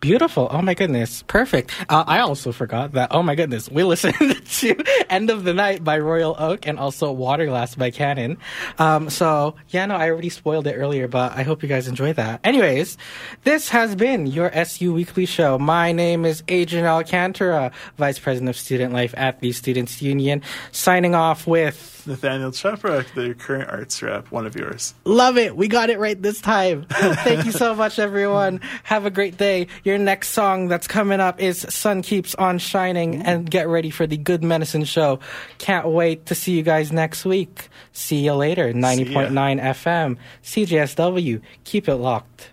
Beautiful. 0.00 0.46
Oh 0.52 0.62
my 0.62 0.74
goodness. 0.74 1.24
Perfect. 1.26 1.72
Uh, 1.88 2.04
I 2.06 2.20
also 2.20 2.52
forgot 2.52 2.92
that. 2.92 3.08
Oh 3.10 3.22
my 3.22 3.34
goodness. 3.34 3.68
We 3.68 3.82
listened 3.88 4.14
to 4.14 4.84
End 5.10 5.28
of 5.28 5.42
the 5.42 5.52
Night 5.52 5.82
by 5.82 5.98
Royal 5.98 6.36
Oak 6.38 6.68
and 6.68 6.78
also 6.78 7.12
Waterglass 7.12 7.76
by 7.76 7.90
Canon. 7.90 8.38
Um, 8.78 9.10
so, 9.10 9.56
yeah, 9.70 9.86
no, 9.86 9.96
I 9.96 10.08
already 10.10 10.28
spoiled 10.28 10.68
it 10.68 10.74
earlier, 10.74 11.08
but 11.08 11.32
I 11.32 11.42
hope 11.42 11.64
you 11.64 11.68
guys 11.68 11.88
enjoy 11.88 12.12
that. 12.12 12.40
Anyways, 12.44 12.96
this 13.42 13.70
has 13.70 13.96
been 13.96 14.28
your 14.28 14.50
SU 14.54 14.94
Weekly 14.94 15.26
Show. 15.26 15.58
My 15.58 15.90
name 15.90 16.24
is 16.24 16.44
Adrian 16.46 16.86
Alcantara, 16.86 17.72
Vice 17.96 18.20
President 18.20 18.50
of 18.50 18.56
Student 18.56 18.92
Life 18.92 19.14
at 19.16 19.40
the 19.40 19.50
Students 19.50 20.00
Union, 20.00 20.42
signing 20.70 21.16
off 21.16 21.48
with 21.48 21.98
Nathaniel 22.06 22.50
Chepruk, 22.50 23.12
the 23.14 23.34
current 23.34 23.68
arts 23.68 24.02
rep, 24.02 24.30
one 24.30 24.46
of 24.46 24.56
yours. 24.56 24.94
Love 25.04 25.36
it. 25.36 25.56
We 25.56 25.68
got 25.68 25.90
it 25.90 25.98
right 25.98 26.20
this 26.20 26.40
time. 26.40 26.86
Thank 26.90 27.44
you 27.44 27.52
so 27.52 27.74
much, 27.74 27.98
everyone. 27.98 28.60
Have 28.84 29.04
a 29.04 29.10
great 29.10 29.36
day. 29.36 29.66
Your 29.88 29.96
next 29.96 30.32
song 30.32 30.68
that's 30.68 30.86
coming 30.86 31.18
up 31.18 31.40
is 31.40 31.60
Sun 31.60 32.02
Keeps 32.02 32.34
on 32.34 32.58
Shining, 32.58 33.22
mm. 33.22 33.22
and 33.24 33.50
get 33.50 33.68
ready 33.68 33.88
for 33.88 34.06
the 34.06 34.18
Good 34.18 34.44
Medicine 34.44 34.84
Show. 34.84 35.18
Can't 35.56 35.88
wait 35.88 36.26
to 36.26 36.34
see 36.34 36.54
you 36.54 36.62
guys 36.62 36.92
next 36.92 37.24
week. 37.24 37.70
See 37.92 38.22
you 38.22 38.34
later. 38.34 38.74
90.9 38.74 39.32
FM, 39.32 40.18
CJSW. 40.44 41.40
Keep 41.64 41.88
it 41.88 41.94
locked. 41.94 42.50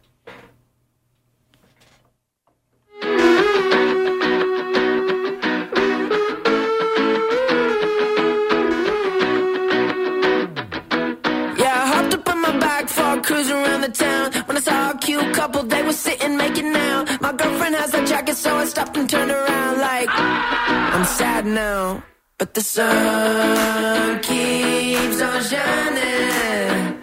Sitting 15.96 16.38
making 16.38 16.76
out. 16.76 17.22
My 17.22 17.32
girlfriend 17.32 17.76
has 17.76 17.94
a 17.94 18.06
jacket, 18.06 18.36
so 18.36 18.56
I 18.56 18.66
stopped 18.66 18.98
and 18.98 19.10
turned 19.10 19.32
around 19.32 19.80
like 19.80 20.10
I'm 20.10 21.06
sad 21.06 21.46
now, 21.46 22.04
but 22.38 22.54
the 22.54 22.62
sun 22.62 24.20
keeps 24.20 25.22
on 25.22 25.42
shining. 25.52 27.02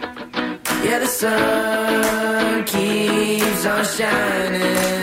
Yeah, 0.85 0.99
the 0.99 1.07
sun 1.07 2.65
keeps 2.65 3.67
on 3.67 3.85
shining. 3.85 5.02